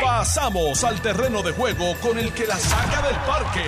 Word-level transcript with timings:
Pasamos 0.00 0.84
al 0.84 1.00
terreno 1.00 1.42
de 1.42 1.52
juego 1.52 1.94
con 2.00 2.18
el 2.18 2.32
que 2.32 2.46
la 2.46 2.56
saca 2.56 3.02
del 3.06 3.16
parque. 3.26 3.64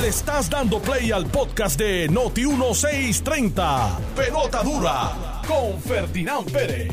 Le 0.00 0.08
estás 0.08 0.50
dando 0.50 0.80
play 0.80 1.12
al 1.12 1.26
podcast 1.26 1.78
de 1.78 2.08
Noti 2.08 2.46
1630. 2.46 3.98
Pelota 4.16 4.62
dura 4.62 5.42
con 5.46 5.80
Ferdinand 5.80 6.50
Pérez. 6.50 6.92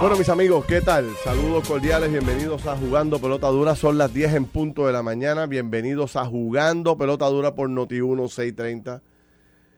Bueno, 0.00 0.16
mis 0.16 0.28
amigos, 0.28 0.64
¿qué 0.66 0.80
tal? 0.80 1.08
Saludos 1.24 1.66
cordiales, 1.68 2.10
bienvenidos 2.10 2.66
a 2.66 2.76
Jugando 2.76 3.18
Pelota 3.18 3.48
Dura. 3.48 3.76
Son 3.76 3.96
las 3.96 4.12
10 4.12 4.34
en 4.34 4.44
punto 4.46 4.86
de 4.86 4.92
la 4.92 5.02
mañana. 5.02 5.46
Bienvenidos 5.46 6.16
a 6.16 6.26
Jugando 6.26 6.98
Pelota 6.98 7.26
Dura 7.26 7.54
por 7.54 7.70
Noti 7.70 7.94
1630, 7.94 9.02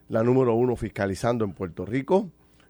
la 0.08 0.22
número 0.22 0.54
uno 0.54 0.74
fiscalizando 0.74 1.44
en 1.44 1.52
Puerto 1.52 1.84
Rico. 1.84 2.28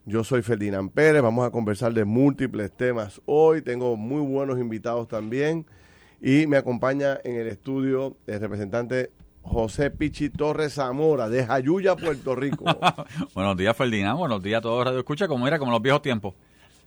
Yo 0.08 0.24
soy 0.24 0.40
Ferdinand 0.40 0.90
Pérez, 0.90 1.20
vamos 1.20 1.46
a 1.46 1.50
conversar 1.50 1.92
de 1.92 2.06
múltiples 2.06 2.72
temas 2.72 3.20
hoy. 3.26 3.60
Tengo 3.60 3.94
muy 3.94 4.22
buenos 4.22 4.58
invitados 4.58 5.06
también. 5.06 5.66
Y 6.22 6.46
me 6.46 6.56
acompaña 6.56 7.18
en 7.24 7.36
el 7.36 7.46
estudio 7.46 8.16
el 8.26 8.40
representante 8.40 9.12
José 9.42 9.90
Pichi 9.90 10.30
Torres 10.30 10.72
Zamora, 10.72 11.28
de 11.28 11.44
Jayuya, 11.44 11.94
Puerto 11.94 12.34
Rico. 12.34 12.64
buenos 13.34 13.54
días, 13.58 13.76
Ferdinand. 13.76 14.18
Buenos 14.18 14.42
días 14.42 14.60
a 14.60 14.62
todos 14.62 14.82
Radio 14.82 15.00
Escucha, 15.00 15.28
como 15.28 15.46
era, 15.46 15.58
como 15.58 15.72
los 15.72 15.82
viejos 15.82 16.00
tiempos. 16.00 16.32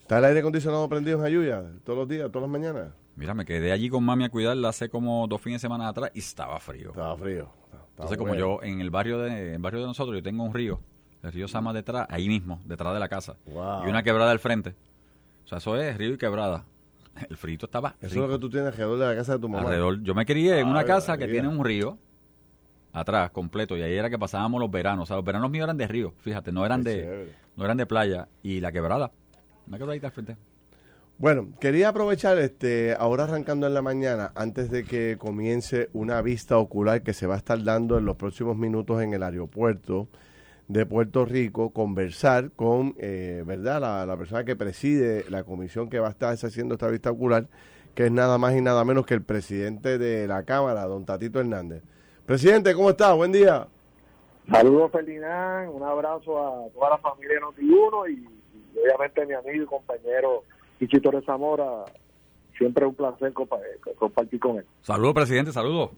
¿Está 0.02 0.17
el 0.17 0.25
aire 0.25 0.39
acondicionado 0.39 0.89
prendido 0.89 1.17
en 1.17 1.23
Jayuya 1.23 1.63
todos 1.83 1.99
los 1.99 2.08
días, 2.08 2.31
todas 2.31 2.49
las 2.49 2.59
mañanas? 2.59 2.91
Mira, 3.16 3.35
me 3.35 3.45
quedé 3.45 3.72
allí 3.72 3.88
con 3.89 4.03
mami 4.03 4.23
a 4.23 4.30
cuidarla 4.30 4.69
hace 4.69 4.89
como 4.89 5.27
dos 5.27 5.39
fines 5.39 5.61
de 5.61 5.67
semana 5.67 5.89
atrás 5.89 6.09
y 6.16 6.19
estaba 6.19 6.59
frío. 6.59 6.89
Estaba 6.89 7.16
frío. 7.16 7.52
Entonces, 7.91 8.17
como 8.17 8.33
yo 8.33 8.63
en 8.63 8.81
el 8.81 8.89
barrio 8.89 9.19
de, 9.19 9.30
en 9.30 9.53
el 9.53 9.61
barrio 9.61 9.81
de 9.81 9.85
nosotros, 9.85 10.16
yo 10.16 10.23
tengo 10.23 10.44
un 10.44 10.55
río 10.55 10.80
el 11.23 11.31
río 11.31 11.48
Sama 11.48 11.73
detrás, 11.73 12.07
ahí 12.09 12.27
mismo, 12.27 12.59
detrás 12.66 12.93
de 12.93 12.99
la 12.99 13.09
casa. 13.09 13.35
Y 13.45 13.89
una 13.89 14.03
quebrada 14.03 14.31
al 14.31 14.39
frente. 14.39 14.75
O 15.45 15.47
sea, 15.47 15.59
eso 15.59 15.75
es 15.77 15.97
río 15.97 16.13
y 16.13 16.17
quebrada. 16.17 16.66
El 17.30 17.38
frito 17.38 17.66
estaba. 17.66 17.95
Eso 17.99 18.07
es 18.07 18.16
lo 18.16 18.30
que 18.30 18.39
tú 18.39 18.49
tienes 18.49 18.67
alrededor 18.67 18.99
de 18.99 19.05
la 19.05 19.16
casa 19.16 19.33
de 19.33 19.39
tu 19.39 19.49
mamá. 19.49 19.64
Alrededor. 19.64 20.02
Yo 20.02 20.16
me 20.16 20.25
quería 20.25 20.59
en 20.59 20.67
una 20.67 20.83
casa 20.83 21.17
que 21.17 21.27
tiene 21.27 21.47
un 21.47 21.64
río 21.64 21.97
atrás, 22.94 23.31
completo, 23.31 23.77
y 23.77 23.81
ahí 23.81 23.94
era 23.94 24.09
que 24.09 24.17
pasábamos 24.17 24.59
los 24.59 24.72
veranos. 24.72 25.03
O 25.03 25.05
sea, 25.05 25.16
los 25.17 25.25
veranos 25.25 25.49
míos 25.49 25.66
eran 25.66 25.77
de 25.77 25.88
río, 25.88 26.14
fíjate, 26.19 26.52
no 26.52 26.66
eran 26.66 26.83
de 26.83 27.30
no 27.55 27.66
eran 27.66 27.77
de 27.77 27.86
playa. 27.86 28.27
Y 28.44 28.59
la 28.59 28.72
quebrada, 28.72 29.11
una 29.67 29.77
quebradita 29.77 30.08
al 30.08 30.14
frente. 30.14 30.38
Bueno, 31.17 31.49
quería 31.59 31.89
aprovechar 31.89 32.39
este 32.39 32.95
ahora 32.97 33.25
arrancando 33.25 33.67
en 33.67 33.75
la 33.75 33.81
mañana, 33.81 34.31
antes 34.36 34.72
de 34.72 34.83
que 34.83 35.17
comience 35.19 35.89
una 35.94 36.22
vista 36.22 36.58
ocular 36.58 37.03
que 37.03 37.14
se 37.14 37.27
va 37.27 37.36
a 37.36 37.38
estar 37.38 37.64
dando 37.64 37.97
en 37.97 38.05
los 38.05 38.16
próximos 38.16 38.58
minutos 38.58 39.02
en 39.03 39.14
el 39.14 39.22
aeropuerto 39.22 40.08
de 40.72 40.86
Puerto 40.86 41.25
Rico 41.25 41.72
conversar 41.72 42.52
con, 42.52 42.95
eh, 42.97 43.44
¿verdad?, 43.45 44.08
la, 44.08 44.17
persona 44.17 44.45
que 44.45 44.55
preside 44.55 45.25
la 45.30 45.44
comisión 45.44 45.89
que 45.89 46.00
va 46.00 46.08
a 46.08 46.11
estar 46.11 46.33
haciendo 46.33 46.75
esta 46.75 46.88
vista 46.88 47.11
ocular, 47.11 47.47
que 47.94 48.05
es 48.05 48.11
nada 48.11 48.38
más 48.38 48.55
y 48.55 48.61
nada 48.61 48.86
menos 48.86 49.05
que 49.05 49.14
el 49.14 49.22
presidente 49.22 49.97
de 49.97 50.27
la 50.27 50.44
Cámara, 50.44 50.86
don 50.86 51.05
Tatito 51.05 51.42
Hernández. 51.42 51.83
Presidente, 52.25 52.73
¿cómo 52.73 52.89
está? 52.92 53.11
Buen 53.14 53.33
día. 53.33 53.67
Saludos, 54.49 54.92
Ferdinand. 54.94 55.69
Un 55.73 55.83
abrazo 55.83 56.39
a 56.39 56.69
toda 56.69 56.92
la 56.92 56.97
familia 56.99 57.36
de 57.36 57.42
Noti1 57.42 58.09
y, 58.09 58.80
obviamente 58.80 59.23
a 59.23 59.25
mi 59.25 59.33
amigo 59.33 59.64
y 59.64 59.66
compañero 59.66 60.44
Ichito 60.80 61.11
de 61.11 61.22
Zamora. 61.23 61.83
Siempre 62.58 62.86
es 62.86 62.89
un 62.89 62.95
placer 62.95 63.33
compartir 63.97 64.39
con 64.39 64.58
él. 64.58 64.66
Saludos, 64.81 65.16
presidente. 65.16 65.52
Saludos. 65.52 65.89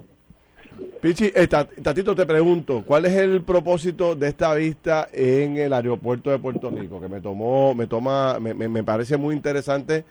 Pichi, 1.02 1.32
eh, 1.36 1.48
Tatito, 1.48 2.16
te 2.16 2.26
pregunto, 2.26 2.84
¿cuál 2.86 3.06
es 3.06 3.14
el 3.14 3.42
propósito 3.42 4.16
de 4.16 4.30
esta 4.30 4.54
vista 4.54 5.10
en 5.12 5.58
el 5.58 5.74
aeropuerto 5.74 6.32
de 6.32 6.40
Puerto 6.40 6.70
Rico? 6.70 7.02
Que 7.02 7.10
me 7.10 7.22
tomó, 7.22 7.76
me 7.76 7.88
toma, 7.88 8.40
me, 8.40 8.54
me, 8.54 8.84
parece 8.84 9.18
muy 9.18 9.36
interesante 9.36 10.06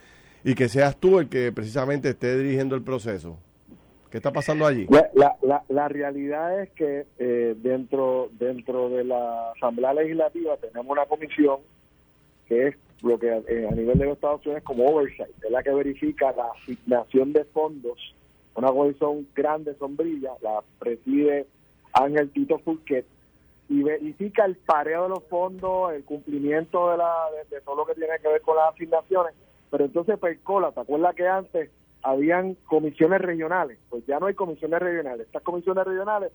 y 0.45 0.55
que 0.55 0.69
seas 0.69 0.97
tú 0.97 1.19
el 1.19 1.29
que 1.29 1.53
precisamente 1.53 2.11
esté 2.11 2.37
dirigiendo 2.37 2.75
el 2.75 2.83
proceso. 2.83 3.39
¿Qué 4.11 4.19
está 4.19 4.31
pasando 4.31 4.67
allí? 4.67 4.87
La, 5.15 5.35
la, 5.43 5.65
la 5.69 5.89
realidad 5.89 6.61
es 6.61 6.71
que 6.73 7.07
eh, 7.19 7.55
dentro 7.57 8.29
dentro 8.39 8.91
de 8.91 9.05
la 9.05 9.53
Asamblea 9.53 9.95
Legislativa 9.95 10.59
tenemos 10.59 10.87
una 10.87 11.07
comisión 11.07 11.61
que 12.47 12.69
es 12.69 12.77
lo 13.03 13.19
que 13.19 13.29
eh, 13.29 13.67
a 13.67 13.75
nivel 13.75 13.99
de 13.99 14.05
los 14.05 14.15
Estados 14.15 14.43
Unidos 14.45 14.59
es 14.59 14.65
como 14.65 14.87
oversight, 14.87 15.31
es 15.43 15.51
la 15.51 15.63
que 15.63 15.71
verifica 15.71 16.33
la 16.33 16.49
asignación 16.61 17.33
de 17.33 17.45
fondos 17.45 18.15
una 18.55 18.69
comisión 18.69 19.27
grande, 19.35 19.75
sombrilla, 19.77 20.33
la 20.43 20.63
preside 20.79 21.47
Ángel 21.93 22.31
Tito 22.31 22.59
Fulquet, 22.59 23.07
y 23.69 23.83
verifica 23.83 24.45
el 24.45 24.57
pareo 24.57 25.05
de 25.05 25.09
los 25.11 25.25
fondos, 25.25 25.93
el 25.93 26.05
cumplimiento 26.05 26.91
de, 26.91 26.99
la, 26.99 27.15
de, 27.51 27.61
todo 27.63 27.77
lo 27.77 27.87
que 27.87 27.95
tiene 27.95 28.19
que 28.21 28.29
ver 28.29 28.43
con 28.43 28.57
las 28.57 28.75
asignaciones. 28.75 29.35
Pero 29.71 29.85
entonces 29.87 30.19
Percola, 30.19 30.73
¿te 30.73 30.81
acuerdas 30.81 31.15
que 31.15 31.27
antes 31.27 31.71
habían 32.03 32.55
comisiones 32.67 33.23
regionales? 33.23 33.79
Pues 33.89 34.05
ya 34.07 34.19
no 34.19 34.27
hay 34.27 34.35
comisiones 34.35 34.81
regionales. 34.81 35.27
Estas 35.27 35.43
comisiones 35.43 35.87
regionales 35.87 36.33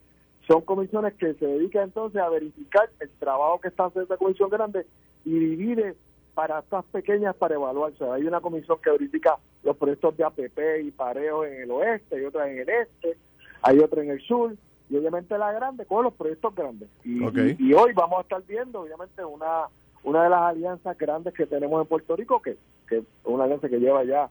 son 0.48 0.62
comisiones 0.62 1.14
que 1.16 1.34
se 1.36 1.46
dedican 1.46 1.84
entonces 1.84 2.22
a 2.22 2.30
verificar 2.30 2.90
el 3.00 3.10
trabajo 3.20 3.60
que 3.60 3.68
está 3.68 3.86
haciendo 3.86 4.04
esta 4.04 4.18
comisión 4.18 4.50
grande 4.50 4.88
y 5.26 5.38
divide 5.38 5.96
para 6.38 6.60
estas 6.60 6.86
pequeñas 6.86 7.36
para 7.36 7.56
evaluarse. 7.56 8.06
Hay 8.06 8.22
una 8.28 8.42
comisión 8.42 8.78
que 8.84 8.92
verifica 8.92 9.40
los 9.64 9.76
proyectos 9.76 10.16
de 10.16 10.24
APP 10.24 10.60
y 10.84 10.92
pareo 10.92 11.44
en 11.44 11.64
el 11.64 11.72
oeste, 11.72 12.16
hay 12.16 12.26
otra 12.26 12.48
en 12.48 12.60
el 12.60 12.70
este, 12.70 13.18
hay 13.64 13.80
otra 13.80 14.04
en 14.04 14.12
el 14.12 14.22
sur, 14.22 14.56
y 14.88 14.98
obviamente 14.98 15.36
la 15.36 15.52
grande 15.52 15.88
con 15.88 16.04
los 16.04 16.14
proyectos 16.14 16.54
grandes. 16.54 16.90
Y, 17.04 17.74
hoy 17.74 17.92
vamos 17.96 18.20
a 18.20 18.22
estar 18.22 18.44
viendo, 18.46 18.82
obviamente, 18.82 19.26
una 19.26 19.66
una 20.04 20.26
de 20.26 20.30
las 20.30 20.42
alianzas 20.44 20.96
grandes 20.96 21.34
que 21.34 21.48
tenemos 21.48 21.82
en 21.82 21.88
Puerto 21.88 22.16
Rico, 22.16 22.40
que, 22.40 22.56
que 22.88 23.00
es 23.00 23.04
una 23.24 23.46
alianza 23.46 23.68
que 23.68 23.80
lleva 23.80 24.04
ya 24.04 24.30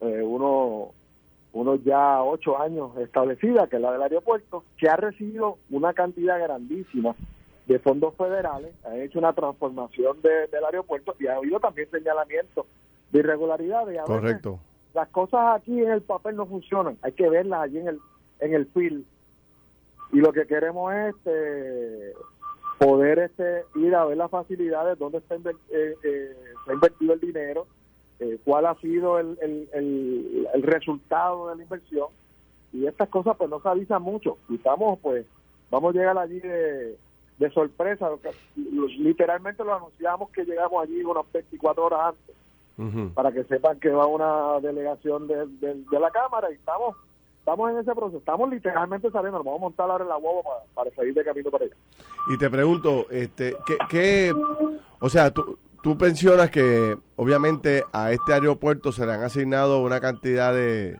eh, 0.00 0.22
uno, 0.22 0.92
unos 1.52 1.84
ya 1.84 2.22
ocho 2.22 2.58
años 2.58 2.96
establecida, 2.96 3.66
que 3.66 3.76
es 3.76 3.82
la 3.82 3.92
del 3.92 4.00
aeropuerto, 4.00 4.64
que 4.78 4.88
ha 4.88 4.96
recibido 4.96 5.58
una 5.68 5.92
cantidad 5.92 6.40
grandísima 6.40 7.14
de 7.66 7.78
fondos 7.78 8.14
federales, 8.16 8.74
han 8.84 9.00
hecho 9.00 9.18
una 9.18 9.32
transformación 9.32 10.20
del 10.22 10.64
aeropuerto 10.64 11.14
y 11.18 11.26
ha 11.26 11.36
habido 11.36 11.58
también 11.60 11.90
señalamientos 11.90 12.66
de 13.10 13.18
irregularidades. 13.20 14.02
Correcto. 14.02 14.58
las 14.92 15.08
cosas 15.08 15.60
aquí 15.60 15.80
en 15.80 15.90
el 15.90 16.02
papel 16.02 16.36
no 16.36 16.46
funcionan, 16.46 16.98
hay 17.02 17.12
que 17.12 17.28
verlas 17.28 17.62
allí 17.62 17.78
en 17.78 17.88
el, 17.88 18.00
en 18.40 18.54
el 18.54 18.66
field. 18.66 19.04
Y 20.12 20.18
lo 20.18 20.32
que 20.32 20.46
queremos 20.46 20.92
es 20.94 21.14
este, 21.16 22.12
poder 22.78 23.18
este, 23.18 23.64
ir 23.76 23.94
a 23.94 24.04
ver 24.04 24.16
las 24.16 24.30
facilidades, 24.30 24.98
dónde 24.98 25.18
está, 25.18 25.36
eh, 25.36 25.94
eh, 26.04 26.36
invertido 26.72 27.14
el 27.14 27.20
dinero, 27.20 27.66
eh, 28.20 28.38
cuál 28.44 28.66
ha 28.66 28.74
sido 28.76 29.18
el, 29.18 29.38
el, 29.40 29.68
el, 30.52 30.62
resultado 30.62 31.48
de 31.48 31.56
la 31.56 31.62
inversión. 31.62 32.08
Y 32.72 32.86
estas 32.86 33.08
cosas 33.08 33.36
pues 33.36 33.48
no 33.50 33.60
se 33.60 33.68
avisan 33.68 34.02
mucho. 34.02 34.38
Y 34.48 34.56
estamos 34.56 34.98
pues, 35.00 35.26
vamos 35.70 35.94
a 35.94 35.98
llegar 35.98 36.18
allí 36.18 36.40
de 36.40 36.96
de 37.38 37.50
sorpresa. 37.50 38.10
Literalmente 38.56 39.64
lo 39.64 39.74
anunciamos 39.74 40.30
que 40.30 40.44
llegamos 40.44 40.82
allí 40.82 41.02
unas 41.02 41.30
24 41.32 41.84
horas 41.84 42.14
antes, 42.14 43.14
para 43.14 43.32
que 43.32 43.44
sepan 43.44 43.78
que 43.80 43.90
va 43.90 44.06
una 44.06 44.60
delegación 44.60 45.26
de, 45.26 45.98
la 45.98 46.10
Cámara 46.10 46.50
y 46.50 46.54
estamos 46.54 46.96
estamos 47.38 47.70
en 47.72 47.78
ese 47.78 47.94
proceso, 47.94 48.16
estamos 48.16 48.48
literalmente 48.48 49.10
saliendo, 49.10 49.36
nos 49.36 49.44
vamos 49.44 49.60
a 49.60 49.64
montar 49.64 49.90
ahora 49.90 50.04
en 50.04 50.08
la 50.08 50.16
huevo 50.16 50.42
para, 50.72 50.90
salir 50.92 51.12
de 51.12 51.22
camino 51.22 51.50
para 51.50 51.66
allá. 51.66 51.74
Y 52.30 52.38
te 52.38 52.48
pregunto, 52.48 53.06
este, 53.10 53.54
¿qué, 53.66 53.76
qué 53.90 54.34
o 54.98 55.10
sea, 55.10 55.30
tú, 55.30 55.58
tú 55.82 55.98
pensionas 55.98 56.50
que 56.50 56.96
obviamente 57.16 57.84
a 57.92 58.12
este 58.12 58.32
aeropuerto 58.32 58.92
se 58.92 59.04
le 59.04 59.12
han 59.12 59.22
asignado 59.22 59.82
una 59.82 60.00
cantidad 60.00 60.54
de, 60.54 60.98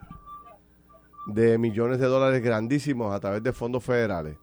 de 1.27 1.57
millones 1.57 1.99
de 1.99 2.07
dólares 2.07 2.43
grandísimos 2.43 3.15
a 3.15 3.21
través 3.21 3.43
de 3.43 3.53
fondos 3.53 3.83
federales. 3.83 4.37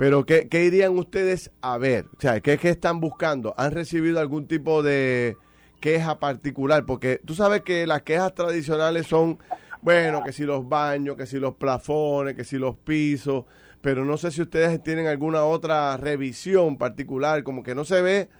Pero, 0.00 0.24
¿qué, 0.24 0.48
¿qué, 0.48 0.64
irían 0.64 0.96
ustedes 0.96 1.50
a 1.60 1.76
ver? 1.76 2.06
O 2.16 2.20
sea, 2.22 2.40
¿qué, 2.40 2.56
¿qué, 2.56 2.70
están 2.70 3.00
buscando? 3.00 3.52
¿Han 3.58 3.72
recibido 3.72 4.18
algún 4.18 4.46
tipo 4.46 4.82
de 4.82 5.36
queja 5.78 6.18
particular? 6.18 6.86
Porque 6.86 7.20
tú 7.22 7.34
sabes 7.34 7.60
que 7.60 7.86
las 7.86 8.00
quejas 8.00 8.34
tradicionales 8.34 9.06
son, 9.06 9.38
bueno, 9.82 10.22
que 10.24 10.32
si 10.32 10.44
los 10.44 10.66
baños, 10.66 11.16
que 11.16 11.26
si 11.26 11.38
los 11.38 11.56
plafones, 11.56 12.34
que 12.34 12.44
si 12.44 12.56
los 12.56 12.76
pisos, 12.76 13.44
pero 13.82 14.06
no 14.06 14.16
sé 14.16 14.30
si 14.30 14.40
ustedes 14.40 14.82
tienen 14.82 15.06
alguna 15.06 15.44
otra 15.44 15.98
revisión 15.98 16.78
particular, 16.78 17.42
como 17.42 17.62
que 17.62 17.74
no 17.74 17.84
se 17.84 18.00
ve, 18.00 18.30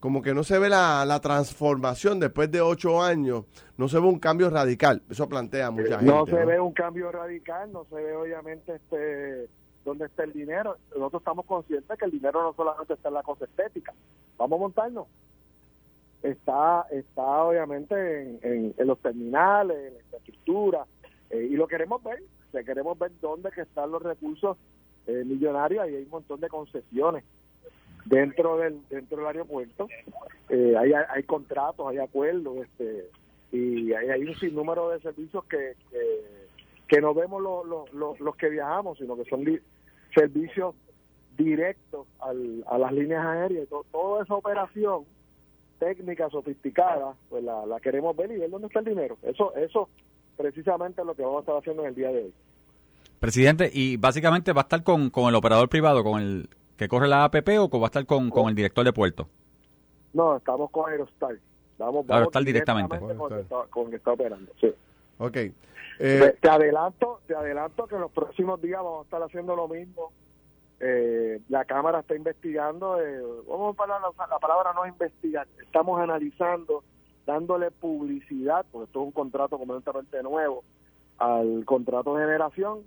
como 0.00 0.22
que 0.22 0.32
no 0.32 0.44
se 0.44 0.58
ve 0.58 0.70
la, 0.70 1.04
la 1.04 1.20
transformación 1.20 2.20
después 2.20 2.50
de 2.50 2.62
ocho 2.62 3.02
años, 3.02 3.44
no 3.76 3.86
se 3.86 4.00
ve 4.00 4.06
un 4.06 4.18
cambio 4.18 4.48
radical. 4.48 5.02
Eso 5.10 5.28
plantea 5.28 5.70
mucha 5.70 5.98
gente. 5.98 6.06
No 6.06 6.24
se 6.24 6.42
ve 6.42 6.58
un 6.58 6.72
cambio 6.72 7.12
radical, 7.12 7.70
no 7.70 7.84
se 7.84 7.96
ve 7.96 8.16
obviamente 8.16 8.76
este 8.76 9.50
dónde 9.84 10.06
está 10.06 10.24
el 10.24 10.32
dinero. 10.32 10.76
Nosotros 10.90 11.20
estamos 11.20 11.46
conscientes 11.46 11.98
que 11.98 12.04
el 12.04 12.10
dinero 12.10 12.42
no 12.42 12.52
solamente 12.54 12.94
está 12.94 13.08
en 13.08 13.14
la 13.14 13.22
cosa 13.22 13.44
estética. 13.44 13.92
Vamos 14.38 14.58
a 14.58 14.60
montarnos. 14.60 15.06
Está, 16.22 16.86
está 16.90 17.44
obviamente 17.44 18.38
en, 18.42 18.74
los 18.86 18.98
terminales, 19.00 19.76
en 19.76 19.94
la 19.94 20.00
infraestructura, 20.00 20.86
eh, 21.30 21.48
y 21.50 21.56
lo 21.56 21.66
queremos 21.66 22.02
ver. 22.02 22.22
O 22.52 22.64
queremos 22.64 22.98
ver 22.98 23.10
dónde 23.20 23.50
que 23.50 23.62
están 23.62 23.90
los 23.90 24.02
recursos 24.02 24.56
eh, 25.06 25.24
millonarios. 25.24 25.88
y 25.88 25.96
hay 25.96 26.02
un 26.04 26.10
montón 26.10 26.40
de 26.40 26.48
concesiones 26.48 27.24
dentro 28.04 28.58
del 28.58 28.80
dentro 28.88 29.18
del 29.18 29.26
aeropuerto. 29.26 29.88
Eh, 30.48 30.74
hay, 30.78 30.92
hay 30.92 31.22
contratos, 31.24 31.86
hay 31.88 31.98
acuerdos. 31.98 32.58
este 32.58 33.08
y 33.52 33.92
hay, 33.92 34.08
hay 34.08 34.24
un 34.24 34.34
sinnúmero 34.36 34.88
de 34.90 35.00
servicios 35.00 35.44
que, 35.44 35.74
que, 35.90 36.41
no 37.00 37.14
vemos 37.14 37.42
los 37.92 38.36
que 38.36 38.48
viajamos, 38.48 38.98
sino 38.98 39.16
que 39.16 39.24
son 39.24 39.44
servicios 40.14 40.74
directos 41.36 42.06
al, 42.20 42.64
a 42.68 42.78
las 42.78 42.92
líneas 42.92 43.24
aéreas. 43.24 43.68
Todo, 43.68 43.84
toda 43.90 44.22
esa 44.24 44.34
operación 44.34 45.04
técnica 45.78 46.28
sofisticada, 46.30 47.14
pues 47.28 47.42
la, 47.42 47.66
la 47.66 47.80
queremos 47.80 48.16
ver 48.16 48.30
y 48.30 48.38
ver 48.38 48.50
dónde 48.50 48.68
está 48.68 48.80
el 48.80 48.86
dinero. 48.86 49.16
Eso, 49.22 49.54
eso 49.56 49.88
precisamente 50.36 51.00
es 51.00 51.06
lo 51.06 51.14
que 51.14 51.22
vamos 51.22 51.38
a 51.38 51.40
estar 51.40 51.56
haciendo 51.56 51.82
en 51.82 51.88
el 51.88 51.94
día 51.94 52.08
de 52.08 52.24
hoy. 52.24 52.34
Presidente, 53.18 53.70
y 53.72 53.96
básicamente 53.96 54.52
va 54.52 54.62
a 54.62 54.64
estar 54.64 54.82
con, 54.82 55.10
con 55.10 55.28
el 55.28 55.34
operador 55.34 55.68
privado, 55.68 56.02
con 56.02 56.20
el 56.20 56.48
que 56.76 56.88
corre 56.88 57.06
la 57.06 57.24
APP 57.24 57.48
o 57.60 57.68
va 57.78 57.86
a 57.86 57.86
estar 57.86 58.06
con, 58.06 58.30
con 58.30 58.48
el 58.48 58.54
director 58.54 58.84
de 58.84 58.92
puerto? 58.92 59.28
No, 60.12 60.36
estamos 60.36 60.70
con 60.70 60.90
Aerostar. 60.90 61.36
Vamos, 61.78 62.04
Aerostar 62.08 62.42
directamente. 62.44 62.98
Con, 62.98 63.10
el 63.10 63.90
que 63.90 63.96
está, 63.96 64.12
operando, 64.12 64.52
sí. 64.60 64.72
Ok. 65.22 65.36
Eh, 65.98 66.36
te, 66.40 66.48
adelanto, 66.48 67.20
te 67.26 67.34
adelanto 67.34 67.86
que 67.86 67.94
en 67.94 68.00
los 68.00 68.10
próximos 68.10 68.60
días 68.60 68.82
vamos 68.82 69.00
a 69.00 69.04
estar 69.04 69.22
haciendo 69.22 69.54
lo 69.54 69.68
mismo. 69.68 70.12
Eh, 70.80 71.40
la 71.48 71.64
Cámara 71.64 72.00
está 72.00 72.16
investigando, 72.16 73.00
eh, 73.00 73.22
vamos 73.48 73.76
a 73.78 73.86
la, 73.86 74.00
la 74.28 74.38
palabra 74.40 74.72
no 74.72 74.84
investigar, 74.84 75.46
estamos 75.62 76.00
analizando, 76.00 76.82
dándole 77.24 77.70
publicidad, 77.70 78.66
porque 78.72 78.86
esto 78.86 79.00
es 79.00 79.06
un 79.06 79.12
contrato 79.12 79.58
completamente 79.58 80.20
nuevo, 80.24 80.64
al 81.18 81.64
contrato 81.64 82.16
de 82.16 82.24
generación 82.24 82.80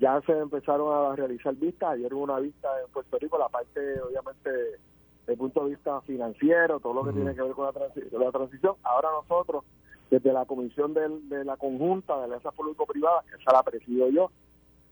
ya 0.00 0.20
se 0.22 0.32
empezaron 0.32 1.12
a 1.12 1.14
realizar 1.14 1.54
vistas, 1.54 1.90
ayer 1.90 2.12
hubo 2.14 2.24
una 2.24 2.40
vista 2.40 2.68
en 2.84 2.90
Puerto 2.92 3.18
Rico, 3.18 3.38
la 3.38 3.48
parte 3.48 4.00
obviamente 4.00 4.50
desde 4.50 5.32
el 5.32 5.38
punto 5.38 5.64
de 5.64 5.70
vista 5.70 6.00
financiero, 6.02 6.80
todo 6.80 6.94
lo 6.94 7.04
que 7.04 7.12
tiene 7.12 7.34
que 7.34 7.42
ver 7.42 7.52
con 7.52 7.66
la, 7.66 8.32
transición. 8.32 8.74
Ahora 8.82 9.08
nosotros, 9.10 9.64
desde 10.10 10.32
la 10.32 10.44
Comisión 10.44 10.94
de 10.94 11.44
la 11.44 11.56
Conjunta 11.56 12.16
de 12.18 12.24
Alianzas 12.24 12.54
Público-Privadas, 12.54 13.24
que 13.26 13.36
esa 13.36 13.52
la 13.52 13.62
presido 13.62 14.08
yo, 14.10 14.30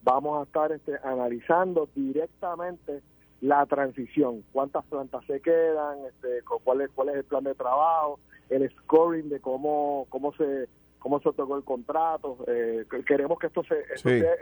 vamos 0.03 0.41
a 0.41 0.45
estar 0.45 0.73
este, 0.73 0.99
analizando 1.05 1.89
directamente 1.95 3.03
la 3.41 3.67
transición, 3.67 4.45
cuántas 4.53 4.85
plantas 4.85 5.25
se 5.27 5.41
quedan, 5.41 5.99
este, 6.07 6.43
cuál, 6.63 6.83
es, 6.83 6.91
cuál 6.91 7.11
es 7.11 7.17
el 7.17 7.25
plan 7.25 7.45
de 7.45 7.55
trabajo, 7.55 8.21
el 8.51 8.71
scoring 8.71 9.29
de 9.29 9.41
cómo, 9.41 10.07
cómo 10.09 10.33
se 10.35 10.69
cómo 11.03 11.21
se 11.21 11.29
otorgó 11.29 11.57
el 11.57 11.65
contrato. 11.65 12.39
Eh, 12.47 12.87
queremos 13.05 13.39
que 13.39 13.49
esto 13.49 13.65
se 13.65 13.85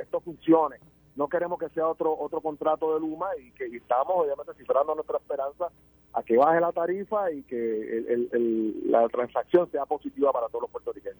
esto, 0.01 0.21
funcione. 0.21 0.77
No 1.17 1.27
queremos 1.27 1.59
que 1.59 1.69
sea 1.71 1.89
otro 1.89 2.17
otro 2.17 2.41
contrato 2.41 2.95
de 2.95 3.01
Luma 3.01 3.29
y 3.41 3.51
que 3.53 3.65
estamos 3.65 4.13
obviamente 4.15 4.53
cifrando 4.59 4.95
nuestra 4.95 5.17
esperanza 5.17 5.69
a 6.13 6.23
que 6.23 6.37
baje 6.37 6.61
la 6.61 6.73
tarifa 6.73 7.31
y 7.33 7.43
que 7.43 8.29
la 8.87 9.09
transacción 9.09 9.71
sea 9.71 9.87
positiva 9.87 10.33
para 10.33 10.49
todos 10.49 10.63
los 10.63 10.71
puertorriqueños. 10.71 11.19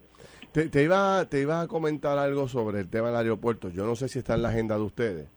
Te, 0.51 0.83
iba 0.83 1.25
te 1.25 1.41
iba 1.41 1.61
a 1.61 1.67
comentar 1.67 2.17
algo 2.17 2.47
sobre 2.47 2.81
el 2.81 2.89
tema 2.89 3.07
del 3.07 3.17
aeropuerto. 3.17 3.69
Yo 3.69 3.85
no 3.85 3.95
sé 3.95 4.09
si 4.09 4.19
está 4.19 4.35
en 4.35 4.43
la 4.43 4.49
agenda 4.49 4.75
de 4.75 4.83
ustedes 4.83 5.27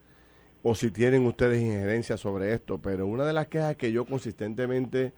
o 0.62 0.75
si 0.75 0.91
tienen 0.91 1.25
ustedes 1.27 1.62
injerencia 1.62 2.17
sobre 2.17 2.53
esto, 2.53 2.79
pero 2.79 3.07
una 3.07 3.25
de 3.25 3.33
las 3.33 3.49
quejas 3.49 3.77
que 3.77 3.93
yo 3.93 4.05
consistentemente 4.05 5.12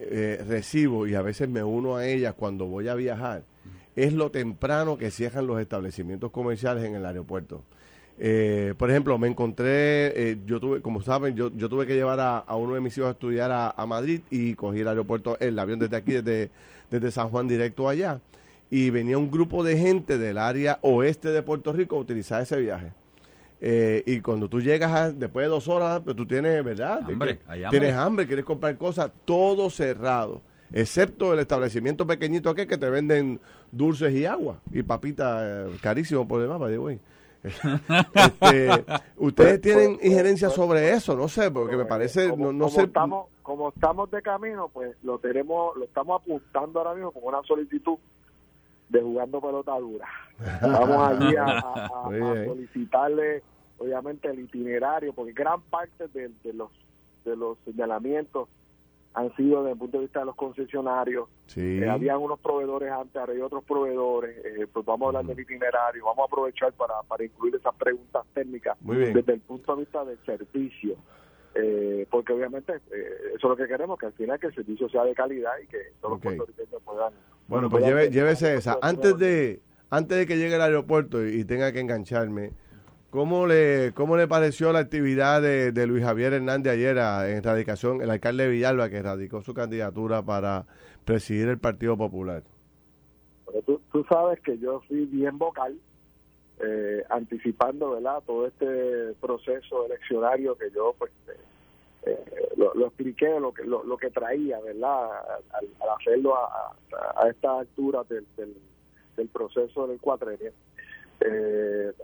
eh, 0.00 0.44
recibo 0.48 1.06
y 1.06 1.14
a 1.14 1.22
veces 1.22 1.48
me 1.48 1.62
uno 1.62 1.96
a 1.96 2.06
ellas 2.06 2.34
cuando 2.34 2.66
voy 2.66 2.88
a 2.88 2.94
viajar 2.94 3.42
es 3.98 4.12
lo 4.12 4.30
temprano 4.30 4.96
que 4.96 5.10
cierran 5.10 5.48
los 5.48 5.60
establecimientos 5.60 6.30
comerciales 6.30 6.84
en 6.84 6.94
el 6.94 7.04
aeropuerto. 7.04 7.64
Eh, 8.16 8.74
por 8.78 8.90
ejemplo, 8.90 9.18
me 9.18 9.26
encontré, 9.26 10.30
eh, 10.30 10.38
yo 10.46 10.60
tuve, 10.60 10.80
como 10.80 11.02
saben, 11.02 11.34
yo, 11.34 11.50
yo 11.56 11.68
tuve 11.68 11.84
que 11.84 11.94
llevar 11.94 12.20
a, 12.20 12.54
uno 12.54 12.74
de 12.74 12.80
mis 12.80 12.96
hijos 12.96 13.08
a 13.08 13.12
estudiar 13.12 13.50
a, 13.50 13.86
Madrid 13.86 14.20
y 14.30 14.54
cogí 14.54 14.80
el 14.80 14.88
aeropuerto, 14.88 15.36
el 15.40 15.58
avión 15.58 15.80
desde 15.80 15.96
aquí, 15.96 16.12
desde, 16.12 16.50
desde 16.90 17.10
San 17.10 17.28
Juan 17.30 17.48
directo 17.48 17.88
allá. 17.88 18.20
Y 18.70 18.90
venía 18.90 19.18
un 19.18 19.32
grupo 19.32 19.64
de 19.64 19.76
gente 19.76 20.16
del 20.16 20.38
área 20.38 20.78
oeste 20.82 21.30
de 21.30 21.42
Puerto 21.42 21.72
Rico 21.72 21.96
a 21.96 21.98
utilizar 21.98 22.40
ese 22.40 22.56
viaje. 22.60 22.92
Eh, 23.60 24.04
y 24.06 24.20
cuando 24.20 24.48
tú 24.48 24.60
llegas 24.60 25.18
después 25.18 25.44
de 25.44 25.50
dos 25.50 25.66
horas, 25.66 26.02
pues 26.04 26.14
tú 26.14 26.24
tienes, 26.24 26.62
¿verdad? 26.62 27.00
Tienes 27.70 27.94
hambre, 27.94 28.28
quieres 28.28 28.44
comprar 28.44 28.76
cosas, 28.76 29.10
todo 29.24 29.70
cerrado 29.70 30.40
excepto 30.72 31.32
el 31.32 31.40
establecimiento 31.40 32.06
pequeñito 32.06 32.50
aquí 32.50 32.66
que 32.66 32.78
te 32.78 32.90
venden 32.90 33.40
dulces 33.72 34.14
y 34.14 34.26
agua 34.26 34.60
y 34.72 34.82
papitas 34.82 35.42
eh, 35.44 35.78
carísimo 35.80 36.26
por 36.26 36.40
demás, 36.40 36.58
güey. 36.76 37.00
este, 38.14 38.84
ustedes 39.16 39.60
tienen 39.60 39.94
pues, 39.94 40.06
injerencia 40.06 40.50
sobre 40.50 40.90
eso, 40.92 41.16
no 41.16 41.28
sé, 41.28 41.50
porque 41.50 41.76
me 41.76 41.84
parece, 41.84 42.30
como, 42.30 42.52
no, 42.52 42.68
sé. 42.68 42.82
Estamos, 42.82 43.28
como 43.42 43.68
estamos 43.68 44.10
de 44.10 44.20
camino, 44.22 44.68
pues 44.72 44.96
lo 45.02 45.18
tenemos, 45.18 45.76
lo 45.76 45.84
estamos 45.84 46.20
apuntando 46.20 46.80
ahora 46.80 46.94
mismo 46.94 47.12
como 47.12 47.28
una 47.28 47.42
solicitud 47.44 47.96
de 48.88 49.00
jugando 49.00 49.40
pelota 49.40 49.78
dura. 49.78 50.08
Vamos 50.62 51.08
allí 51.08 51.36
a, 51.36 51.88
solicitarle, 52.46 53.42
obviamente, 53.78 54.28
el 54.28 54.40
itinerario, 54.40 55.12
porque 55.12 55.32
gran 55.32 55.60
parte 55.62 56.08
de, 56.08 56.30
de 56.42 56.52
los 56.52 56.70
de 57.24 57.36
los 57.36 57.58
señalamientos 57.64 58.48
han 59.14 59.34
sido 59.36 59.62
desde 59.62 59.72
el 59.72 59.78
punto 59.78 59.98
de 59.98 60.04
vista 60.04 60.20
de 60.20 60.26
los 60.26 60.36
concesionarios. 60.36 61.28
Sí. 61.46 61.80
Eh, 61.82 61.88
habían 61.88 62.18
unos 62.18 62.38
proveedores 62.40 62.90
antes, 62.92 63.16
ahora 63.16 63.32
hay 63.32 63.40
otros 63.40 63.64
proveedores. 63.64 64.36
Eh, 64.44 64.66
pues 64.72 64.86
vamos 64.86 65.06
a 65.06 65.08
hablar 65.08 65.26
del 65.26 65.40
itinerario, 65.42 66.04
vamos 66.04 66.20
a 66.20 66.26
aprovechar 66.26 66.72
para, 66.74 67.02
para 67.06 67.24
incluir 67.24 67.56
esas 67.56 67.74
preguntas 67.74 68.24
técnicas 68.34 68.76
desde 68.80 69.32
el 69.32 69.40
punto 69.40 69.74
de 69.74 69.80
vista 69.80 70.04
del 70.04 70.18
servicio. 70.24 70.96
Eh, 71.54 72.06
porque 72.10 72.32
obviamente 72.32 72.74
eso 72.76 73.34
es 73.34 73.42
lo 73.42 73.56
que 73.56 73.66
queremos, 73.66 73.98
que 73.98 74.06
al 74.06 74.12
final 74.12 74.38
que 74.38 74.46
el 74.48 74.54
servicio 74.54 74.88
sea 74.88 75.02
de 75.04 75.14
calidad 75.14 75.52
y 75.62 75.66
que 75.66 75.78
todos 76.00 76.12
los 76.12 76.20
puertorriqueños 76.20 76.82
puedan... 76.84 77.12
Bueno, 77.48 77.68
pues 77.68 77.84
llévese 77.84 78.54
esa. 78.54 78.78
Antes 78.82 79.18
de, 79.18 79.60
antes 79.90 80.18
de 80.18 80.26
que 80.26 80.36
llegue 80.36 80.54
al 80.54 80.62
aeropuerto 80.62 81.26
y 81.26 81.44
tenga 81.44 81.72
que 81.72 81.80
engancharme, 81.80 82.52
¿Cómo 83.10 83.46
le, 83.46 83.92
¿Cómo 83.94 84.18
le 84.18 84.28
pareció 84.28 84.70
la 84.70 84.80
actividad 84.80 85.40
de, 85.40 85.86
Luis 85.86 86.04
Javier 86.04 86.34
Hernández 86.34 86.74
ayer 86.74 86.98
en 86.98 87.42
radicación, 87.42 88.02
el 88.02 88.10
alcalde 88.10 88.44
de 88.44 88.50
Villalba, 88.50 88.90
que 88.90 89.00
radicó 89.00 89.40
su 89.40 89.54
candidatura 89.54 90.22
para 90.22 90.66
presidir 91.06 91.48
el 91.48 91.58
Partido 91.58 91.96
Popular? 91.96 92.42
tú, 93.64 93.80
tú 93.90 94.04
sabes 94.10 94.38
que 94.40 94.58
yo 94.58 94.82
fui 94.86 95.06
bien 95.06 95.38
vocal, 95.38 95.78
eh, 96.60 97.04
anticipando 97.08 97.92
¿verdad? 97.92 98.20
todo 98.26 98.46
este 98.46 99.14
proceso 99.20 99.86
eleccionario 99.86 100.58
que 100.58 100.70
yo 100.70 100.92
pues 100.98 101.12
eh, 101.28 101.36
eh, 102.04 102.48
lo, 102.56 102.86
expliqué, 102.86 103.38
lo 103.38 103.54
que, 103.54 103.62
lo, 103.62 103.96
que 103.96 104.10
traía 104.10 104.58
¿verdad? 104.60 105.08
al, 105.52 105.68
hacerlo 105.96 106.34
a, 106.34 106.74
esta 107.30 107.60
altura 107.60 108.02
del, 108.08 109.28
proceso 109.32 109.86
del 109.86 110.00
cuatrenio. 110.00 110.50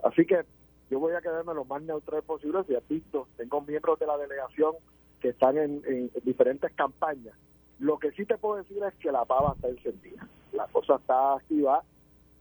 así 0.03 0.25
que 0.25 0.45
yo 0.89 0.99
voy 0.99 1.13
a 1.13 1.21
quedarme 1.21 1.53
lo 1.53 1.65
más 1.65 1.81
neutral 1.81 2.23
posible. 2.23 2.63
Si 2.63 2.75
visto, 2.93 3.27
tengo 3.37 3.61
miembros 3.61 3.99
de 3.99 4.07
la 4.07 4.17
delegación 4.17 4.75
que 5.19 5.29
están 5.29 5.57
en, 5.57 6.11
diferentes 6.23 6.71
campañas. 6.73 7.35
Lo 7.79 7.97
que 7.97 8.11
sí 8.11 8.25
te 8.25 8.37
puedo 8.37 8.57
decir 8.57 8.81
es 8.83 8.93
que 8.95 9.11
la 9.11 9.25
pava 9.25 9.53
está 9.55 9.69
encendida. 9.69 10.27
La 10.53 10.67
cosa 10.67 10.95
está 10.95 11.35
activa. 11.35 11.83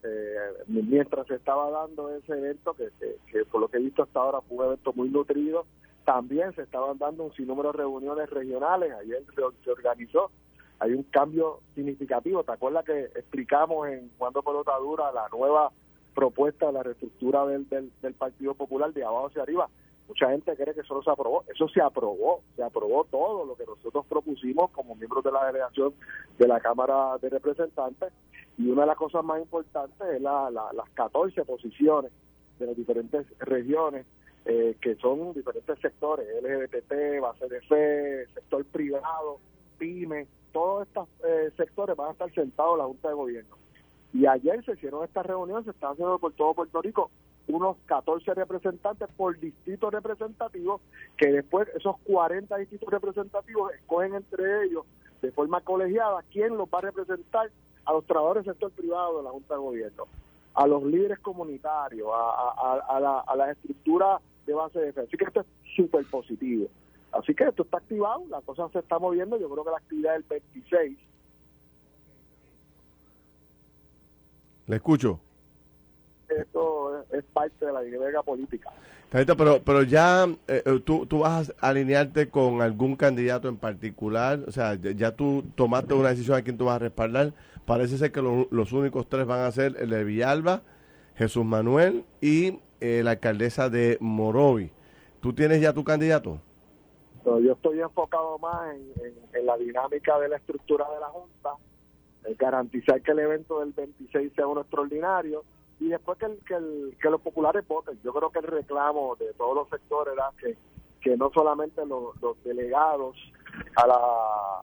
Eh, 0.03 0.65
mientras 0.67 1.27
se 1.27 1.37
estaba 1.37 1.71
dando 1.71 2.15
ese 2.15 2.33
evento, 2.33 2.75
que, 2.75 2.91
que, 3.27 3.45
por 3.47 3.63
lo 3.63 3.69
que 3.69 3.79
he 3.79 3.81
visto 3.81 4.03
hasta 4.03 4.21
ahora 4.21 4.43
fue 4.43 4.59
un 4.59 4.65
evento 4.67 4.93
muy 4.93 5.09
nutrido, 5.09 5.65
también 6.05 6.55
se 6.55 6.63
estaban 6.63 6.99
dando 6.99 7.25
un 7.25 7.33
sinnúmero 7.33 7.73
de 7.73 7.79
reuniones 7.79 8.29
regionales. 8.31 8.93
Ayer 8.93 9.25
se, 9.35 9.71
organizó. 9.71 10.31
Hay 10.79 10.93
un 10.93 11.05
cambio 11.05 11.61
significativo. 11.75 12.45
¿Te 12.45 12.53
acuerdas 12.53 12.85
que 12.85 13.05
explicamos 13.05 13.89
en 13.89 14.11
Cuando 14.19 14.43
Pelota 14.43 14.77
Dura 14.79 15.11
la 15.13 15.29
nueva 15.31 15.73
propuesta 16.15 16.67
de 16.67 16.73
la 16.73 16.83
reestructura 16.83 17.45
del, 17.47 17.69
del, 17.69 18.15
Partido 18.15 18.55
Popular 18.55 18.93
de 18.93 19.05
abajo 19.05 19.27
hacia 19.27 19.43
arriba. 19.43 19.69
Mucha 20.07 20.29
gente 20.31 20.55
cree 20.55 20.75
que 20.75 20.81
eso 20.81 20.95
no 20.95 21.03
se 21.03 21.11
aprobó. 21.11 21.45
Eso 21.53 21.69
se 21.69 21.81
aprobó, 21.81 22.43
se 22.57 22.63
aprobó 22.63 23.05
todo 23.05 23.45
lo 23.45 23.57
que 23.57 23.65
nosotros 23.65 24.05
propusimos 24.07 24.71
como 24.71 24.95
miembros 24.95 25.25
de 25.25 25.33
la 25.33 25.47
delegación 25.47 25.95
de 26.39 26.47
la 26.47 26.61
Cámara 26.61 27.19
de 27.21 27.31
Representantes. 27.31 28.13
Y 28.59 28.69
una 28.69 28.83
de 28.83 28.89
las 28.89 28.97
cosas 28.97 29.25
más 29.25 29.41
importantes 29.41 30.07
es 30.09 30.21
la, 30.21 30.51
las 30.51 30.91
14 30.95 31.45
posiciones 31.45 32.13
de 32.59 32.67
las 32.67 32.77
diferentes 32.77 33.27
regiones, 33.41 34.07
eh, 34.45 34.77
que 34.81 34.95
son 34.97 35.33
diferentes 35.33 35.79
sectores, 35.81 36.27
LGBT, 36.43 37.21
base 37.21 37.49
de 37.49 37.61
fe, 37.63 38.27
sector 38.35 38.65
privado, 38.67 39.39
pyme, 39.79 40.27
todos 40.53 40.87
estos 40.87 41.09
eh, 41.27 41.51
sectores 41.57 41.97
van 41.97 42.11
a 42.11 42.13
estar 42.13 42.33
sentados 42.33 42.75
en 42.75 42.79
la 42.79 42.85
Junta 42.85 43.09
de 43.09 43.15
Gobierno. 43.15 43.64
Y 44.15 44.27
ayer 44.27 44.65
se 44.65 44.75
hicieron 44.75 45.03
estas 45.03 45.27
reuniones, 45.27 45.65
se 45.65 45.73
están 45.73 45.93
haciendo 45.93 46.21
por 46.21 46.33
todo 46.35 46.55
Puerto 46.55 46.81
Rico, 46.81 47.11
unos 47.49 47.77
14 47.87 48.33
representantes 48.35 49.09
por 49.17 49.39
distrito 49.41 49.91
representativo, 49.91 50.81
que 51.17 51.33
después 51.33 51.69
esos 51.75 51.97
40 52.05 52.57
distritos 52.59 52.89
representativos 52.91 53.75
escogen 53.75 54.15
entre 54.15 54.67
ellos 54.67 54.85
de 55.21 55.33
forma 55.33 55.61
colegiada 55.63 56.23
quién 56.31 56.57
los 56.57 56.69
va 56.69 56.79
a 56.79 56.83
representar 56.83 57.51
a 57.85 57.93
los 57.93 58.07
trabajadores 58.07 58.45
del 58.45 58.55
sector 58.55 58.71
privado 58.71 59.19
de 59.19 59.25
la 59.25 59.31
Junta 59.31 59.55
de 59.55 59.61
Gobierno, 59.61 60.05
a 60.55 60.67
los 60.69 60.85
líderes 60.85 61.19
comunitarios, 61.19 62.09
a, 62.09 63.01
la, 63.01 63.19
a 63.19 63.37
la 63.37 63.51
estructura 63.51 64.21
de 64.47 64.55
base 64.55 64.79
de 64.79 64.87
defensa. 64.87 65.09
Así 65.09 65.17
que 65.17 65.25
esto 65.25 65.41
es 65.41 65.47
súper 65.75 66.07
positivo. 66.07 66.69
Así 67.11 67.35
que 67.35 67.45
esto 67.45 67.65
está 67.65 67.79
activado, 67.79 68.23
la 68.29 68.41
cosa 68.43 68.69
se 68.69 68.79
está 68.79 69.01
moviendo. 69.01 69.39
Yo 69.39 69.51
creo 69.51 69.65
que 69.65 69.71
la 69.71 69.79
actividad 69.79 70.13
del 70.13 70.23
26 70.23 70.99
Le 74.67 74.77
escucho. 74.77 75.21
Esto 76.29 77.05
es, 77.13 77.25
parte 77.33 77.67
de 77.67 77.73
la 77.73 77.81
dinámica 77.83 78.23
política. 78.23 78.71
Pero, 79.11 79.63
pero 79.63 79.83
ya 79.83 80.25
eh, 80.49 80.63
eh, 80.67 80.81
¿tú, 80.85 81.07
tú 81.07 81.21
vas 81.21 81.55
a 81.61 81.69
alinearte 81.69 82.31
con 82.31 82.63
algún 82.63 82.97
candidato 82.97 83.49
en 83.49 83.57
particular. 83.57 84.41
O 84.49 84.51
sea, 84.51 84.75
ya 84.75 85.15
tú 85.15 85.45
tomaste 85.55 85.95
una 85.95 86.09
decisión 86.09 86.37
a 86.37 86.43
quién 86.43 86.59
tú 86.59 86.65
vas 86.65 86.77
a 86.77 86.81
respaldar. 86.81 87.33
Parece 87.65 87.97
ser 87.99 88.13
que 88.13 88.21
los 88.23 88.73
únicos 88.73 89.09
tres 89.09 89.27
van 89.27 89.41
a 89.41 89.51
ser 89.53 89.77
el 89.79 89.91
de 89.91 90.05
Villalba, 90.05 90.63
Jesús 91.15 91.45
Manuel 91.45 92.05
y 92.21 92.59
eh, 92.81 93.03
la 93.03 93.13
alcaldesa 93.13 93.71
de 93.71 93.97
Morovi. 94.01 94.71
¿Tú 95.21 95.33
tienes 95.33 95.61
ya 95.61 95.73
tu 95.73 95.85
candidato? 95.85 96.41
yo 97.25 97.53
estoy 97.53 97.81
enfocado 97.81 98.39
más 98.39 98.77
en, 99.33 99.47
la 99.47 99.57
dinámica 99.57 100.19
de 100.19 100.29
la 100.29 100.37
estructura 100.37 100.85
de 100.93 101.01
la 101.01 101.07
Junta, 101.07 101.55
garantizar 102.39 103.03
que 103.03 103.13
el 103.13 103.19
evento 103.21 103.61
del 103.61 103.73
26 103.73 104.33
sea 104.35 104.47
uno 104.47 104.63
extraordinario 104.63 105.45
y 105.81 105.89
después 105.89 106.19
que, 106.19 106.27
que, 106.47 107.11
los 107.11 107.21
populares 107.21 107.67
voten. 107.67 107.99
Yo 108.03 108.13
creo 108.13 108.31
que 108.31 108.39
el 108.39 108.47
reclamo 108.47 109.17
de 109.17 109.33
todos 109.35 109.55
los 109.55 109.69
sectores 109.69 110.15
era 110.15 110.31
que, 110.39 110.57
que 111.01 111.17
no 111.17 111.31
solamente 111.35 111.85
los, 111.85 112.21
los 112.23 112.43
delegados 112.45 113.17
a 113.77 113.87
la 113.87 114.63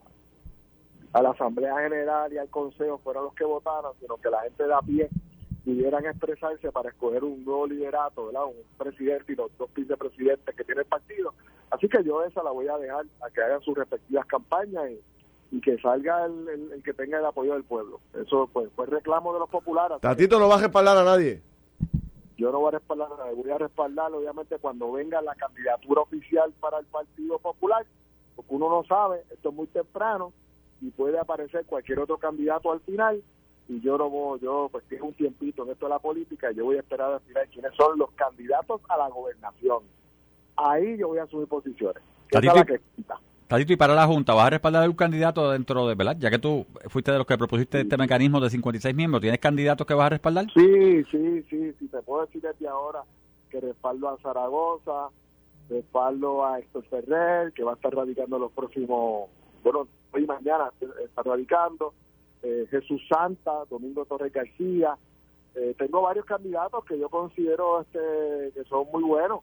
a 1.14 1.22
la 1.22 1.32
Asamblea 1.32 1.78
General 1.80 2.32
y 2.32 2.38
al 2.38 2.50
Consejo 2.50 2.98
fueran 3.00 3.26
los 3.26 3.34
que 3.34 3.44
votaran, 3.44 3.92
sino 4.00 4.16
que 4.18 4.30
la 4.30 4.42
gente 4.44 4.66
de 4.66 4.74
a 4.74 4.82
pie 4.82 5.10
pudieran 5.66 6.06
expresarse 6.06 6.72
para 6.72 6.90
escoger 6.90 7.24
un 7.24 7.44
nuevo 7.44 7.68
liderato, 7.68 8.28
¿verdad? 8.28 8.46
un 8.46 8.64
presidente 8.78 9.34
y 9.34 9.36
los 9.36 9.56
dos 9.58 9.72
vicepresidentes 9.74 10.56
que 10.56 10.64
tiene 10.64 10.82
el 10.82 10.88
partido. 10.88 11.34
Así 11.70 11.88
que 11.88 12.04
yo 12.04 12.24
esa 12.24 12.42
la 12.44 12.52
voy 12.52 12.68
a 12.68 12.78
dejar 12.78 13.06
a 13.22 13.30
que 13.30 13.42
hagan 13.42 13.62
sus 13.62 13.78
respectivas 13.78 14.26
campañas 14.26 14.90
y, 14.90 15.02
que 15.60 15.78
salga 15.80 16.26
el, 16.26 16.82
que 16.84 16.94
tenga 16.94 17.20
el 17.20 17.26
apoyo 17.26 17.54
del 17.54 17.64
pueblo. 17.64 18.00
Eso 18.14 18.50
pues, 18.54 18.70
fue 18.76 18.86
el 18.86 18.92
reclamo 18.92 19.34
de 19.34 19.40
los 19.40 19.50
populares. 19.50 20.00
Tatito 20.00 20.40
no 20.40 20.48
va 20.48 20.56
a 20.56 20.62
respaldar 20.62 20.98
a 20.98 21.04
nadie. 21.04 21.42
Yo 22.38 22.52
no 22.52 22.60
voy 22.60 22.70
a 22.70 22.72
respaldar 22.72 23.12
a 23.12 23.18
nadie, 23.18 23.34
voy 23.36 23.52
a 23.52 23.58
respaldar 23.58 24.14
obviamente 24.14 24.58
cuando 24.58 24.92
venga 24.92 25.22
la 25.22 25.36
candidatura 25.36 26.02
oficial 26.02 26.52
para 26.60 26.80
el 26.80 26.86
Partido 26.86 27.38
Popular, 27.38 27.86
porque 28.36 28.56
uno 28.56 28.70
no 28.70 28.84
sabe, 28.86 29.24
esto 29.32 29.50
es 29.50 29.56
muy 29.56 29.68
temprano 29.68 30.34
y 30.80 30.90
puede 30.90 31.20
aparecer 31.20 31.66
cualquier 31.66 32.00
otro 32.00 32.18
candidato 32.18 32.72
al 32.72 32.80
final 32.80 33.22
y 33.68 33.80
yo 33.82 33.98
no 33.98 34.10
voy, 34.10 34.40
yo 34.40 34.70
pues 34.72 34.84
tengo 34.86 35.08
un 35.08 35.14
tiempito 35.14 35.64
en 35.64 35.72
esto 35.72 35.86
de 35.86 35.92
la 35.92 36.00
política 36.00 36.52
y 36.52 36.56
yo 36.56 36.66
voy 36.66 36.78
a 36.78 36.80
esperar 36.80 37.14
al 37.14 37.22
final 37.22 37.48
quiénes 37.54 37.74
son 37.76 38.00
los 38.00 38.12
candidatos 38.12 38.82
a 38.90 38.98
la 38.98 39.08
gobernación. 39.10 39.84
Ahí 40.56 40.98
yo 40.98 41.10
voy 41.10 41.20
a 41.20 41.28
subir 41.28 41.48
posiciones. 41.48 42.02
Tadito, 43.52 43.74
y 43.74 43.76
para 43.76 43.94
la 43.94 44.08
Junta, 44.08 44.34
¿vas 44.34 44.48
a 44.48 44.50
respaldar 44.52 44.86
a 44.86 44.90
un 44.90 44.96
candidato 44.96 45.52
dentro 45.52 45.86
de, 45.86 45.94
¿verdad? 45.94 46.16
Ya 46.18 46.30
que 46.30 46.40
tú 46.40 46.66
fuiste 46.88 47.12
de 47.12 47.18
los 47.18 47.28
que 47.28 47.38
propusiste 47.38 47.82
este 47.82 47.98
mecanismo 47.98 48.40
de 48.40 48.50
56 48.50 48.96
miembros, 48.96 49.20
¿tienes 49.20 49.42
candidatos 49.42 49.86
que 49.86 49.94
vas 49.94 50.06
a 50.06 50.10
respaldar? 50.12 50.46
Sí, 50.54 51.04
sí, 51.12 51.44
sí, 51.50 51.74
sí, 51.78 51.88
te 51.90 52.02
puedo 52.02 52.26
decir 52.26 52.42
desde 52.42 52.70
ahora 52.70 53.02
que 53.50 53.60
respaldo 53.60 54.08
a 54.08 54.18
Zaragoza, 54.20 55.10
respaldo 55.70 56.46
a 56.46 56.60
Héctor 56.60 56.86
Ferrer, 56.86 57.52
que 57.52 57.66
va 57.66 57.72
a 57.72 57.76
estar 57.76 57.94
radicando 57.94 58.40
los 58.40 58.54
próximos, 58.54 59.30
bueno, 59.66 59.86
hoy 60.14 60.24
y 60.24 60.28
mañana 60.28 60.72
está 61.04 61.22
radicando, 61.22 61.94
eh, 62.44 62.68
Jesús 62.72 63.02
Santa, 63.10 63.66
Domingo 63.70 64.06
Torres 64.06 64.32
García. 64.32 64.96
Eh, 65.56 65.76
tengo 65.78 66.02
varios 66.04 66.24
candidatos 66.24 66.86
que 66.86 66.98
yo 66.98 67.10
considero 67.10 67.82
este, 67.82 68.54
que 68.54 68.64
son 68.70 68.88
muy 68.94 69.04
buenos 69.04 69.42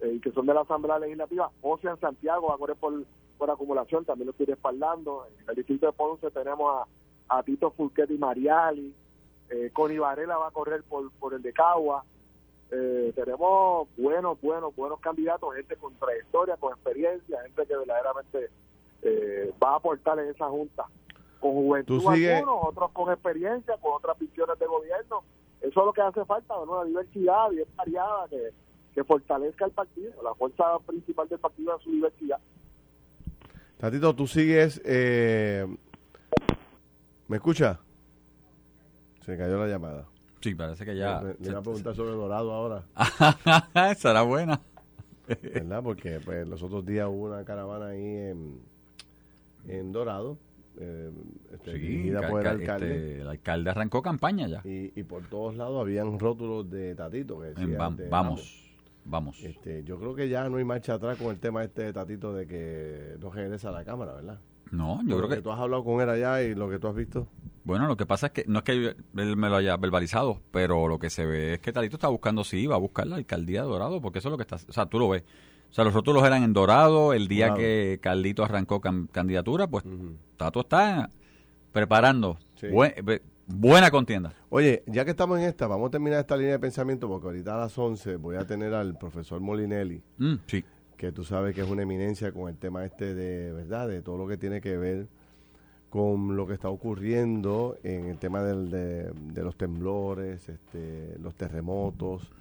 eh, 0.00 0.14
y 0.16 0.18
que 0.18 0.32
son 0.32 0.44
de 0.44 0.54
la 0.54 0.62
Asamblea 0.62 0.98
Legislativa. 0.98 1.52
José 1.62 1.86
Santiago 2.00 2.48
va 2.48 2.56
a 2.56 2.58
correr 2.58 2.74
por, 2.74 2.92
por 3.38 3.50
acumulación, 3.50 4.04
también 4.04 4.26
lo 4.26 4.32
estoy 4.32 4.46
respaldando. 4.46 5.26
En 5.40 5.48
el 5.48 5.54
distrito 5.54 5.86
de 5.86 5.92
Ponce 5.92 6.30
tenemos 6.30 6.86
a, 7.28 7.42
Tito 7.42 7.70
Fulquet 7.70 8.10
y 8.10 8.18
Mariali. 8.18 8.94
Eh, 9.50 9.70
Connie 9.72 9.98
Varela 9.98 10.36
va 10.38 10.48
a 10.48 10.50
correr 10.50 10.82
por, 10.84 11.10
por 11.12 11.34
el 11.34 11.42
de 11.42 11.52
Cagua. 11.52 12.04
tenemos 12.70 13.88
buenos, 13.96 14.40
buenos, 14.40 14.74
buenos 14.74 15.00
candidatos, 15.00 15.54
gente 15.54 15.76
con 15.76 15.94
trayectoria, 15.94 16.56
con 16.56 16.72
experiencia, 16.72 17.42
gente 17.42 17.66
que 17.66 17.76
verdaderamente 17.76 18.50
va 19.62 19.72
a 19.72 19.76
aportar 19.76 20.18
en 20.18 20.30
esa 20.30 20.48
junta 20.48 20.86
con 21.44 21.52
juventud 21.52 22.02
algunos, 22.06 22.68
otros 22.68 22.90
con 22.92 23.12
experiencia, 23.12 23.76
con 23.76 23.92
otras 23.92 24.18
visiones 24.18 24.58
de 24.58 24.66
gobierno. 24.66 25.24
Eso 25.60 25.80
es 25.80 25.86
lo 25.86 25.92
que 25.92 26.00
hace 26.00 26.24
falta, 26.24 26.58
una 26.58 26.84
diversidad 26.84 27.50
bien 27.50 27.66
variada 27.76 28.28
que, 28.28 28.50
que 28.94 29.04
fortalezca 29.04 29.66
el 29.66 29.72
partido. 29.72 30.22
La 30.22 30.34
fuerza 30.34 30.78
principal 30.86 31.28
del 31.28 31.38
partido 31.38 31.76
es 31.76 31.82
su 31.82 31.90
diversidad. 31.90 32.38
Tatito, 33.84 34.14
tú 34.16 34.26
sigues... 34.26 34.80
Eh... 34.82 35.66
¿Me 37.28 37.36
escucha? 37.36 37.80
Se 39.20 39.36
cayó 39.36 39.58
la 39.58 39.66
llamada. 39.66 40.06
Sí, 40.40 40.54
parece 40.54 40.86
que 40.86 40.96
ya... 40.96 41.20
Le, 41.38 41.50
a 41.50 41.60
preguntar 41.60 41.94
sobre 41.94 42.12
Dorado 42.12 42.50
ahora. 42.50 42.86
Será 43.98 44.22
buena. 44.22 44.62
¿Verdad? 45.28 45.82
Porque 45.82 46.18
pues, 46.24 46.48
los 46.48 46.62
otros 46.62 46.86
días 46.86 47.08
hubo 47.10 47.26
una 47.26 47.44
caravana 47.44 47.88
ahí 47.88 48.00
en, 48.00 48.62
en 49.68 49.92
Dorado 49.92 50.38
eh, 50.80 51.10
este, 51.52 51.72
por 52.30 52.40
el 52.40 52.46
alcalde. 52.46 52.96
Este, 52.96 53.20
el 53.20 53.28
alcalde 53.28 53.68
arrancó 53.68 54.00
campaña 54.00 54.48
ya. 54.48 54.62
Y, 54.64 55.02
por 55.02 55.28
todos 55.28 55.56
lados 55.56 55.78
habían 55.78 56.18
rótulos 56.18 56.70
de 56.70 56.94
Tatito. 56.94 57.42
vamos, 58.08 58.63
vamos. 59.04 59.40
Este, 59.42 59.84
yo 59.84 59.98
creo 59.98 60.14
que 60.14 60.28
ya 60.28 60.48
no 60.48 60.56
hay 60.56 60.64
marcha 60.64 60.94
atrás 60.94 61.18
con 61.18 61.28
el 61.28 61.38
tema 61.38 61.64
este 61.64 61.82
de 61.82 61.92
Tatito 61.92 62.32
de 62.32 62.46
que 62.46 63.16
no 63.20 63.30
regresa 63.30 63.68
a 63.68 63.72
la 63.72 63.84
Cámara, 63.84 64.14
¿verdad? 64.14 64.40
No, 64.70 65.00
yo 65.06 65.16
creo 65.18 65.28
que... 65.28 65.42
Tú 65.42 65.52
has 65.52 65.60
hablado 65.60 65.84
con 65.84 66.00
él 66.00 66.08
allá 66.08 66.42
y 66.42 66.54
lo 66.54 66.68
que 66.68 66.78
tú 66.78 66.88
has 66.88 66.94
visto. 66.94 67.28
Bueno, 67.64 67.86
lo 67.86 67.96
que 67.96 68.06
pasa 68.06 68.26
es 68.26 68.32
que 68.32 68.44
no 68.46 68.58
es 68.58 68.64
que 68.64 68.72
él 68.72 69.36
me 69.36 69.48
lo 69.48 69.56
haya 69.56 69.76
verbalizado, 69.76 70.40
pero 70.50 70.88
lo 70.88 70.98
que 70.98 71.10
se 71.10 71.24
ve 71.24 71.54
es 71.54 71.60
que 71.60 71.72
Tatito 71.72 71.96
está 71.96 72.08
buscando, 72.08 72.44
sí, 72.44 72.66
va 72.66 72.74
a 72.74 72.78
buscar 72.78 73.06
la 73.06 73.16
alcaldía 73.16 73.62
de 73.62 73.68
Dorado, 73.68 74.00
porque 74.00 74.18
eso 74.18 74.28
es 74.28 74.32
lo 74.32 74.36
que 74.36 74.42
está... 74.42 74.56
O 74.56 74.72
sea, 74.72 74.86
tú 74.86 74.98
lo 74.98 75.08
ves. 75.08 75.22
O 75.70 75.74
sea, 75.74 75.84
los 75.84 75.92
rótulos 75.92 76.24
eran 76.24 76.44
en 76.44 76.52
Dorado. 76.52 77.12
El 77.12 77.26
día 77.26 77.54
que 77.54 77.98
Caldito 78.00 78.44
arrancó 78.44 78.80
candidatura, 78.80 79.66
pues 79.66 79.84
Tato 80.36 80.60
está 80.60 81.10
preparando. 81.72 82.38
Buena 83.46 83.90
contienda. 83.90 84.32
Oye, 84.48 84.82
ya 84.86 85.04
que 85.04 85.12
estamos 85.12 85.38
en 85.38 85.44
esta, 85.44 85.66
vamos 85.66 85.88
a 85.88 85.90
terminar 85.90 86.20
esta 86.20 86.36
línea 86.36 86.52
de 86.52 86.58
pensamiento 86.58 87.08
porque 87.08 87.26
ahorita 87.26 87.54
a 87.54 87.58
las 87.58 87.76
11 87.76 88.16
voy 88.16 88.36
a 88.36 88.46
tener 88.46 88.74
al 88.74 88.96
profesor 88.98 89.40
Molinelli. 89.40 90.02
Mm, 90.18 90.34
sí. 90.46 90.64
Que 90.96 91.12
tú 91.12 91.24
sabes 91.24 91.54
que 91.54 91.62
es 91.62 91.68
una 91.68 91.82
eminencia 91.82 92.32
con 92.32 92.48
el 92.48 92.56
tema 92.56 92.84
este 92.84 93.14
de, 93.14 93.52
¿verdad? 93.52 93.88
De 93.88 94.02
todo 94.02 94.16
lo 94.16 94.26
que 94.26 94.36
tiene 94.36 94.60
que 94.60 94.76
ver 94.76 95.08
con 95.90 96.36
lo 96.36 96.46
que 96.46 96.54
está 96.54 96.68
ocurriendo 96.68 97.76
en 97.84 98.06
el 98.06 98.18
tema 98.18 98.42
del, 98.42 98.70
de, 98.70 99.12
de 99.12 99.42
los 99.42 99.56
temblores, 99.56 100.48
este, 100.48 101.16
los 101.20 101.34
terremotos 101.36 102.32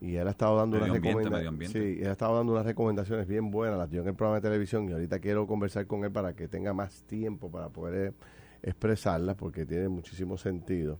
y 0.00 0.16
él 0.16 0.26
ha 0.26 0.30
estado 0.30 0.56
dando 0.56 0.78
unas 0.78 0.90
recomendaciones. 0.90 1.70
Sí, 1.70 1.98
él 2.00 2.08
ha 2.08 2.12
estado 2.12 2.36
dando 2.36 2.52
unas 2.52 2.64
recomendaciones 2.64 3.26
bien 3.26 3.50
buenas, 3.50 3.78
las 3.78 3.90
dio 3.90 4.00
en 4.00 4.08
el 4.08 4.14
programa 4.14 4.36
de 4.36 4.48
televisión 4.48 4.88
y 4.88 4.92
ahorita 4.92 5.18
quiero 5.18 5.46
conversar 5.46 5.86
con 5.86 6.04
él 6.04 6.10
para 6.10 6.34
que 6.34 6.48
tenga 6.48 6.72
más 6.72 7.02
tiempo 7.04 7.50
para 7.50 7.68
poder 7.68 8.14
expresarlas 8.62 9.36
porque 9.36 9.66
tiene 9.66 9.88
muchísimo 9.88 10.36
sentido. 10.36 10.98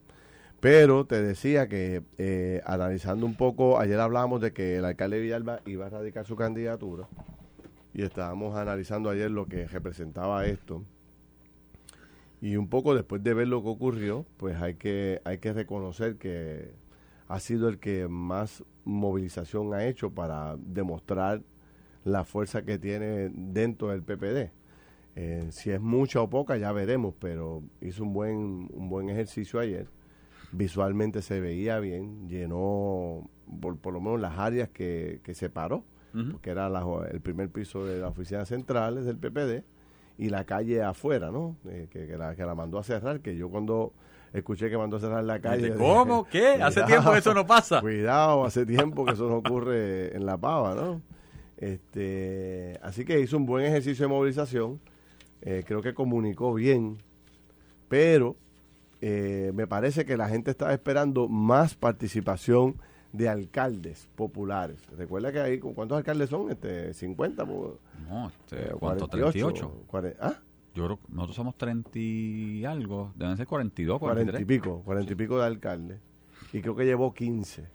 Pero 0.60 1.06
te 1.06 1.22
decía 1.22 1.68
que 1.68 2.02
eh, 2.18 2.60
analizando 2.66 3.24
un 3.24 3.34
poco, 3.34 3.80
ayer 3.80 3.98
hablábamos 3.98 4.42
de 4.42 4.52
que 4.52 4.76
el 4.76 4.84
alcalde 4.84 5.20
Villalba 5.20 5.60
iba 5.64 5.86
a 5.86 5.90
radicar 5.90 6.26
su 6.26 6.36
candidatura 6.36 7.08
y 7.94 8.02
estábamos 8.02 8.56
analizando 8.56 9.10
ayer 9.10 9.30
lo 9.30 9.46
que 9.46 9.66
representaba 9.66 10.46
esto. 10.46 10.84
Y 12.42 12.56
un 12.56 12.68
poco 12.68 12.94
después 12.94 13.22
de 13.22 13.34
ver 13.34 13.48
lo 13.48 13.62
que 13.62 13.68
ocurrió, 13.68 14.26
pues 14.36 14.56
hay 14.56 14.74
que, 14.74 15.20
hay 15.24 15.38
que 15.38 15.52
reconocer 15.52 16.16
que 16.16 16.72
ha 17.28 17.40
sido 17.40 17.68
el 17.68 17.78
que 17.78 18.08
más 18.08 18.64
movilización 18.84 19.72
ha 19.74 19.86
hecho 19.86 20.10
para 20.10 20.56
demostrar 20.58 21.42
la 22.04 22.24
fuerza 22.24 22.62
que 22.62 22.78
tiene 22.78 23.30
dentro 23.32 23.88
del 23.88 24.02
PPD. 24.02 24.50
Eh, 25.16 25.48
si 25.50 25.70
es 25.70 25.80
mucha 25.80 26.20
o 26.20 26.30
poca 26.30 26.56
ya 26.56 26.72
veremos, 26.72 27.14
pero 27.18 27.62
hizo 27.80 28.04
un 28.04 28.12
buen, 28.12 28.68
un 28.72 28.88
buen 28.88 29.10
ejercicio 29.10 29.60
ayer. 29.60 29.88
Visualmente 30.52 31.22
se 31.22 31.40
veía 31.40 31.78
bien, 31.78 32.28
llenó 32.28 33.28
por, 33.60 33.92
lo 33.92 34.00
menos 34.00 34.20
las 34.20 34.38
áreas 34.38 34.68
que, 34.70 35.20
que 35.22 35.34
separó, 35.34 35.84
que 36.42 36.50
era 36.50 36.68
el 37.10 37.20
primer 37.20 37.50
piso 37.50 37.84
de 37.84 38.00
la 38.00 38.08
oficina 38.08 38.44
central 38.44 39.04
del 39.04 39.16
PPD 39.16 39.64
y 40.18 40.28
la 40.28 40.44
calle 40.44 40.82
afuera, 40.82 41.30
¿no? 41.30 41.56
Eh, 41.66 41.88
que, 41.90 42.06
la, 42.18 42.34
que 42.34 42.44
la 42.44 42.54
mandó 42.54 42.78
a 42.78 42.82
cerrar, 42.82 43.20
que 43.20 43.36
yo 43.36 43.48
cuando 43.48 43.92
escuché 44.32 44.68
que 44.68 44.76
mandó 44.76 44.96
a 44.96 45.00
cerrar 45.00 45.24
la 45.24 45.40
calle. 45.40 45.74
¿Cómo? 45.78 46.26
¿Qué? 46.26 46.62
Hace 46.62 46.82
tiempo 46.82 47.12
que 47.12 47.18
eso 47.18 47.32
no 47.32 47.46
pasa. 47.46 47.80
Cuidado, 47.80 48.44
hace 48.44 48.66
tiempo 48.66 49.04
que 49.04 49.12
eso 49.12 49.28
no 49.28 49.36
ocurre 49.36 50.14
en 50.14 50.26
La 50.26 50.36
Pava, 50.36 50.74
¿no? 50.74 51.00
Este, 51.56 52.78
así 52.82 53.04
que 53.04 53.20
hizo 53.20 53.36
un 53.36 53.46
buen 53.46 53.64
ejercicio 53.64 54.04
de 54.04 54.08
movilización. 54.08 54.80
Eh, 55.42 55.64
creo 55.66 55.82
que 55.82 55.94
comunicó 55.94 56.52
bien, 56.54 56.98
pero 57.88 58.36
eh, 59.00 59.52
me 59.54 59.66
parece 59.66 60.04
que 60.04 60.16
la 60.16 60.28
gente 60.28 60.50
estaba 60.50 60.72
esperando 60.72 61.28
más 61.28 61.74
participación 61.74 62.76
de 63.12 63.28
alcaldes 63.28 64.08
populares. 64.14 64.78
Recuerda 64.96 65.32
que 65.32 65.40
ahí, 65.40 65.58
¿cuántos 65.58 65.98
alcaldes 65.98 66.30
son? 66.30 66.50
Este, 66.50 66.92
50. 66.94 67.44
No, 67.44 68.28
este, 68.28 68.72
¿cuánto? 68.78 69.08
38. 69.08 69.86
¿Ah? 70.20 70.34
Yo 70.74 70.84
creo 70.84 70.96
que 70.98 71.06
nosotros 71.08 71.36
somos 71.36 71.56
30 71.56 71.90
y 71.94 72.64
algo, 72.64 73.12
deben 73.16 73.36
ser 73.36 73.46
42, 73.46 73.98
40 73.98 74.32
43. 74.32 74.42
y 74.42 74.44
pico, 74.44 74.82
40 74.84 75.12
y 75.12 75.16
pico 75.16 75.38
de 75.38 75.46
alcalde. 75.46 76.00
Y 76.52 76.60
creo 76.60 76.76
que 76.76 76.84
llevó 76.84 77.12
15 77.12 77.66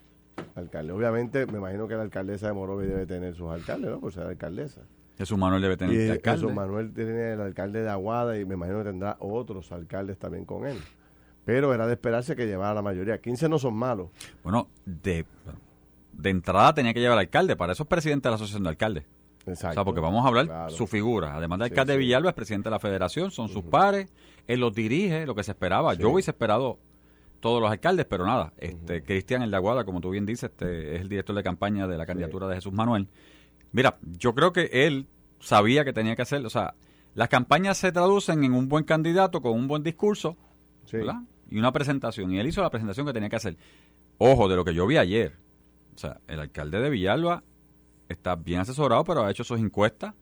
alcaldes. 0.55 0.95
Obviamente, 0.95 1.45
me 1.45 1.57
imagino 1.57 1.88
que 1.88 1.95
la 1.95 2.03
alcaldesa 2.03 2.48
de 2.48 2.53
Morovis 2.53 2.88
debe 2.88 3.05
tener 3.05 3.36
sus 3.36 3.50
alcaldes, 3.50 3.91
¿no? 3.91 4.00
Por 4.00 4.13
ser 4.13 4.24
alcaldesa. 4.24 4.81
Jesús 5.17 5.38
Manuel 5.38 5.62
debe 5.62 5.77
tener 5.77 5.95
eh, 5.95 6.12
alcalde. 6.12 6.41
Jesús 6.41 6.53
Manuel 6.53 6.93
tiene 6.93 7.34
el 7.34 7.41
alcalde 7.41 7.81
de 7.81 7.89
Aguada 7.89 8.38
y 8.38 8.45
me 8.45 8.55
imagino 8.55 8.79
que 8.79 8.86
tendrá 8.86 9.15
otros 9.19 9.72
alcaldes 9.72 10.17
también 10.17 10.45
con 10.45 10.65
él. 10.67 10.77
Pero 11.45 11.74
era 11.74 11.86
de 11.88 11.93
esperarse 11.93 12.36
que 12.36 12.48
llevara 12.48 12.74
la 12.74 12.81
mayoría. 12.81 13.19
15 13.19 13.48
no 13.50 13.60
son 13.60 13.75
malos. 13.75 14.10
Bueno, 14.43 14.67
de, 14.86 15.25
de 16.13 16.29
entrada 16.29 16.74
tenía 16.74 16.93
que 16.93 17.00
llevar 17.00 17.17
al 17.17 17.25
alcalde, 17.25 17.55
para 17.55 17.74
eso 17.74 17.84
es 17.84 17.89
presidente 17.89 18.27
de 18.27 18.31
la 18.31 18.36
Asociación 18.36 18.63
de 18.63 18.69
Alcaldes. 18.69 19.03
Exacto. 19.45 19.69
O 19.69 19.74
sea, 19.75 19.86
porque 19.86 20.01
vamos 20.01 20.25
a 20.25 20.27
hablar 20.27 20.48
Claro. 20.48 20.69
su 20.72 20.88
figura. 20.88 21.36
Además 21.36 21.60
de 21.60 21.65
alcalde 21.65 21.93
de 21.93 22.00
sí. 22.00 22.05
Villalba, 22.05 22.29
es 22.29 22.36
presidente 22.36 22.67
de 22.69 22.72
la 22.72 22.79
federación, 22.79 23.29
son 23.29 23.48
sus 23.48 23.63
pares, 23.63 24.12
él 24.48 24.60
los 24.60 24.74
dirige, 24.74 25.25
lo 25.27 25.36
que 25.36 25.43
se 25.43 25.51
esperaba. 25.51 25.93
Sí. 25.93 26.01
Yo 26.01 26.10
hubiese 26.10 26.31
esperado 26.31 26.79
todos 27.41 27.62
los 27.62 27.69
alcaldes, 27.69 28.07
pero 28.07 28.25
nada. 28.25 28.53
Este 28.57 29.03
Cristian 29.03 29.43
El 29.43 29.51
de 29.51 29.57
Aguada, 29.57 29.84
como 29.86 30.01
tú 30.01 30.10
bien 30.10 30.25
dices, 30.25 30.50
este, 30.50 30.95
es 30.95 31.01
el 31.01 31.10
director 31.10 31.36
de 31.36 31.43
campaña 31.43 31.86
de 31.88 31.95
la 31.95 32.07
candidatura 32.07 32.48
de 32.48 32.55
Jesús 32.55 32.74
Manuel. 32.74 33.07
Mira, 33.72 33.98
yo 34.17 34.34
creo 34.34 34.53
que 34.53 34.69
él 34.72 35.07
sabía 35.39 35.84
que 35.86 35.93
tenía 35.93 36.15
que 36.15 36.22
hacer, 36.22 36.45
o 36.45 36.50
sea, 36.50 36.75
las 37.13 37.29
campañas 37.29 37.77
se 37.77 37.91
traducen 37.91 38.43
en 38.43 38.53
un 38.53 38.67
buen 38.67 38.84
candidato 38.84 39.41
con 39.41 39.53
un 39.53 39.67
buen 39.67 39.84
discurso, 39.84 40.38
Sí. 40.86 40.98
¿verdad? 40.98 41.22
Y 41.50 41.57
una 41.57 41.72
presentación. 41.72 42.31
Y 42.31 42.39
él 42.39 42.48
hizo 42.48 42.62
la 42.62 42.69
presentación 42.69 43.05
que 43.05 43.13
tenía 43.13 43.29
que 43.29 43.36
hacer. 43.36 43.57
Ojo, 44.17 44.48
de 44.48 44.55
lo 44.55 44.65
que 44.65 44.74
yo 44.74 44.86
vi 44.88 44.98
ayer. 44.98 45.36
O 45.95 45.98
sea, 45.98 46.19
el 46.27 46.39
alcalde 46.39 46.79
de 46.81 46.89
Villalba 46.89 47.43
está 48.10 48.36
bien 48.36 48.60
asesorado, 48.60 49.03
pero 49.03 49.24
ha 49.24 49.31
hecho 49.31 49.43
sus 49.43 49.60
encuestas 49.60 50.13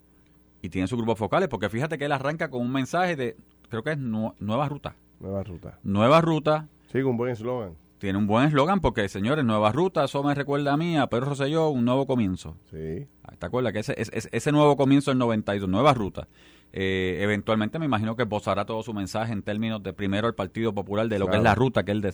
y 0.62 0.70
tiene 0.70 0.88
sus 0.88 0.98
grupos 0.98 1.18
focales. 1.20 1.50
Porque 1.50 1.70
fíjate 1.70 1.98
que 1.98 2.06
él 2.06 2.12
arranca 2.12 2.50
con 2.50 2.62
un 2.62 2.72
mensaje 2.72 3.16
de, 3.16 3.38
creo 3.70 3.84
que 3.84 3.92
es 3.92 3.98
nu- 3.98 4.36
Nueva 4.40 4.68
Ruta. 4.70 4.96
Nueva 5.20 5.44
ruta. 5.44 5.80
Nueva 5.84 6.22
Ruta 6.22 6.68
Sí, 6.92 7.02
con 7.02 7.12
un 7.12 7.18
buen 7.18 7.32
eslogan. 7.32 7.76
Tiene 8.04 8.18
un 8.20 8.28
buen 8.28 8.46
eslogan 8.48 8.82
porque, 8.82 9.08
señores, 9.08 9.46
Nueva 9.46 9.72
Ruta, 9.72 10.04
eso 10.04 10.22
me 10.24 10.36
recuerda 10.36 10.74
a 10.74 10.78
mí, 10.78 10.98
a 10.98 11.08
Pedro 11.08 11.28
Rosselló, 11.28 11.70
un 11.70 11.86
nuevo 11.86 12.06
comienzo. 12.06 12.58
Sí. 12.70 13.08
¿Te 13.40 13.46
acuerdas 13.46 13.72
que 13.72 13.80
ese, 13.80 13.96
ese, 13.98 14.28
ese 14.30 14.52
nuevo 14.52 14.76
comienzo 14.76 15.12
del 15.12 15.20
92, 15.20 15.70
nueva 15.70 15.94
ruta? 15.94 16.28
eh, 16.74 17.20
eventualmente 17.22 17.80
me 17.80 17.86
imagino 17.86 18.16
que 18.18 18.24
esbozará 18.24 18.66
todo 18.66 18.84
su 18.84 18.94
mensaje 18.94 19.32
en 19.32 19.42
términos 19.42 19.82
de 19.84 19.94
primero 19.94 20.28
el 20.28 20.34
Partido 20.34 20.74
Popular, 20.74 21.08
de 21.08 21.18
lo 21.18 21.28
que 21.28 21.38
es 21.38 21.44
la 21.44 21.56
ruta 21.56 21.84
que 21.84 21.92
él. 21.94 22.02
Que, 22.02 22.10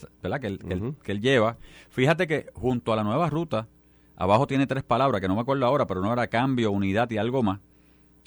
él, 0.47 0.59
que 0.59 0.73
él- 0.73 0.83
Ujú. 0.83 0.95
que 1.01 1.11
él 1.13 1.21
lleva. 1.21 1.57
Fíjate 1.89 2.27
que 2.27 2.51
junto 2.53 2.93
a 2.93 2.95
la 2.95 3.03
nueva 3.03 3.27
ruta, 3.31 3.67
abajo 4.15 4.45
tiene 4.45 4.67
tres 4.67 4.83
palabras 4.83 5.21
que 5.21 5.27
no 5.27 5.33
me 5.35 5.41
acuerdo 5.41 5.65
ahora, 5.65 5.87
pero 5.87 6.01
no 6.01 6.13
era 6.13 6.27
cambio, 6.27 6.71
unidad 6.71 7.09
y 7.09 7.17
algo 7.17 7.41
más. 7.41 7.61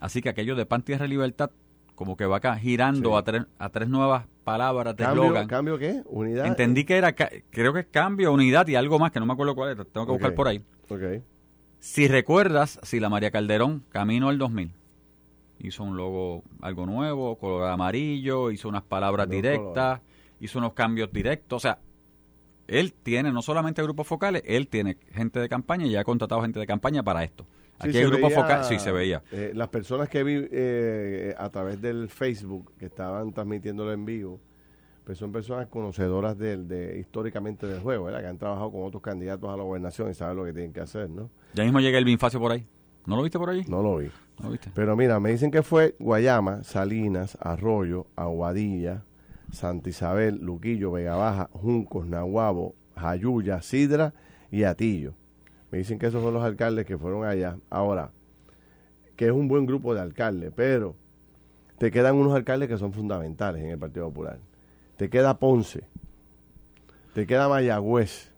Así 0.00 0.20
que 0.20 0.30
aquello 0.30 0.56
de 0.56 0.66
pan, 0.66 0.82
tierra 0.82 1.04
y 1.06 1.10
libertad, 1.10 1.50
como 1.94 2.16
que 2.16 2.26
va 2.26 2.38
acá 2.38 2.56
girando 2.56 3.10
Sí. 3.10 3.16
a, 3.16 3.22
tres, 3.22 3.42
a 3.58 3.68
tres 3.68 3.88
nuevas 3.88 4.24
palabras 4.42 4.96
de 4.96 5.04
¿Cambio. 5.04 5.46
¿Cambio 5.46 5.78
qué? 5.78 6.02
¿Unidad? 6.06 6.46
Entendí 6.46 6.84
que 6.84 6.96
era, 6.96 7.14
creo 7.14 7.72
que 7.72 7.80
es 7.80 7.86
cambio, 7.86 8.32
unidad 8.32 8.66
y 8.68 8.74
algo 8.74 8.98
más, 8.98 9.12
que 9.12 9.20
no 9.20 9.26
me 9.26 9.32
acuerdo 9.32 9.54
cuál 9.54 9.72
era, 9.72 9.84
tengo 9.84 10.06
que 10.06 10.12
buscar 10.12 10.34
por 10.34 10.48
ahí. 10.48 10.62
Ok. 10.88 11.22
Si 11.78 12.06
recuerdas, 12.06 12.78
si 12.82 13.00
la 13.00 13.08
María 13.08 13.30
Calderón, 13.30 13.84
camino 13.88 14.28
al 14.28 14.38
2000, 14.38 14.72
hizo 15.60 15.84
un 15.84 15.96
logo 15.96 16.42
algo 16.60 16.86
nuevo, 16.86 17.36
color 17.38 17.68
amarillo, 17.68 18.50
hizo 18.50 18.68
unas 18.68 18.82
palabras 18.82 19.28
directas, 19.28 20.00
hizo 20.40 20.58
unos 20.58 20.74
cambios 20.74 21.12
directos, 21.12 21.56
o 21.56 21.60
sea, 21.60 21.78
él 22.68 22.92
tiene 22.92 23.32
no 23.32 23.42
solamente 23.42 23.82
grupos 23.82 24.06
focales, 24.06 24.42
él 24.46 24.68
tiene 24.68 24.96
gente 25.12 25.40
de 25.40 25.48
campaña 25.48 25.86
y 25.86 25.90
ya 25.90 26.00
ha 26.00 26.04
contratado 26.04 26.42
gente 26.42 26.60
de 26.60 26.66
campaña 26.66 27.02
para 27.02 27.24
esto. 27.24 27.46
Sí, 27.82 27.88
Aquí 27.88 27.92
se 27.92 27.98
hay 27.98 28.04
grupos 28.10 28.30
veía, 28.30 28.40
focales, 28.42 28.66
sí 28.66 28.78
se 28.78 28.92
veía. 28.92 29.22
eh, 29.32 29.52
las 29.54 29.68
personas 29.68 30.08
que 30.08 30.22
vi 30.22 30.46
eh, 30.50 31.34
a 31.36 31.48
través 31.50 31.80
del 31.82 32.08
Facebook 32.08 32.72
que 32.78 32.86
estaban 32.86 33.32
transmitiéndolo 33.32 33.92
en 33.92 34.04
vivo, 34.04 34.40
pues 35.04 35.18
son 35.18 35.32
personas 35.32 35.66
conocedoras 35.66 36.38
del, 36.38 36.68
de, 36.68 36.98
históricamente 37.00 37.66
del 37.66 37.80
juego, 37.80 38.04
¿verdad? 38.04 38.20
Que 38.20 38.26
han 38.28 38.38
trabajado 38.38 38.70
con 38.70 38.82
otros 38.84 39.02
candidatos 39.02 39.50
a 39.52 39.56
la 39.56 39.62
gobernación 39.64 40.10
y 40.10 40.14
saben 40.14 40.36
lo 40.36 40.44
que 40.44 40.52
tienen 40.52 40.72
que 40.72 40.80
hacer, 40.80 41.10
¿no? 41.10 41.28
Ya 41.54 41.64
mismo 41.64 41.80
llega 41.80 41.98
el 41.98 42.04
Binfacio 42.04 42.38
por 42.38 42.52
ahí. 42.52 42.64
¿No 43.04 43.16
lo 43.16 43.22
viste 43.24 43.36
por 43.36 43.50
allí? 43.50 43.64
No 43.66 43.82
lo 43.82 43.96
vi. 43.96 44.06
¿No 44.38 44.44
lo 44.46 44.50
viste? 44.52 44.70
Pero 44.74 44.94
mira, 44.96 45.18
me 45.18 45.30
dicen 45.32 45.50
que 45.50 45.62
fue 45.64 45.96
Guayama, 45.98 46.62
Salinas, 46.62 47.36
Arroyo, 47.40 48.06
Aguadilla, 48.14 49.02
Santa 49.50 49.88
Isabel, 49.90 50.38
Luquillo, 50.40 50.92
Vega 50.92 51.16
Baja, 51.16 51.50
Juncos, 51.52 52.06
Nahuabo, 52.06 52.76
Jayuya, 52.96 53.60
Sidra 53.60 54.14
y 54.52 54.62
Atillo. 54.62 55.14
Me 55.72 55.78
dicen 55.78 55.98
que 55.98 56.06
esos 56.06 56.22
son 56.22 56.32
los 56.34 56.44
alcaldes 56.44 56.86
que 56.86 56.96
fueron 56.98 57.24
allá. 57.24 57.56
Ahora, 57.70 58.10
que 59.16 59.26
es 59.26 59.32
un 59.32 59.48
buen 59.48 59.66
grupo 59.66 59.94
de 59.94 60.00
alcaldes, 60.00 60.52
pero 60.54 60.94
te 61.78 61.90
quedan 61.90 62.14
unos 62.14 62.34
alcaldes 62.34 62.68
que 62.68 62.76
son 62.78 62.92
fundamentales 62.92 63.64
en 63.64 63.70
el 63.70 63.78
Partido 63.78 64.06
Popular. 64.08 64.38
Te 64.96 65.08
queda 65.10 65.38
Ponce, 65.38 65.82
te 67.14 67.26
queda 67.26 67.48
Mayagüez, 67.48 68.30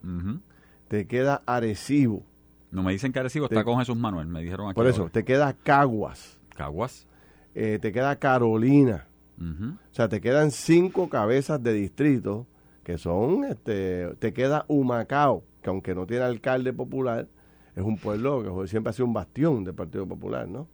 te 0.89 1.07
queda 1.07 1.43
Arecibo. 1.45 2.23
No 2.71 2.83
me 2.83 2.93
dicen 2.93 3.13
que 3.13 3.19
Arecibo 3.19 3.47
está 3.47 3.61
Sí. 3.61 3.65
con 3.65 3.79
Jesús 3.79 3.97
Manuel, 3.97 4.27
me 4.29 4.41
dijeron 4.43 4.69
aquí. 4.69 4.75
Por 4.77 4.87
eso, 4.87 5.03
ahora. 5.03 5.13
te 5.13 5.25
queda 5.25 5.53
Caguas, 5.53 6.39
Caguas. 6.57 7.07
eh, 7.55 7.79
te 7.81 7.93
queda 7.93 8.17
Carolina. 8.17 9.07
O 9.41 9.95
sea, 9.95 10.09
te 10.09 10.21
quedan 10.21 10.53
cinco 10.53 11.09
cabezas 11.09 11.61
de 11.63 11.73
distrito 11.73 12.47
que 12.85 12.99
son, 12.99 13.45
este, 13.45 14.15
te 14.21 14.33
queda 14.33 14.65
Humacao, 14.69 15.43
que 15.65 15.71
aunque 15.71 15.95
no 15.95 16.07
tiene 16.07 16.25
alcalde 16.25 16.75
popular, 16.75 17.27
es 17.75 17.83
un 17.83 17.97
pueblo 17.97 18.61
que 18.61 18.69
siempre 18.69 18.91
ha 18.91 18.93
sido 18.93 19.07
un 19.07 19.15
bastión 19.15 19.65
del 19.65 19.75
Partido 19.75 20.07
Popular, 20.07 20.47
¿no? 20.47 20.69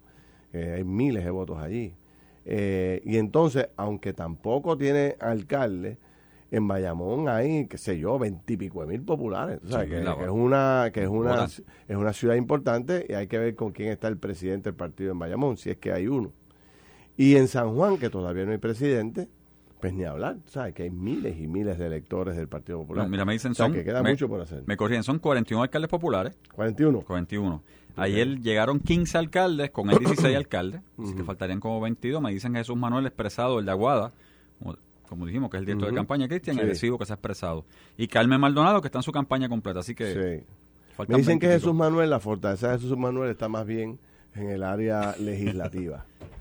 Eh, 0.53 0.75
hay 0.79 0.85
miles 0.85 1.25
de 1.25 1.31
votos 1.31 1.59
allí. 1.59 1.95
Eh, 2.45 3.01
y 3.05 3.17
entonces, 3.17 3.69
aunque 3.77 4.13
tampoco 4.13 4.77
tiene 4.77 5.15
alcalde, 5.21 5.99
en 6.51 6.67
Bayamón 6.67 7.29
hay, 7.29 7.69
qué 7.69 7.79
sé 7.79 8.01
yo, 8.01 8.19
veintipico 8.19 8.81
de 8.81 8.89
mil 8.89 9.03
populares. 9.03 9.61
O 9.65 9.69
sea, 9.69 9.85
Sí, 9.85 9.91
que, 9.91 10.01
es 10.01 10.29
una, 10.29 10.91
que 10.93 11.05
es 11.05 11.09
una, 11.09 11.45
es 11.45 11.97
una 11.97 12.13
ciudad 12.13 12.35
importante 12.35 13.07
y 13.09 13.13
hay 13.13 13.29
que 13.29 13.39
ver 13.39 13.55
con 13.55 13.71
quién 13.71 13.91
está 13.91 14.09
el 14.09 14.17
presidente 14.17 14.71
del 14.71 14.75
partido 14.75 15.13
en 15.13 15.21
Bayamón, 15.21 15.57
si 15.57 15.71
es 15.71 15.77
que 15.77 15.93
hay 15.93 16.09
uno. 16.09 16.33
Y 17.17 17.37
en 17.37 17.47
San 17.47 17.77
Juan, 17.77 17.97
que 17.97 18.11
todavía 18.11 18.45
no 18.45 18.51
hay 18.51 18.59
presidente, 18.59 19.29
pues 19.81 19.93
ni 19.95 20.05
hablar. 20.05 20.37
¿Sabes? 20.47 20.75
Que 20.75 20.85
hay 20.85 20.91
miles 20.91 21.39
y 21.41 21.47
miles 21.47 21.79
de 21.79 21.87
electores 21.87 22.37
del 22.37 22.49
Partido 22.49 22.79
Popular. 22.79 23.05
No, 23.05 23.11
mira, 23.11 23.25
me 23.25 23.33
dicen 23.33 23.53
O 23.53 23.55
sea, 23.55 23.67
son. 23.67 23.75
que 23.75 23.85
queda 23.85 24.03
me, 24.03 24.11
mucho 24.11 24.29
por 24.29 24.41
hacer. 24.41 24.63
Me 24.67 24.77
corrigen, 24.77 25.03
son 25.03 25.19
41 25.19 25.63
alcaldes 25.63 25.89
populares. 25.91 26.37
41. 26.55 27.01
41. 27.03 27.63
Ayer 27.97 28.41
llegaron 28.41 28.81
15 28.81 29.19
alcaldes, 29.19 29.71
con 29.71 29.91
el 29.91 29.99
16 29.99 30.37
alcaldes, 30.37 30.81
así 31.03 31.15
que 31.15 31.25
faltarían 31.25 31.61
como 31.61 31.81
22. 31.81 32.23
Me 32.23 32.31
dicen 32.33 32.55
Jesús 32.55 32.77
Manuel 32.77 33.07
expresado, 33.07 33.59
el 33.59 33.67
de 33.67 33.73
Aguada, 33.73 34.13
como, 34.59 34.77
como 35.09 35.27
dijimos, 35.27 35.51
que 35.51 35.57
es 35.57 35.61
el 35.61 35.67
director 35.67 35.91
de 35.91 35.97
campaña, 35.97 36.29
Cristian, 36.29 36.57
Sí. 36.57 36.63
y 36.63 36.65
Arecibo, 36.65 36.99
que 36.99 37.05
se 37.07 37.13
ha 37.13 37.17
expresado. 37.17 37.65
Y 37.99 38.07
Carmen 38.07 38.41
Maldonado, 38.41 38.81
que 38.81 38.89
está 38.89 38.99
en 39.01 39.03
su 39.03 39.13
campaña 39.13 39.49
completa, 39.49 39.81
así 39.81 39.95
que 39.95 40.13
Sí. 40.15 40.45
Me 41.09 41.17
dicen 41.17 41.39
que 41.39 41.47
20 41.47 41.47
y 41.47 41.49
Jesús. 41.61 41.75
Manuel, 41.75 42.11
la 42.11 42.21
fortaleza 42.21 42.73
de 42.73 42.79
Jesús 42.79 42.97
Manuel 42.97 43.31
está 43.31 43.49
más 43.49 43.67
bien 43.67 43.99
en 44.35 44.51
el 44.51 44.63
área 44.63 45.15
legislativa. 45.19 46.05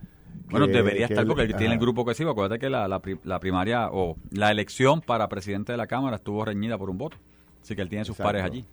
Bueno, 0.50 0.68
debería 0.68 1.06
estar 1.06 1.26
porque 1.26 1.44
él 1.44 1.56
tiene 1.56 1.74
el 1.74 1.80
grupo 1.80 2.06
que 2.06 2.14
sí. 2.14 2.24
Acuérdate 2.24 2.60
que 2.60 2.70
la, 2.70 2.88
la 2.88 3.00
pri- 3.00 3.20
la 3.24 3.40
primaria 3.40 3.90
o 3.92 4.16
la 4.32 4.52
elección 4.52 5.02
para 5.02 5.28
presidente 5.30 5.72
de 5.74 5.78
la 5.78 5.88
Cámara 5.88 6.16
estuvo 6.18 6.44
reñida 6.46 6.78
por 6.78 6.90
un 6.90 6.98
voto. 6.98 7.18
Así 7.62 7.76
que 7.76 7.82
él 7.82 7.90
tiene 7.90 8.06
sus 8.06 8.14
Exacto. 8.16 8.28
pares 8.28 8.44
allí. 8.44 8.66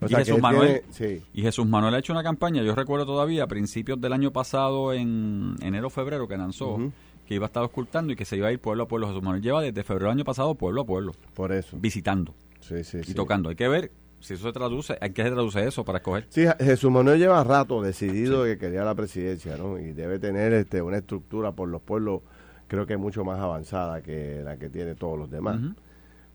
O 0.00 0.06
y 0.06 0.08
sea, 0.08 0.18
Jesús 0.18 0.40
Manuel, 0.40 0.82
tiene- 0.96 1.18
sí. 1.20 1.24
Y 1.32 1.42
Jesús 1.42 1.66
Manuel 1.66 1.94
ha 1.94 1.98
hecho 1.98 2.12
una 2.12 2.24
campaña, 2.24 2.62
yo 2.62 2.74
recuerdo 2.74 3.06
todavía, 3.06 3.44
a 3.44 3.46
principios 3.46 4.00
del 4.00 4.12
año 4.12 4.32
pasado, 4.32 4.92
en 4.92 5.54
enero 5.62 5.90
febrero, 5.90 6.26
que 6.26 6.36
lanzó, 6.36 6.78
que 7.24 7.34
iba 7.36 7.44
a 7.44 7.46
estar 7.46 7.62
ocultando 7.62 8.12
y 8.12 8.16
que 8.16 8.24
se 8.24 8.36
iba 8.36 8.48
a 8.48 8.52
ir 8.52 8.58
pueblo 8.58 8.82
a 8.82 8.88
pueblo. 8.88 9.06
Jesús 9.06 9.22
Manuel 9.22 9.42
lleva 9.42 9.62
desde 9.62 9.84
febrero 9.84 10.06
del 10.10 10.18
año 10.18 10.24
pasado 10.24 10.56
pueblo 10.56 10.80
a 10.82 10.84
pueblo, 10.86 11.12
Por 11.34 11.52
eso. 11.52 11.76
visitando 11.80 12.34
Sí, 12.58 12.82
sí, 12.82 12.98
y 13.06 13.14
tocando. 13.14 13.48
Hay 13.50 13.54
que 13.56 13.68
ver 13.68 13.92
si 14.22 14.34
eso 14.34 14.46
se 14.46 14.52
traduce, 14.52 14.96
hay 15.00 15.10
que 15.10 15.22
se 15.22 15.30
traduce 15.30 15.64
eso 15.66 15.84
para 15.84 15.98
escoger. 15.98 16.26
Sí, 16.30 16.44
Jesús 16.60 16.90
Manuel 16.90 17.18
lleva 17.18 17.42
rato 17.44 17.82
decidido 17.82 18.44
que 18.44 18.56
quería 18.56 18.84
la 18.84 18.94
presidencia, 18.94 19.56
¿no? 19.58 19.78
Y 19.78 19.92
debe 19.92 20.18
tener 20.18 20.52
este, 20.54 20.80
una 20.80 20.96
estructura 20.98 21.52
por 21.52 21.68
los 21.68 21.82
pueblos, 21.82 22.22
creo 22.68 22.86
que 22.86 22.96
mucho 22.96 23.24
más 23.24 23.38
avanzada 23.38 24.00
que 24.00 24.40
la 24.42 24.56
que 24.56 24.70
tiene 24.70 24.94
todos 24.94 25.18
los 25.18 25.30
demás. 25.30 25.60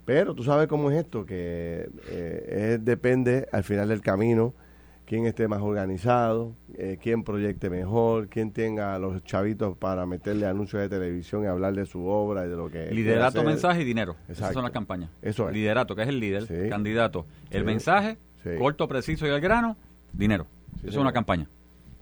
Pero 0.05 0.33
tú 0.35 0.43
sabes 0.43 0.67
cómo 0.67 0.89
es 0.91 0.97
esto, 0.99 1.25
que 1.25 1.89
eh, 2.09 2.73
es- 2.75 2.85
depende 2.85 3.47
al 3.51 3.63
final 3.63 3.89
del 3.89 4.01
camino 4.01 4.53
quién 5.07 5.25
esté 5.25 5.47
más 5.47 5.61
organizado, 5.61 6.53
eh, 6.75 6.99
quién 7.01 7.23
proyecte 7.23 7.69
mejor, 7.69 8.27
quién 8.27 8.51
tenga 8.51 8.99
los 8.99 9.23
chavitos 9.23 9.77
para 9.77 10.05
meterle 10.05 10.45
anuncios 10.45 10.81
de 10.81 10.89
televisión 10.89 11.43
y 11.45 11.47
hablar 11.47 11.73
de 11.73 11.85
su 11.85 12.05
obra 12.05 12.45
y 12.45 12.49
de 12.49 12.55
lo 12.57 12.69
que... 12.69 12.91
Liderato, 12.91 13.41
mensaje 13.43 13.81
y 13.81 13.85
dinero. 13.85 14.17
Esas 14.25 14.31
Exacto. 14.39 14.53
son 14.55 14.63
las 14.63 14.71
campañas. 14.73 15.09
Eso 15.21 15.47
es. 15.47 15.53
Liderato, 15.55 15.95
que 15.95 16.01
es 16.03 16.09
el 16.09 16.19
líder, 16.19 16.45
Sí. 16.45 16.69
candidato. 16.69 17.25
El 17.49 17.61
Sí. 17.61 17.65
mensaje, 17.65 18.17
Sí. 18.43 18.49
corto, 18.59 18.87
preciso 18.89 19.25
y 19.25 19.29
al 19.29 19.39
grano, 19.39 19.77
dinero. 20.11 20.45
Eso 20.79 20.89
es 20.89 20.97
una 20.97 21.13
campaña. 21.13 21.47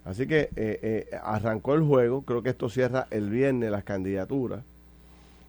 Así 0.04 0.26
que 0.28 0.50
eh, 0.56 0.80
eh, 0.82 1.08
arrancó 1.24 1.76
el 1.76 1.84
juego, 1.84 2.24
creo 2.24 2.41
que 2.41 2.50
esto 2.50 2.70
cierra 2.70 3.08
el 3.12 3.30
viernes 3.30 3.70
las 3.72 3.84
candidaturas. 3.84 4.63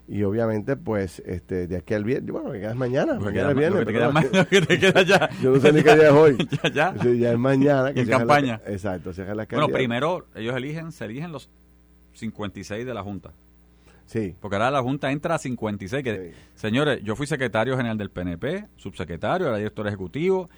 Y 0.08 0.22
obviamente, 0.22 0.76
pues, 0.76 1.20
este, 1.26 1.66
de 1.66 1.76
aquí 1.78 1.92
al 1.94 2.04
viernes, 2.04 2.30
bueno, 2.30 2.52
que 2.52 2.60
queda 2.60 2.70
es 2.70 2.76
mañana, 2.76 3.18
que 3.18 3.24
mañana 3.24 3.50
es 3.50 3.56
viernes. 3.56 3.80
lo 3.80 3.86
que 3.86 3.86
te 3.86 3.92
queda 3.98 4.12
perdón. 4.12 4.30
ma- 4.32 4.38
lo 4.38 4.48
que 4.48 4.60
te 4.62 4.78
queda 4.78 5.02
ya. 5.02 5.30
Yo 5.42 5.50
no 5.50 5.60
sé 5.60 5.72
ni 5.72 5.82
qué 5.82 5.94
día 5.96 6.06
es 6.06 6.12
hoy. 6.12 6.36
Ya, 6.62 6.70
ya. 6.70 6.94
Sí, 7.02 7.18
ya 7.18 7.32
es 7.32 7.38
mañana. 7.38 7.92
Que 7.92 8.00
En 8.02 8.08
campaña. 8.08 8.60
exacto, 8.66 9.12
cierran 9.12 9.36
las 9.36 9.48
Bueno, 9.48 9.68
primero 9.68 10.26
ellos 10.36 10.54
eligen, 10.56 10.92
se 10.92 11.06
eligen 11.06 11.32
los 11.32 11.50
56 12.12 12.86
de 12.86 12.94
la 12.94 13.02
Junta. 13.02 13.32
Sí. 14.04 14.36
Porque 14.40 14.54
ahora 14.54 14.70
la 14.70 14.80
Junta 14.80 15.10
entra 15.10 15.34
a 15.34 15.38
56. 15.38 16.04
Que, 16.04 16.30
Sí. 16.32 16.38
Señores, 16.54 17.00
yo 17.02 17.16
fui 17.16 17.26
secretario 17.26 17.76
general 17.76 17.98
del 17.98 18.10
PNP, 18.10 18.66
subsecretario, 18.76 19.48
era 19.48 19.56
director 19.56 19.86
ejecutivo. 19.88 20.48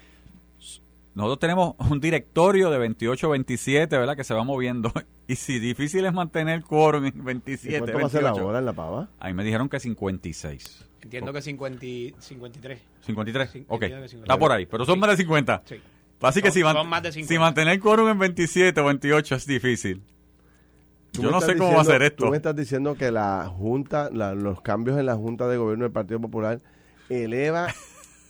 Nosotros 1.15 1.39
tenemos 1.39 1.75
un 1.89 1.99
directorio 1.99 2.69
de 2.69 2.77
28, 2.77 3.29
27, 3.29 3.97
¿verdad? 3.97 4.15
Que 4.15 4.23
se 4.23 4.33
va 4.33 4.43
moviendo. 4.43 4.91
Y 5.29 5.35
si 5.35 5.59
difícil 5.59 6.03
es 6.07 6.11
mantener 6.13 6.63
quórum 6.63 7.05
en 7.05 7.15
¿Y 7.15 7.21
27, 7.21 7.77
cuánto 7.79 7.99
va 7.99 8.05
a 8.07 8.09
ser 8.09 8.23
la 8.23 8.29
28. 8.31 8.47
hora 8.47 8.59
en 8.59 8.65
la 8.65 8.73
pava? 8.73 9.09
Ahí 9.19 9.31
me 9.35 9.43
dijeron 9.43 9.69
que 9.69 9.79
56. 9.79 10.85
Entiendo 11.03 11.31
que 11.31 11.41
50, 11.43 11.85
y- 11.85 12.15
53. 12.17 12.79
53. 13.05 13.49
Sí, 13.51 13.63
ok. 13.67 13.73
entiendo 13.83 14.01
que 14.05 14.09
50. 14.09 14.33
Está 14.33 14.39
por 14.39 14.51
ahí, 14.51 14.65
pero 14.65 14.85
son 14.85 14.95
Sí. 14.95 14.99
más 15.01 15.09
de 15.11 15.17
50. 15.17 15.61
Sí. 15.65 15.75
Así 16.21 16.41
que 16.41 16.47
Son- 16.47 16.53
si, 16.55 16.63
man- 16.63 16.75
son 16.75 16.89
más 16.89 17.03
de 17.03 17.11
50. 17.11 17.31
si 17.33 17.37
mantener 17.39 17.79
quórum 17.79 18.09
en 18.09 18.17
27 18.17 18.81
o 18.81 18.85
28 18.85 19.35
es 19.35 19.45
difícil. 19.45 20.01
Tú 21.11 21.21
Yo 21.21 21.29
no 21.29 21.41
sé 21.41 21.55
cómo 21.55 21.75
va 21.75 21.81
a 21.81 21.85
ser 21.85 21.99
Tú 21.99 22.05
esto. 22.05 22.31
me 22.31 22.37
estás 22.37 22.55
diciendo 22.55 22.95
que 22.95 23.11
la 23.11 23.45
Junta, 23.55 24.09
la- 24.11 24.33
los 24.33 24.61
cambios 24.61 24.97
en 24.99 25.05
la 25.05 25.15
Junta 25.15 25.47
de 25.47 25.57
Gobierno 25.57 25.83
del 25.85 25.91
Partido 25.93 26.19
Popular 26.19 26.59
eleva 27.07 27.67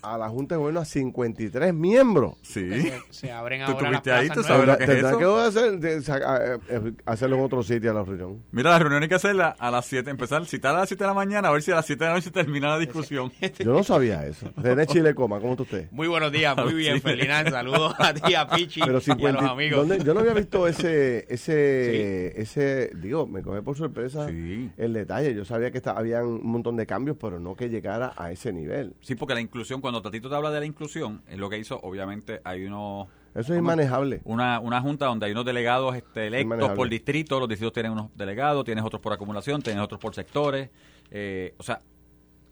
a 0.01 0.17
la 0.17 0.29
Junta 0.29 0.55
de 0.55 0.59
Gobierno 0.59 0.79
a 0.81 0.85
53 0.85 1.73
miembros. 1.73 2.35
Sí. 2.41 2.69
Se, 2.69 3.01
se 3.09 3.31
abren 3.31 3.65
Tú 3.65 3.71
ahora 3.71 3.91
las 3.91 3.97
estuviste 3.99 4.11
ahí, 4.11 4.29
tú 4.29 4.43
sabes 4.43 4.67
lo 4.67 4.77
que 4.77 4.83
es 4.83 4.89
Tendrán 4.89 5.11
eso. 5.13 5.19
que 5.19 5.41
hacer, 5.41 5.79
de- 5.79 5.97
eh, 5.97 6.57
eh, 6.69 6.93
hacerlo 7.05 7.35
en 7.37 7.43
otro 7.43 7.63
sitio 7.63 7.91
a 7.91 7.93
la 7.93 8.03
reunión. 8.03 8.43
Mira, 8.51 8.71
la 8.71 8.79
reunión 8.79 9.03
hay 9.03 9.09
que 9.09 9.15
hacerla 9.15 9.55
a 9.59 9.71
las 9.71 9.85
7, 9.85 10.09
empezar, 10.09 10.45
citar 10.45 10.75
a 10.75 10.79
las 10.79 10.89
7 10.89 11.03
de 11.03 11.07
la 11.07 11.13
mañana, 11.13 11.47
a 11.47 11.51
ver 11.51 11.61
si 11.61 11.71
a 11.71 11.75
las 11.75 11.85
7 11.85 12.03
de 12.03 12.09
la 12.09 12.15
noche 12.15 12.31
termina 12.31 12.69
la 12.69 12.79
discusión. 12.79 13.31
Yo 13.59 13.73
no 13.73 13.83
sabía 13.83 14.25
eso. 14.25 14.51
René 14.57 14.85
Chile 14.87 15.13
Coma, 15.15 15.39
¿cómo 15.39 15.51
está 15.53 15.63
usted? 15.63 15.87
Muy 15.91 16.07
buenos 16.07 16.31
días, 16.31 16.55
muy 16.57 16.73
bien, 16.75 16.95
Sí. 16.95 17.01
Ferdinand. 17.01 17.49
Saludos 17.49 17.95
a 17.97 18.13
ti, 18.13 18.35
a 18.35 18.47
Pichi 18.47 18.81
Pero 18.81 18.93
y 18.93 18.97
a 18.97 19.01
50 19.01 19.41
los 19.41 19.51
amigos. 19.51 19.87
¿dónde? 19.87 20.03
yo 20.05 20.13
no 20.13 20.19
había 20.21 20.33
visto 20.33 20.67
ese, 20.67 21.25
ese, 21.29 22.39
ese, 22.41 22.91
digo, 22.95 23.25
me 23.27 23.41
coge 23.41 23.61
por 23.61 23.75
sorpresa 23.77 24.27
Sí. 24.27 24.69
el 24.77 24.93
detalle. 24.93 25.33
Yo 25.33 25.45
sabía 25.45 25.71
que 25.71 25.77
esta- 25.77 25.91
habían 25.91 26.25
un 26.25 26.45
montón 26.47 26.75
de 26.75 26.85
cambios, 26.85 27.17
pero 27.19 27.39
no 27.39 27.55
que 27.55 27.69
llegara 27.69 28.13
a 28.15 28.31
ese 28.31 28.53
nivel. 28.53 28.93
Sí, 29.01 29.15
porque 29.15 29.33
la 29.33 29.41
inclusión, 29.41 29.81
cuando 29.81 29.88
Tatito 30.01 30.29
te 30.29 30.35
habla 30.35 30.51
de 30.51 30.59
la 30.59 30.65
inclusión, 30.65 31.21
es 31.27 31.37
lo 31.37 31.49
que 31.49 31.57
hizo, 31.57 31.79
obviamente, 31.81 32.39
hay 32.43 32.65
unos... 32.65 33.07
Eso 33.35 33.53
es 33.53 33.59
inmanejable. 33.59 34.21
Una, 34.23 34.59
una 34.59 34.81
junta 34.81 35.05
donde 35.05 35.25
hay 35.27 35.31
unos 35.33 35.45
delegados 35.45 35.95
este, 35.95 36.27
electos 36.27 36.71
por 36.71 36.89
distrito, 36.89 37.39
los 37.39 37.47
distritos 37.49 37.73
tienen 37.73 37.91
unos 37.91 38.09
delegados, 38.15 38.65
tienes 38.65 38.83
otros 38.83 39.01
por 39.01 39.13
acumulación, 39.13 39.61
tienes 39.61 39.83
otros 39.83 39.99
por 39.99 40.15
sectores. 40.15 40.69
eh, 41.11 41.53
o 41.57 41.63
sea, 41.63 41.79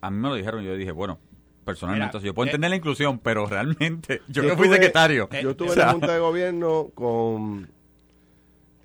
a 0.01 0.11
mí 0.11 0.17
me 0.19 0.29
lo 0.29 0.35
dijeron 0.35 0.61
y 0.63 0.67
yo 0.67 0.75
dije, 0.75 0.91
bueno, 0.91 1.17
personalmente, 1.65 2.17
Mira, 2.17 2.25
yo 2.27 2.33
puedo 2.35 2.45
eh, 2.45 2.49
entender 2.49 2.69
la 2.69 2.75
inclusión, 2.75 3.17
pero 3.19 3.45
realmente, 3.47 4.21
yo, 4.27 4.43
Yo 4.43 4.49
que 4.49 4.55
fui 4.55 4.65
estuve- 4.67 4.75
secretario. 4.75 5.27
Yo 5.41 5.49
estuve 5.51 5.69
o 5.69 5.73
en 5.73 5.79
la 5.79 5.91
Junta 5.91 6.13
de 6.13 6.19
Gobierno 6.19 6.89
con 6.93 7.69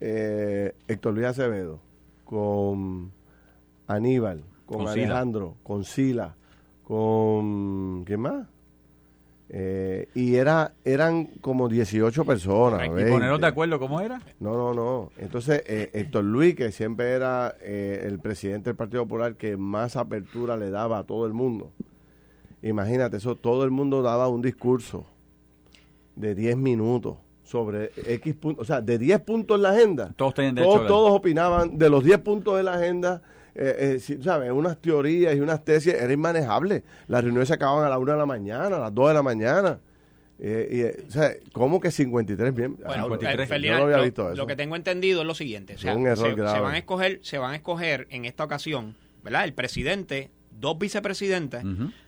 eh, 0.00 0.74
Héctor 0.88 1.14
Luis 1.14 1.26
Acevedo, 1.26 1.80
con 2.24 3.12
Aníbal, 3.86 4.42
con, 4.66 4.84
Con 4.84 4.94
Sila. 4.94 5.04
Alejandro, 5.06 5.56
con 5.62 5.84
Sila, 5.84 6.36
con... 6.84 8.04
¿Quién 8.04 8.20
más? 8.20 8.46
Eh, 9.54 10.08
y 10.14 10.36
era 10.36 10.72
eran 10.82 11.26
como 11.42 11.68
18 11.68 12.24
personas. 12.24 12.86
Y 12.86 12.88
20. 12.88 13.12
ponernos 13.12 13.40
de 13.40 13.46
acuerdo, 13.46 13.78
¿cómo 13.78 14.00
era? 14.00 14.22
No, 14.40 14.56
no, 14.56 14.72
no. 14.72 15.10
Entonces, 15.18 15.62
eh, 15.66 15.90
Héctor 15.92 16.24
Luis, 16.24 16.54
que 16.54 16.72
siempre 16.72 17.10
era 17.10 17.54
eh, 17.60 18.04
el 18.06 18.18
presidente 18.18 18.70
del 18.70 18.76
Partido 18.76 19.02
Popular 19.02 19.34
que 19.34 19.58
más 19.58 19.96
apertura 19.96 20.56
le 20.56 20.70
daba 20.70 20.98
a 20.98 21.04
todo 21.04 21.26
el 21.26 21.34
mundo. 21.34 21.70
Imagínate, 22.62 23.18
eso 23.18 23.36
todo 23.36 23.64
el 23.64 23.70
mundo 23.70 24.00
daba 24.00 24.28
un 24.28 24.40
discurso 24.40 25.04
de 26.16 26.34
10 26.34 26.56
minutos 26.56 27.18
sobre 27.42 27.90
X 27.96 28.34
puntos, 28.34 28.62
o 28.62 28.64
sea, 28.64 28.80
de 28.80 28.96
10 28.96 29.20
puntos 29.20 29.56
en 29.56 29.62
la 29.62 29.70
agenda. 29.70 30.14
Todos 30.16 30.32
tenían 30.32 30.54
derecho 30.54 30.76
todos, 30.76 30.86
todos 30.86 31.12
opinaban 31.12 31.76
de 31.76 31.90
los 31.90 32.02
10 32.02 32.20
puntos 32.20 32.56
de 32.56 32.62
la 32.62 32.74
agenda. 32.74 33.20
Eh, 33.54 33.98
eh, 34.08 34.18
¿sabes? 34.22 34.50
Unas 34.50 34.78
teorías 34.80 35.36
y 35.36 35.40
unas 35.40 35.64
tesis 35.64 35.94
era 35.94 36.12
inmanejable. 36.12 36.82
Las 37.06 37.22
reuniones 37.22 37.48
se 37.48 37.54
acababan 37.54 37.84
a 37.84 37.90
la 37.90 37.98
1 37.98 38.12
de 38.12 38.18
la 38.18 38.26
mañana, 38.26 38.76
a 38.76 38.80
las 38.80 38.94
2 38.94 39.08
de 39.08 39.14
la 39.14 39.22
mañana. 39.22 39.78
Eh, 40.44 40.68
y, 40.72 40.80
eh, 40.80 41.04
o 41.06 41.10
sea, 41.10 41.30
¿cómo 41.52 41.78
que 41.80 41.92
53 41.92 42.52
bien? 42.54 42.76
Bueno, 42.84 43.04
53. 43.04 43.48
eh, 43.48 43.70
no 43.70 43.84
había 43.84 43.98
lo, 43.98 44.02
visto 44.02 44.26
eso. 44.26 44.36
lo 44.36 44.46
que 44.46 44.56
tengo 44.56 44.74
entendido 44.74 45.20
es 45.20 45.26
lo 45.26 45.34
siguiente. 45.34 45.74
O 45.74 45.78
sea, 45.78 45.92
Es 45.92 45.96
un 45.96 46.06
error 46.06 46.30
se, 46.30 46.34
grave. 46.34 46.56
se 46.56 46.60
van 46.62 46.74
a 46.74 46.78
escoger, 46.78 47.20
se 47.22 47.38
van 47.38 47.52
a 47.52 47.56
escoger 47.56 48.08
en 48.10 48.24
esta 48.24 48.42
ocasión, 48.42 48.96
¿verdad? 49.22 49.44
El 49.44 49.54
presidente, 49.54 50.30
dos 50.50 50.78
vicepresidentes, 50.80 51.62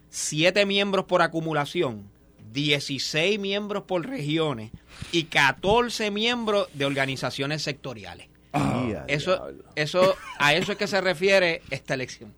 siete 0.09 0.67
miembros 0.67 1.05
por 1.05 1.23
acumulación, 1.23 2.09
16 2.53 3.39
miembros 3.39 3.85
por 3.85 4.05
regiones 4.05 4.73
y 5.13 5.25
14 5.25 6.11
miembros 6.11 6.69
de 6.75 6.87
organizaciones 6.87 7.63
sectoriales. 7.63 8.29
Ya, 8.55 9.05
Eso, 9.09 9.33
diablo. 9.37 9.65
eso, 9.75 10.15
a 10.39 10.55
eso 10.55 10.73
es 10.73 10.79
que 10.79 10.87
se 10.87 11.01
refiere 11.01 11.63
esta 11.71 11.95
elección. 11.95 12.35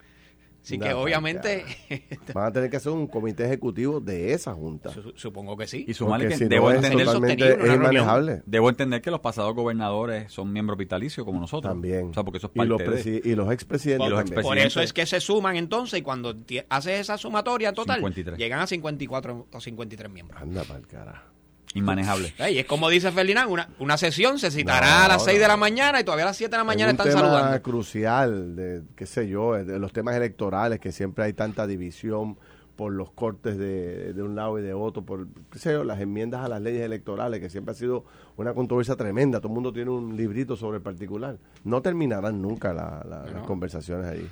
Así 0.62 0.80
que 0.80 0.92
obviamente, 0.94 1.64
Van 2.34 2.46
a 2.46 2.52
tener 2.52 2.68
que 2.68 2.78
hacer 2.78 2.90
un 2.90 3.06
comité 3.06 3.44
ejecutivo 3.44 4.00
de 4.00 4.32
esa 4.32 4.52
junta. 4.52 4.90
su- 4.92 5.12
supongo 5.14 5.56
que 5.56 5.68
sí. 5.68 5.84
Y 5.86 5.94
sumarle 5.94 6.24
Porque 6.26 6.34
que 6.38 6.44
si 6.44 6.48
debo, 6.48 6.70
no 6.70 6.74
entender, 6.76 7.06
sostenible, 7.06 7.50
es 7.50 7.56
reunión. 7.58 7.76
inmanejable. 7.82 8.42
debo 8.46 8.68
entender 8.68 9.00
que 9.00 9.12
los 9.12 9.20
pasados 9.20 9.54
gobernadores 9.54 10.32
son 10.32 10.52
miembros 10.52 10.76
vitalicios 10.76 11.24
como 11.24 11.38
nosotros. 11.38 11.70
También. 11.72 12.08
O 12.10 12.14
sea, 12.14 12.24
porque 12.24 12.38
eso 12.38 12.50
es 12.52 12.64
y, 12.64 12.66
los 12.66 12.78
de... 12.78 13.20
y 13.24 13.34
los 13.36 13.52
expresidentes 13.52 14.08
Y 14.08 14.10
los 14.10 14.18
también. 14.18 14.38
expresidentes. 14.38 14.44
Por 14.44 14.58
eso 14.58 14.80
es 14.80 14.92
que 14.92 15.06
se 15.06 15.20
suman 15.20 15.54
entonces 15.54 16.00
y 16.00 16.02
cuando 16.02 16.34
haces 16.68 17.00
esa 17.00 17.16
sumatoria 17.16 17.72
total, 17.72 17.98
53. 17.98 18.36
llegan 18.36 18.58
a 18.58 18.66
54 18.66 19.46
o 19.52 19.60
53 19.60 20.10
miembros. 20.10 20.42
Anda 20.42 20.64
para 20.64 20.80
el 20.80 20.86
carajo. 20.88 21.26
Inmanejable. 21.74 22.32
Y 22.50 22.58
es 22.58 22.64
como 22.66 22.88
dice 22.88 23.12
Ferdinand, 23.12 23.50
una, 23.50 23.68
una 23.78 23.96
sesión 23.98 24.38
se 24.38 24.50
citará 24.50 24.86
No, 25.00 25.04
a 25.04 25.08
las 25.08 25.24
6 25.24 25.38
de 25.38 25.48
la 25.48 25.56
mañana 25.56 26.00
y 26.00 26.04
todavía 26.04 26.24
a 26.24 26.28
las 26.28 26.36
7 26.36 26.50
de 26.50 26.56
la 26.56 26.64
mañana 26.64 26.92
es 26.92 26.98
un 26.98 27.06
están 27.06 27.20
tema 27.20 27.28
saludando. 27.36 27.62
crucial 27.62 28.56
de, 28.56 28.82
qué 28.96 29.04
sé 29.06 29.28
yo, 29.28 29.52
de 29.54 29.78
los 29.78 29.92
temas 29.92 30.14
electorales, 30.16 30.80
que 30.80 30.92
siempre 30.92 31.24
hay 31.24 31.32
tanta 31.34 31.66
división 31.66 32.38
por 32.76 32.92
los 32.92 33.10
cortes 33.12 33.56
de, 33.56 34.12
de 34.12 34.22
un 34.22 34.34
lado 34.36 34.58
y 34.58 34.62
de 34.62 34.74
otro, 34.74 35.02
por, 35.02 35.26
qué 35.50 35.58
sé 35.58 35.72
yo, 35.72 35.82
las 35.84 35.98
enmiendas 36.00 36.44
a 36.44 36.48
las 36.48 36.60
leyes 36.60 36.82
electorales, 36.82 37.40
que 37.40 37.48
siempre 37.48 37.72
ha 37.72 37.74
sido 37.74 38.04
una 38.36 38.52
controversia 38.52 38.96
tremenda. 38.96 39.38
Todo 39.40 39.48
el 39.48 39.54
mundo 39.54 39.72
tiene 39.72 39.90
un 39.90 40.14
librito 40.16 40.56
sobre 40.56 40.76
el 40.78 40.82
particular. 40.82 41.38
No 41.64 41.80
terminarán 41.82 42.42
nunca 42.42 42.74
la- 42.74 43.02
la- 43.08 43.24
las 43.32 43.42
conversaciones 43.46 44.06
ahí. 44.06 44.30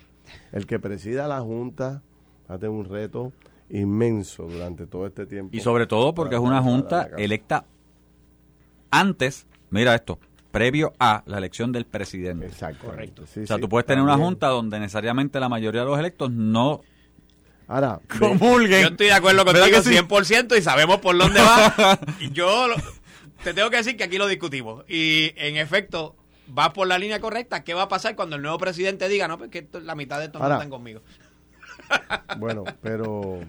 El 0.52 0.66
que 0.66 0.78
presida 0.78 1.26
la 1.26 1.40
Junta 1.40 2.02
va 2.50 2.54
a 2.56 2.58
tener 2.58 2.70
un 2.70 2.84
reto 2.84 3.32
inmenso 3.70 4.44
durante 4.44 4.86
todo 4.86 5.06
este 5.06 5.26
tiempo. 5.26 5.56
Y 5.56 5.60
sobre 5.60 5.86
todo 5.86 6.14
porque 6.14 6.34
es 6.36 6.40
una 6.40 6.60
junta 6.62 7.08
electa 7.16 7.64
antes, 8.90 9.46
mira 9.70 9.94
esto, 9.94 10.18
previo 10.50 10.92
a 11.00 11.22
la 11.26 11.38
elección 11.38 11.72
del 11.72 11.84
presidente. 11.84 12.46
Exacto. 12.46 12.86
Correcto. 12.86 13.24
Sí, 13.26 13.40
O 13.40 13.46
sea, 13.46 13.56
sí, 13.56 13.62
tú 13.62 13.68
puedes 13.68 13.86
tener 13.86 14.02
una 14.04 14.16
junta 14.16 14.48
donde 14.48 14.78
necesariamente 14.78 15.40
la 15.40 15.48
mayoría 15.48 15.80
de 15.80 15.86
los 15.88 15.98
electos 15.98 16.30
no 16.30 16.80
Ahora, 17.66 17.98
comulguen. 18.20 18.82
Yo 18.82 18.88
estoy 18.88 19.06
de 19.06 19.12
acuerdo 19.14 19.44
¿Verdad 19.44 19.62
contigo 19.62 19.82
que 19.82 19.88
sí? 19.88 19.96
100% 19.96 20.58
y 20.58 20.62
sabemos 20.62 20.98
por 20.98 21.16
dónde 21.16 21.40
va. 21.40 21.98
y 22.20 22.30
yo 22.30 22.68
lo- 22.68 22.76
te 23.42 23.52
tengo 23.54 23.70
que 23.70 23.78
decir 23.78 23.96
que 23.96 24.04
aquí 24.04 24.18
lo 24.18 24.26
discutimos. 24.28 24.84
Y 24.88 25.32
en 25.36 25.56
efecto, 25.56 26.14
va 26.56 26.72
por 26.72 26.86
la 26.86 26.98
línea 26.98 27.20
correcta. 27.20 27.64
¿Qué 27.64 27.72
va 27.74 27.82
a 27.84 27.88
pasar 27.88 28.14
cuando 28.16 28.36
el 28.36 28.42
nuevo 28.42 28.58
presidente 28.58 29.08
diga, 29.08 29.26
no, 29.28 29.38
pues 29.38 29.50
que 29.50 29.60
esto- 29.60 29.80
la 29.80 29.94
mitad 29.94 30.18
de 30.18 30.26
estos 30.26 30.40
no 30.40 30.52
están 30.52 30.70
conmigo? 30.70 31.00
bueno, 32.38 32.64
pero 32.82 33.40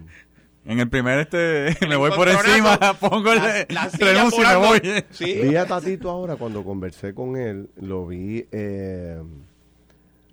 En 0.64 0.80
el 0.80 0.88
primer 0.88 1.18
este 1.20 1.76
me 1.86 1.96
voy 1.96 2.10
por 2.10 2.28
encima, 2.28 2.78
pongo 3.00 3.32
el 3.32 3.38
la- 3.38 3.66
la 3.68 3.90
silla 3.90 4.12
renuncio 4.12 4.42
y 4.42 4.46
me 4.46 4.56
voy. 4.56 5.04
Sí. 5.10 5.40
Vi 5.42 5.56
a 5.56 5.66
Tatito 5.66 6.10
ahora 6.10 6.36
cuando 6.36 6.64
conversé 6.64 7.14
con 7.14 7.36
él, 7.36 7.70
lo 7.76 8.06
vi 8.06 8.46
eh, 8.50 9.20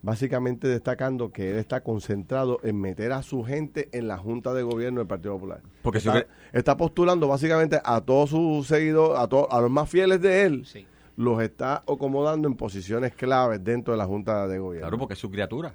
básicamente 0.02 0.68
destacando 0.68 1.32
que 1.32 1.52
él 1.52 1.58
está 1.58 1.82
concentrado 1.82 2.60
en 2.64 2.80
meter 2.80 3.12
a 3.14 3.22
su 3.24 3.44
gente 3.44 3.90
en 3.94 4.08
la 4.08 4.18
Junta 4.18 4.54
de 4.54 4.64
Gobierno 4.64 5.00
del 5.00 5.08
Partido 5.08 5.34
Popular. 5.36 5.62
Porque 5.82 6.00
si 6.00 6.08
está, 6.08 6.12
hubiera- 6.20 6.30
está 6.52 6.78
postulando 6.78 7.28
básicamente 7.28 7.80
a 7.84 8.02
todos 8.02 8.32
sus 8.32 8.68
seguidores, 8.68 9.20
a, 9.20 9.28
to- 9.28 9.52
a 9.52 9.62
los 9.62 9.72
más 9.72 9.90
fieles 9.90 10.20
de 10.22 10.44
él, 10.44 10.66
Sí. 10.66 10.86
los 11.16 11.42
está 11.42 11.84
acomodando 11.88 12.48
en 12.48 12.56
posiciones 12.56 13.14
claves 13.16 13.64
dentro 13.64 13.94
de 13.94 13.98
la 14.00 14.06
Junta 14.06 14.48
de 14.48 14.58
Gobierno. 14.60 14.88
Claro, 14.88 14.98
porque 14.98 15.14
es 15.14 15.20
su 15.20 15.30
criatura. 15.32 15.74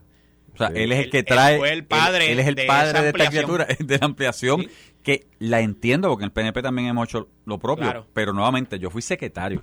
O 0.58 0.64
sea, 0.64 0.68
Sí. 0.68 0.74
él 0.76 0.92
es 0.92 0.98
el 0.98 1.04
Él- 1.04 1.10
que 1.10 1.18
él 1.20 1.24
trae. 1.24 1.58
fue 1.58 1.72
el 1.72 1.84
padre 1.86 2.26
Él, 2.26 2.32
él 2.32 2.38
es 2.40 2.46
el 2.48 2.54
de 2.56 2.66
padre 2.66 2.86
de 2.86 3.08
esta 3.08 3.08
ampliación. 3.08 3.44
criatura, 3.44 3.66
de 3.78 3.98
la 3.98 4.04
ampliación, 4.06 4.60
Sí. 4.62 4.68
que 5.02 5.26
la 5.38 5.60
entiendo, 5.60 6.08
porque 6.08 6.24
en 6.24 6.28
el 6.28 6.32
PNP 6.32 6.62
también 6.62 6.88
hemos 6.88 7.08
hecho 7.08 7.28
lo 7.44 7.58
propio. 7.58 7.84
Claro. 7.84 8.06
Pero 8.12 8.32
nuevamente, 8.32 8.78
yo 8.78 8.90
fui 8.90 9.00
secretario. 9.02 9.62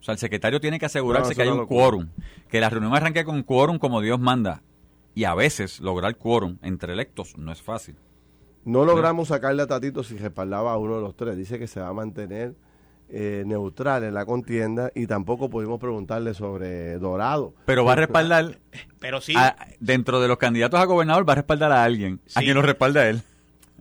O 0.00 0.02
sea, 0.04 0.12
el 0.12 0.18
secretario 0.18 0.60
tiene 0.60 0.78
que 0.78 0.84
asegurarse 0.86 1.30
No, 1.30 1.34
que 1.36 1.42
hay 1.42 1.48
un 1.48 1.66
quórum. 1.66 2.08
Que 2.50 2.60
la 2.60 2.68
reunión 2.68 2.94
arranque 2.94 3.24
con 3.24 3.42
quórum 3.42 3.78
como 3.78 4.02
Dios 4.02 4.20
manda. 4.20 4.62
Y 5.14 5.24
a 5.24 5.34
veces 5.34 5.80
lograr 5.80 6.16
quórum 6.16 6.58
entre 6.60 6.92
electos 6.92 7.38
no 7.38 7.50
es 7.52 7.62
fácil. 7.62 7.96
No 8.66 8.84
logramos 8.84 9.28
sacarle 9.28 9.62
a 9.62 9.66
Tatito 9.66 10.02
si 10.02 10.16
respaldaba 10.18 10.72
a 10.72 10.76
uno 10.76 10.96
de 10.96 11.00
los 11.02 11.16
tres. 11.16 11.36
Dice 11.36 11.58
que 11.58 11.66
se 11.66 11.80
va 11.80 11.88
a 11.88 11.92
mantener 11.94 12.54
eh, 13.08 13.42
neutral 13.46 14.04
en 14.04 14.14
la 14.14 14.24
contienda 14.26 14.90
y 14.94 15.06
tampoco 15.06 15.48
pudimos 15.50 15.78
preguntarle 15.80 16.34
sobre 16.34 16.98
Dorado. 16.98 17.54
Pero 17.66 17.84
va 17.84 17.92
a 17.92 17.96
respaldar, 17.96 18.58
Pero 19.00 19.20
sí, 19.20 19.34
a- 19.36 19.56
dentro 19.80 20.20
de 20.20 20.28
los 20.28 20.38
candidatos 20.38 20.80
a 20.80 20.84
gobernador, 20.84 21.28
va 21.28 21.32
a 21.32 21.36
respaldar 21.36 21.70
a 21.72 21.84
alguien. 21.84 22.20
A 22.34 22.40
quien 22.40 22.54
lo 22.54 22.62
respalda 22.62 23.08
él. 23.08 23.22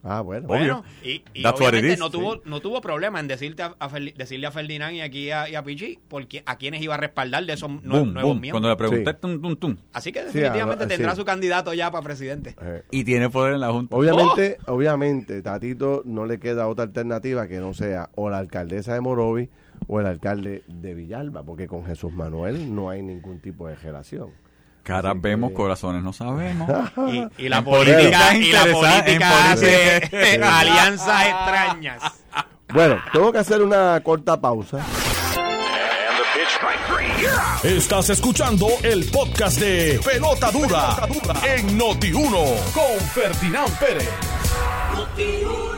Ah, 0.04 0.20
bueno. 0.20 0.48
Bueno, 0.48 0.84
y, 1.02 1.24
y 1.34 1.46
obviamente 1.46 1.96
no 1.96 2.10
tuvo, 2.10 2.42
no 2.44 2.60
tuvo 2.60 2.82
problema 2.82 3.22
en 3.22 3.28
decirte 3.28 3.64
a, 3.64 3.76
decirle 4.18 4.48
a 4.48 4.52
Ferdinand 4.52 4.94
y 4.94 5.02
aquí 5.02 5.32
a, 5.32 5.48
y 5.48 5.56
a 5.56 5.64
Pichi 5.64 5.98
porque 6.10 6.44
a 6.46 6.58
quienes 6.58 6.82
iba 6.82 6.96
a 6.96 6.98
respaldar 6.98 7.46
de 7.46 7.54
esos 7.54 7.70
nuevos 7.84 8.14
miembros. 8.14 8.52
Cuando 8.52 8.70
le 8.70 8.76
pregunté, 8.76 9.14
tum, 9.14 9.42
tum, 9.42 9.56
tum. 9.56 9.78
Así 9.94 10.12
que 10.12 10.26
definitivamente 10.26 10.88
tendrá 10.88 11.16
su 11.16 11.24
candidato 11.24 11.74
ya 11.74 11.90
para 11.90 12.04
presidente. 12.04 12.56
Eh. 12.62 12.84
Y 12.92 13.06
tiene 13.06 13.30
poder 13.30 13.54
en 13.54 13.62
la 13.62 13.72
Junta. 13.72 13.96
Obviamente, 13.96 14.58
oh. 14.68 14.74
obviamente, 14.74 15.42
Tatito 15.42 16.02
no 16.06 16.26
le 16.26 16.38
queda 16.38 16.68
otra 16.68 16.84
alternativa 16.84 17.48
que 17.48 17.60
no 17.60 17.74
sea 17.74 18.10
o 18.16 18.30
la 18.30 18.40
alcaldesa 18.40 18.94
de 18.94 19.00
Morovi 19.00 19.50
o 19.88 20.02
el 20.02 20.06
alcalde 20.06 20.64
de 20.68 20.94
Villalba, 20.94 21.44
porque 21.44 21.68
con 21.68 21.86
Jesús 21.86 22.12
Manuel 22.12 22.76
no 22.76 22.90
hay 22.90 23.02
ningún 23.02 23.40
tipo 23.40 23.68
de 23.68 23.76
relación. 23.76 24.32
Caras 24.84 25.20
vemos, 25.20 25.54
corazones 25.54 26.04
no 26.04 26.12
sabemos. 26.12 26.70
y, 27.38 27.48
la 27.48 27.64
política, 27.64 28.36
y 28.36 28.52
la 28.52 28.66
política 28.66 29.52
hace 29.54 29.96
alianzas 30.44 31.26
extrañas. 31.26 32.04
Bueno, 32.74 32.98
tengo 33.14 33.32
que 33.32 33.38
hacer 33.38 33.62
una 33.62 34.02
corta 34.04 34.40
pausa. 34.40 34.86
Estás 37.64 38.10
escuchando 38.10 38.68
el 38.84 39.06
podcast 39.06 39.58
de 39.62 40.02
Pelota 40.04 40.52
Dura, 40.52 40.98
en 41.48 41.80
Noti1 41.80 42.74
con 42.74 43.00
Ferdinand 43.14 43.80
Pérez. 43.80 44.10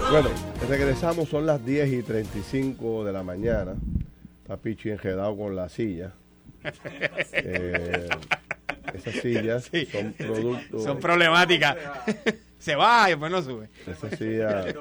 Bueno, 0.09 0.29
regresamos, 0.67 1.29
son 1.29 1.45
las 1.45 1.63
10 1.63 1.93
y 1.93 2.01
35 2.01 3.03
de 3.03 3.13
la 3.13 3.21
mañana. 3.21 3.75
Está 4.41 4.57
Pichi 4.57 4.89
enjedado 4.89 5.37
con 5.37 5.55
la 5.55 5.69
silla. 5.69 6.13
Eh, 7.33 8.09
esas 8.95 9.15
sillas 9.15 9.71
son 9.91 10.13
productos. 10.13 10.83
Son 10.83 10.99
problemáticas. 10.99 11.77
Se 12.59 12.75
va 12.75 13.07
y 13.07 13.11
después 13.11 13.31
no 13.31 13.41
sube. 13.43 13.69
Esas 13.85 14.17
sillas. 14.17 14.73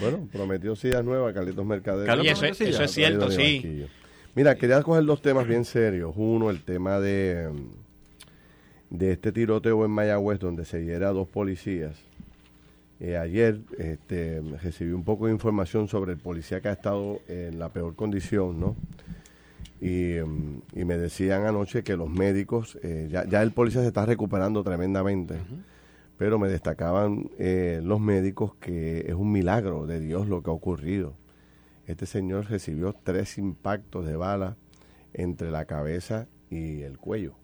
bueno, 0.00 0.28
prometió 0.32 0.74
sillas 0.74 1.04
nuevas, 1.04 1.32
Carlitos 1.32 1.64
Mercader. 1.64 2.24
Y 2.24 2.28
eso, 2.28 2.44
eso 2.44 2.82
es 2.82 2.90
cierto, 2.90 3.30
sí. 3.30 3.86
Mira, 4.34 4.56
quería 4.56 4.82
coger 4.82 5.04
dos 5.04 5.22
temas 5.22 5.46
bien 5.46 5.64
serios. 5.64 6.14
Uno, 6.16 6.50
el 6.50 6.62
tema 6.64 6.98
de, 6.98 7.50
de 8.90 9.12
este 9.12 9.30
tiroteo 9.30 9.84
en 9.84 9.90
Mayagüez, 9.90 10.40
donde 10.40 10.64
se 10.64 10.84
hiera 10.84 11.10
dos 11.10 11.28
policías. 11.28 11.96
Eh, 12.98 13.16
ayer 13.16 13.58
este, 13.78 14.40
recibí 14.62 14.92
un 14.92 15.02
poco 15.02 15.26
de 15.26 15.32
información 15.32 15.88
sobre 15.88 16.12
el 16.12 16.18
policía 16.18 16.60
que 16.60 16.68
ha 16.68 16.72
estado 16.72 17.20
en 17.26 17.58
la 17.58 17.68
peor 17.68 17.96
condición, 17.96 18.60
¿no? 18.60 18.76
Mm, 19.82 20.78
y, 20.78 20.84
me 20.84 20.96
decían 20.96 21.44
anoche 21.44 21.82
que 21.82 21.96
los 21.96 22.08
médicos, 22.08 22.78
eh, 22.82 23.08
ya, 23.10 23.26
ya, 23.26 23.42
el 23.42 23.50
policía 23.50 23.80
se 23.80 23.88
está 23.88 24.06
recuperando 24.06 24.62
tremendamente, 24.62 25.40
pero 26.16 26.38
me 26.38 26.48
destacaban 26.48 27.30
eh, 27.38 27.80
los 27.82 27.98
médicos 27.98 28.54
que 28.56 29.00
es 29.00 29.14
un 29.14 29.32
milagro 29.32 29.86
de 29.86 29.98
Dios 29.98 30.28
lo 30.28 30.40
que 30.42 30.50
ha 30.50 30.52
ocurrido. 30.52 31.14
Este 31.86 32.06
señor 32.06 32.48
recibió 32.48 32.94
tres 33.02 33.38
impactos 33.38 34.06
de 34.06 34.14
bala 34.14 34.56
entre 35.14 35.50
la 35.50 35.64
cabeza 35.64 36.28
y 36.48 36.82
el 36.82 36.96
cuello, 36.96 37.34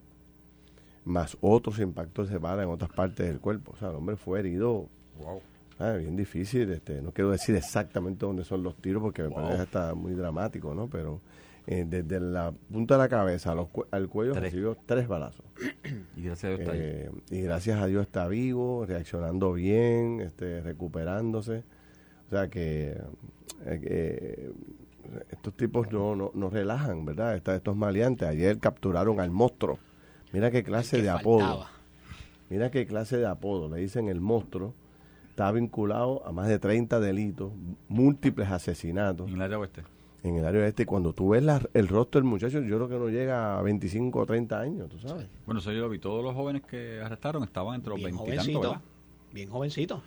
más 1.03 1.37
otros 1.41 1.79
impactos 1.79 2.29
de 2.29 2.37
bala 2.37 2.63
en 2.63 2.69
otras 2.69 2.91
partes 2.91 3.27
del 3.27 3.41
cuerpo. 3.41 3.73
O 3.73 3.75
sea, 3.75 3.89
el 3.89 3.95
hombre 3.95 4.15
fue 4.15 4.39
herido. 4.39 4.87
Wow. 5.19 5.41
Ah, 5.77 5.93
bien 5.93 6.15
difícil, 6.15 6.71
este, 6.71 7.01
no 7.01 7.11
quiero 7.11 7.31
decir 7.31 7.55
exactamente 7.55 8.25
dónde 8.25 8.45
son 8.45 8.63
los 8.63 8.75
tiros 8.77 9.01
porque 9.01 9.23
me 9.23 9.29
parece 9.29 9.63
está 9.63 9.93
muy 9.93 10.13
dramático, 10.13 10.73
¿no? 10.73 10.87
Pero 10.87 11.21
eh, 11.67 11.85
desde 11.87 12.19
la 12.19 12.51
punta 12.51 12.95
de 12.95 12.99
la 12.99 13.09
cabeza 13.09 13.55
al 13.91 14.09
cuello 14.09 14.33
recibió 14.33 14.77
tres 14.85 15.07
balazos. 15.07 15.45
y 16.15 16.23
gracias 16.23 16.45
a 16.45 16.55
Dios 16.55 16.59
está 16.61 16.71
eh, 16.75 17.11
Y 17.29 17.41
gracias 17.41 17.81
a 17.81 17.85
Dios 17.87 18.05
está 18.05 18.27
vivo, 18.27 18.85
reaccionando 18.85 19.53
bien, 19.53 20.21
este, 20.21 20.61
recuperándose. 20.61 21.63
O 22.27 22.29
sea 22.29 22.47
que 22.49 22.99
eh, 23.65 24.51
estos 25.29 25.53
tipos 25.55 25.91
no, 25.91 26.15
no, 26.15 26.31
no 26.33 26.49
relajan, 26.49 27.05
¿verdad? 27.05 27.35
estos 27.35 27.75
maleantes. 27.75 28.27
Ayer 28.27 28.59
capturaron 28.59 29.19
al 29.19 29.31
monstruo. 29.31 29.79
Mira 30.31 30.51
qué 30.51 30.63
clase 30.63 31.01
de 31.01 31.09
apodo. 31.09 31.65
Mira 32.49 32.71
qué 32.71 32.85
clase 32.85 33.17
de 33.17 33.27
apodo. 33.27 33.69
Le 33.69 33.81
dicen 33.81 34.09
el 34.09 34.21
monstruo. 34.21 34.73
Está 35.29 35.51
vinculado 35.51 36.25
a 36.27 36.31
más 36.31 36.47
de 36.49 36.59
30 36.59 36.99
delitos, 36.99 37.53
múltiples 37.87 38.49
asesinatos. 38.49 39.29
En 39.29 39.35
el 39.35 39.41
área 39.41 39.57
oeste 39.57 39.83
en 40.23 40.35
el 40.35 40.45
área 40.45 40.67
este, 40.67 40.85
cuando 40.85 41.13
tú 41.13 41.29
ves 41.29 41.43
el 41.73 41.87
rostro 41.87 42.19
del 42.19 42.29
muchacho, 42.29 42.61
yo 42.61 42.75
creo 42.75 42.89
que 42.89 42.95
no 42.95 43.09
llega 43.09 43.57
a 43.57 43.61
25 43.61 44.19
o 44.19 44.25
30 44.25 44.59
años, 44.59 44.89
tú 44.89 44.99
sabes. 44.99 45.27
Bueno, 45.45 45.59
eso 45.59 45.71
yo 45.71 45.79
lo 45.79 45.89
vi. 45.89 45.99
Todos 45.99 46.23
los 46.23 46.33
jóvenes 46.33 46.63
que 46.63 47.01
arrestaron 47.01 47.43
estaban 47.43 47.75
entre 47.75 47.91
los 47.91 48.01
20 48.01 48.23
y 48.23 48.53
tantos, 48.53 48.77
Bien 49.31 49.49
jovencito. 49.49 50.01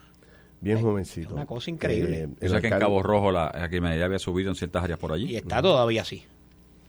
Bien 0.60 0.80
jovencito. 0.80 1.34
Una 1.34 1.46
cosa 1.46 1.70
increíble. 1.70 2.28
Eh, 2.40 2.46
o 2.46 2.48
sea 2.48 2.60
que 2.60 2.68
en 2.68 2.78
Cabo 2.78 3.02
Rojo 3.02 3.32
la, 3.32 3.52
la 3.52 3.68
criminalidad 3.68 4.06
había 4.06 4.18
subido 4.18 4.50
en 4.50 4.54
ciertas 4.54 4.84
áreas 4.84 4.98
por 4.98 5.12
allí. 5.12 5.26
Y 5.32 5.36
está 5.36 5.60
todavía 5.60 6.02
así. 6.02 6.24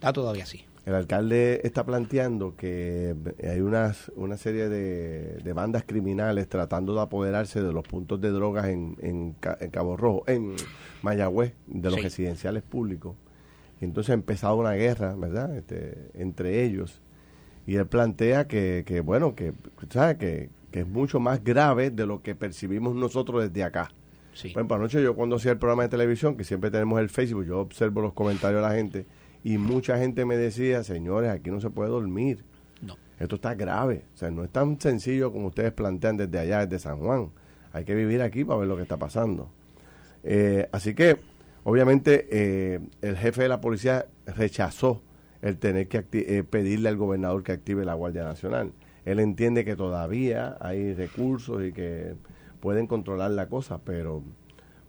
Está 0.03 0.11
todavía 0.11 0.43
así. 0.43 0.65
El 0.85 0.95
alcalde 0.95 1.61
está 1.63 1.85
planteando 1.85 2.57
que 2.57 3.15
hay 3.41 3.61
unas, 3.61 4.11
una 4.17 4.35
serie 4.35 4.67
de, 4.67 5.53
bandas 5.53 5.85
criminales 5.85 6.49
tratando 6.49 6.93
de 6.93 6.99
apoderarse 6.99 7.61
de 7.61 7.71
los 7.71 7.87
puntos 7.87 8.19
de 8.19 8.31
drogas 8.31 8.65
en, 8.65 8.97
en, 8.99 9.31
Cabo 9.71 9.95
Rojo, 9.95 10.25
en 10.27 10.57
Mayagüez, 11.03 11.53
de 11.67 11.89
los 11.89 12.03
residenciales 12.03 12.63
públicos. 12.63 13.15
Y 13.79 13.85
entonces 13.85 14.09
ha 14.09 14.13
empezado 14.15 14.57
una 14.57 14.73
guerra, 14.73 15.15
¿verdad?, 15.15 15.55
este, 15.55 16.09
entre 16.15 16.65
ellos. 16.65 16.99
Y 17.65 17.75
él 17.75 17.87
plantea 17.87 18.49
que, 18.49 18.83
que 18.85 18.99
bueno, 18.99 19.35
que, 19.35 19.53
¿sabe? 19.89 20.17
Que, 20.17 20.49
que 20.69 20.81
es 20.81 20.87
mucho 20.87 21.21
más 21.21 21.45
grave 21.45 21.91
de 21.91 22.05
lo 22.05 22.21
que 22.21 22.35
percibimos 22.35 22.93
nosotros 22.93 23.41
desde 23.41 23.63
acá. 23.63 23.89
Sí. 24.33 24.49
Por 24.49 24.59
ejemplo, 24.59 24.75
anoche 24.75 25.01
yo 25.01 25.15
cuando 25.15 25.37
hacía 25.37 25.53
el 25.53 25.59
programa 25.59 25.83
de 25.83 25.89
televisión, 25.89 26.35
que 26.35 26.43
siempre 26.43 26.71
tenemos 26.71 26.99
el 26.99 27.07
Facebook, 27.07 27.45
yo 27.45 27.59
observo 27.61 28.01
los 28.01 28.11
comentarios 28.11 28.61
de 28.61 28.67
la 28.67 28.75
gente 28.75 29.05
y 29.43 29.57
mucha 29.57 29.97
gente 29.97 30.25
me 30.25 30.37
decía, 30.37 30.83
señores, 30.83 31.29
aquí 31.29 31.51
no 31.51 31.59
se 31.59 31.69
puede 31.69 31.89
dormir. 31.89 32.43
No. 32.81 32.95
Esto 33.19 33.35
está 33.35 33.53
grave. 33.55 34.05
O 34.13 34.17
sea, 34.17 34.31
no 34.31 34.43
es 34.43 34.49
tan 34.49 34.79
sencillo 34.79 35.33
como 35.33 35.47
ustedes 35.47 35.73
plantean 35.73 36.15
desde 36.17 36.39
allá, 36.39 36.65
desde 36.65 36.79
San 36.79 36.99
Juan. 36.99 37.29
Hay 37.73 37.83
que 37.83 37.93
vivir 37.93 38.21
aquí 38.21 38.45
para 38.45 38.59
ver 38.59 38.69
lo 38.69 38.77
que 38.77 38.83
está 38.83 38.97
pasando. 38.97 39.49
Eh, 40.23 40.69
así 40.71 40.95
que, 40.95 41.17
obviamente, 41.65 42.27
eh, 42.31 42.79
el 43.01 43.17
jefe 43.17 43.41
de 43.43 43.49
la 43.49 43.59
policía 43.59 44.05
rechazó 44.25 45.01
el 45.41 45.57
tener 45.57 45.89
que 45.89 46.05
eh, 46.13 46.43
pedirle 46.43 46.87
al 46.87 46.95
gobernador 46.95 47.43
que 47.43 47.51
active 47.51 47.83
la 47.83 47.95
Guardia 47.95 48.23
Nacional. 48.23 48.71
Él 49.03 49.19
entiende 49.19 49.65
que 49.65 49.75
todavía 49.75 50.55
hay 50.61 50.93
recursos 50.93 51.61
y 51.65 51.73
que 51.73 52.15
pueden 52.61 52.87
controlar 52.87 53.31
la 53.31 53.49
cosa, 53.49 53.79
pero 53.83 54.23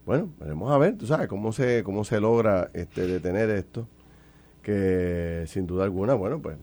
bueno, 0.07 0.31
veremos 0.39 0.71
a 0.71 0.79
ver, 0.79 0.97
tú 0.97 1.09
sabes, 1.09 1.27
cómo 1.27 1.53
se, 1.53 1.83
cómo 1.83 2.05
se 2.05 2.21
logra 2.21 2.71
este, 2.73 3.09
detener 3.09 3.51
esto 3.51 3.89
que 4.65 5.45
sin 5.47 5.67
duda 5.67 5.85
alguna, 5.85 6.15
bueno, 6.15 6.41
pues 6.43 6.57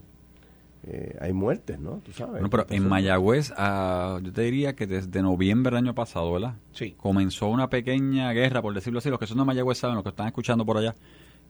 eh, 0.84 1.16
hay 1.22 1.32
muertes, 1.32 1.80
¿no? 1.80 2.02
Tú 2.04 2.12
sabes. 2.12 2.42
pero 2.50 2.66
en 2.70 2.90
Mayagüez, 2.90 3.54
ah, 3.56 4.20
yo 4.22 4.34
te 4.34 4.42
diría 4.42 4.76
que 4.76 4.88
desde 4.88 5.22
noviembre 5.22 5.76
del 5.76 5.86
año 5.86 5.96
pasado, 5.96 6.34
¿verdad? 6.34 6.56
Sí. 6.74 6.96
Comenzó 6.98 7.48
una 7.48 7.70
pequeña 7.70 8.32
guerra, 8.34 8.62
por 8.62 8.74
decirlo 8.74 9.00
así, 9.00 9.10
los 9.10 9.20
que 9.20 9.28
son 9.28 9.38
de 9.38 9.46
Mayagüez 9.46 9.78
saben, 9.78 9.96
los 9.96 10.04
que 10.04 10.10
están 10.10 10.28
escuchando 10.28 10.66
por 10.66 10.78
allá, 10.78 10.96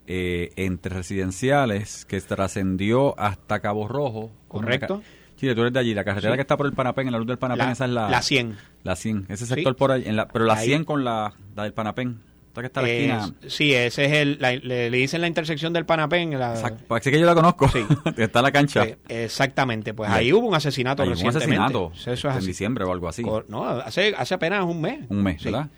eh, 0.05 0.51
entre 0.57 0.95
residenciales 0.97 2.05
que 2.05 2.19
trascendió 2.19 3.17
hasta 3.17 3.61
Cabo 3.61 3.87
Rojo. 3.87 4.31
Correcto. 4.49 5.01
Sí, 5.37 5.47
tú 5.55 5.61
eres 5.61 5.73
de 5.73 5.79
allí. 5.79 5.93
La 5.93 6.03
carretera 6.03 6.35
que 6.35 6.41
está 6.41 6.57
por 6.57 6.67
el 6.67 6.73
Panapén, 6.73 7.07
en 7.07 7.13
la 7.13 7.17
luz 7.17 7.27
del 7.27 7.39
Panapén, 7.39 7.69
esa 7.69 7.85
es 7.85 7.91
la... 7.91 8.09
La 8.09 8.21
100. 8.21 8.57
La 8.83 8.95
100. 8.95 9.25
Ese 9.29 9.47
sector 9.47 9.75
por 9.75 9.91
ahí. 9.91 10.03
En 10.05 10.15
la, 10.15 10.27
pero 10.27 10.45
la 10.45 10.57
100 10.57 10.83
con 10.83 11.03
la, 11.03 11.33
la 11.55 11.63
del 11.63 11.73
Panapén 11.73 12.19
que 12.53 12.67
está 12.67 12.81
la 12.81 12.89
esquina. 12.89 13.33
Sí, 13.47 13.73
ese 13.73 14.05
es 14.05 14.11
el. 14.13 14.37
le, 14.39 14.89
dicen 14.91 15.21
la 15.21 15.27
intersección 15.27 15.73
del 15.73 15.85
Panapén. 15.85 16.37
La, 16.37 16.53
Exacto. 16.53 16.83
Parece 16.87 17.11
que 17.11 17.19
yo 17.19 17.25
la 17.25 17.35
conozco. 17.35 17.67
Sí. 17.69 17.85
está 18.17 18.41
la 18.41 18.51
cancha. 18.51 18.85
exactamente. 19.07 19.93
Pues 19.93 20.09
ahí 20.09 20.33
hubo 20.33 20.47
un 20.47 20.55
asesinato 20.55 21.03
recientemente. 21.03 21.57
Un 21.57 21.63
asesinato. 21.63 21.91
Eso 22.11 22.29
es 22.29 22.35
en 22.35 22.45
diciembre 22.45 22.83
o 22.83 22.91
algo 22.91 23.07
así. 23.07 23.23
no, 23.47 23.65
hace, 23.65 24.13
hace 24.17 24.33
apenas 24.33 24.65
un 24.65 24.81
mes. 24.81 24.99
Un 25.09 25.23
mes, 25.23 25.43
¿verdad? 25.43 25.69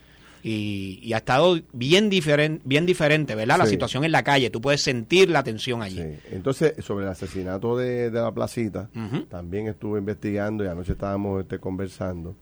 Y, 0.45 0.99
y, 1.01 1.13
ha 1.13 1.17
estado 1.17 1.57
bien, 1.71 2.09
diferente 2.09 2.61
bien 2.65 2.85
diferente, 2.85 3.33
¿verdad? 3.33 3.57
La 3.57 3.65
situación 3.65 4.03
en 4.03 4.11
la 4.11 4.23
calle. 4.23 4.49
Tú 4.49 4.59
puedes 4.59 4.81
sentir 4.81 5.29
la 5.29 5.41
tensión 5.41 5.81
allí. 5.81 6.01
Sí. 6.01 6.19
Entonces, 6.31 6.73
sobre 6.83 7.05
el 7.05 7.11
asesinato 7.11 7.77
de, 7.77 8.11
de 8.11 8.21
la 8.21 8.31
placita, 8.31 8.89
también 9.29 9.67
estuve 9.67 9.99
investigando 9.99 10.65
y 10.65 10.67
anoche 10.67 10.91
estábamos 10.91 11.41
este, 11.41 11.59
conversando. 11.59 12.35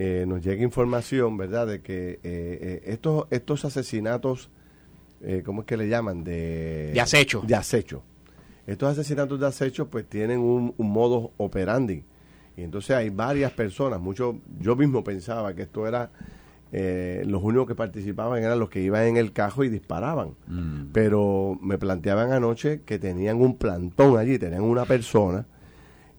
Eh, 0.00 0.26
nos 0.28 0.40
llega 0.40 0.62
información, 0.62 1.36
¿verdad?, 1.36 1.66
de 1.66 1.80
que 1.82 2.10
eh, 2.10 2.20
eh, 2.22 2.82
estos, 2.86 3.26
estos 3.30 3.64
asesinatos, 3.64 4.48
¿cómo 5.44 5.62
es 5.62 5.66
que 5.66 5.76
le 5.76 5.88
llaman? 5.88 6.22
De, 6.22 6.92
de 6.94 7.00
acecho. 7.00 7.42
De 7.44 7.56
acecho. 7.56 8.04
Estos 8.64 8.90
asesinatos 8.92 9.40
de 9.40 9.48
acecho, 9.48 9.88
pues 9.88 10.08
tienen 10.08 10.38
un, 10.38 10.72
modo 10.78 11.32
operandi. 11.36 12.04
Y 12.56 12.62
entonces 12.62 12.94
hay 12.94 13.10
varias 13.10 13.50
personas, 13.50 14.00
muchos, 14.00 14.36
yo 14.60 14.76
mismo 14.76 15.02
pensaba 15.02 15.52
que 15.54 15.62
esto 15.62 15.84
era, 15.88 16.12
los 16.70 17.42
únicos 17.42 17.66
que 17.66 17.74
participaban 17.74 18.40
eran 18.44 18.60
los 18.60 18.68
que 18.68 18.80
iban 18.80 19.02
en 19.04 19.16
el 19.16 19.32
cajo 19.32 19.64
y 19.64 19.68
disparaban. 19.68 20.36
Mm. 20.46 20.90
Pero 20.92 21.58
me 21.60 21.76
planteaban 21.76 22.30
anoche 22.30 22.82
que 22.82 23.00
tenían 23.00 23.40
un 23.40 23.56
plantón 23.56 24.16
allí, 24.16 24.38
tenían 24.38 24.62
una 24.62 24.84
persona 24.84 25.44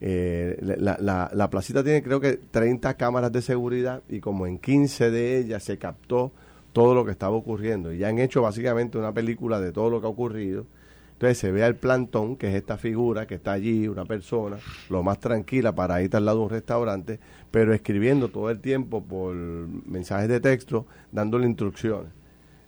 Eh, 0.01 0.57
la, 0.61 0.97
la, 0.99 1.29
la 1.33 1.49
placita 1.49 1.83
tiene 1.83 2.01
creo 2.01 2.21
que 2.21 2.37
30 2.37 2.93
cámaras 2.93 3.33
de 3.33 3.41
seguridad 3.41 4.01
y 4.07 4.21
como 4.21 4.47
en 4.47 4.57
15 4.57 5.11
de 5.11 5.37
ellas 5.39 5.63
se 5.63 5.77
captó 5.77 6.31
todo 6.73 6.95
lo 6.95 7.05
que 7.05 7.11
estaba 7.11 7.35
ocurriendo. 7.35 7.93
Y 7.93 7.99
ya 7.99 8.07
han 8.07 8.19
hecho 8.19 8.41
básicamente 8.41 8.97
una 8.97 9.13
película 9.13 9.59
de 9.59 9.71
todo 9.71 9.89
lo 9.89 9.99
que 9.99 10.07
ha 10.07 10.09
ocurrido. 10.09 10.65
Entonces 11.13 11.37
se 11.37 11.51
ve 11.51 11.65
al 11.65 11.75
plantón, 11.75 12.37
que 12.37 12.47
es 12.47 12.55
esta 12.55 12.77
figura 12.77 13.27
que 13.27 13.35
está 13.35 13.51
allí, 13.51 13.89
una 13.89 14.05
persona, 14.05 14.57
lo 14.89 15.03
más 15.03 15.19
tranquila 15.19 15.75
para 15.75 16.01
ir 16.01 16.15
al 16.15 16.23
lado 16.23 16.37
de 16.37 16.43
un 16.45 16.49
restaurante, 16.49 17.19
pero 17.51 17.73
escribiendo 17.73 18.29
todo 18.29 18.49
el 18.49 18.61
tiempo 18.61 19.03
por 19.03 19.35
mensajes 19.35 20.29
de 20.29 20.39
texto, 20.39 20.85
dándole 21.11 21.45
instrucciones, 21.45 22.13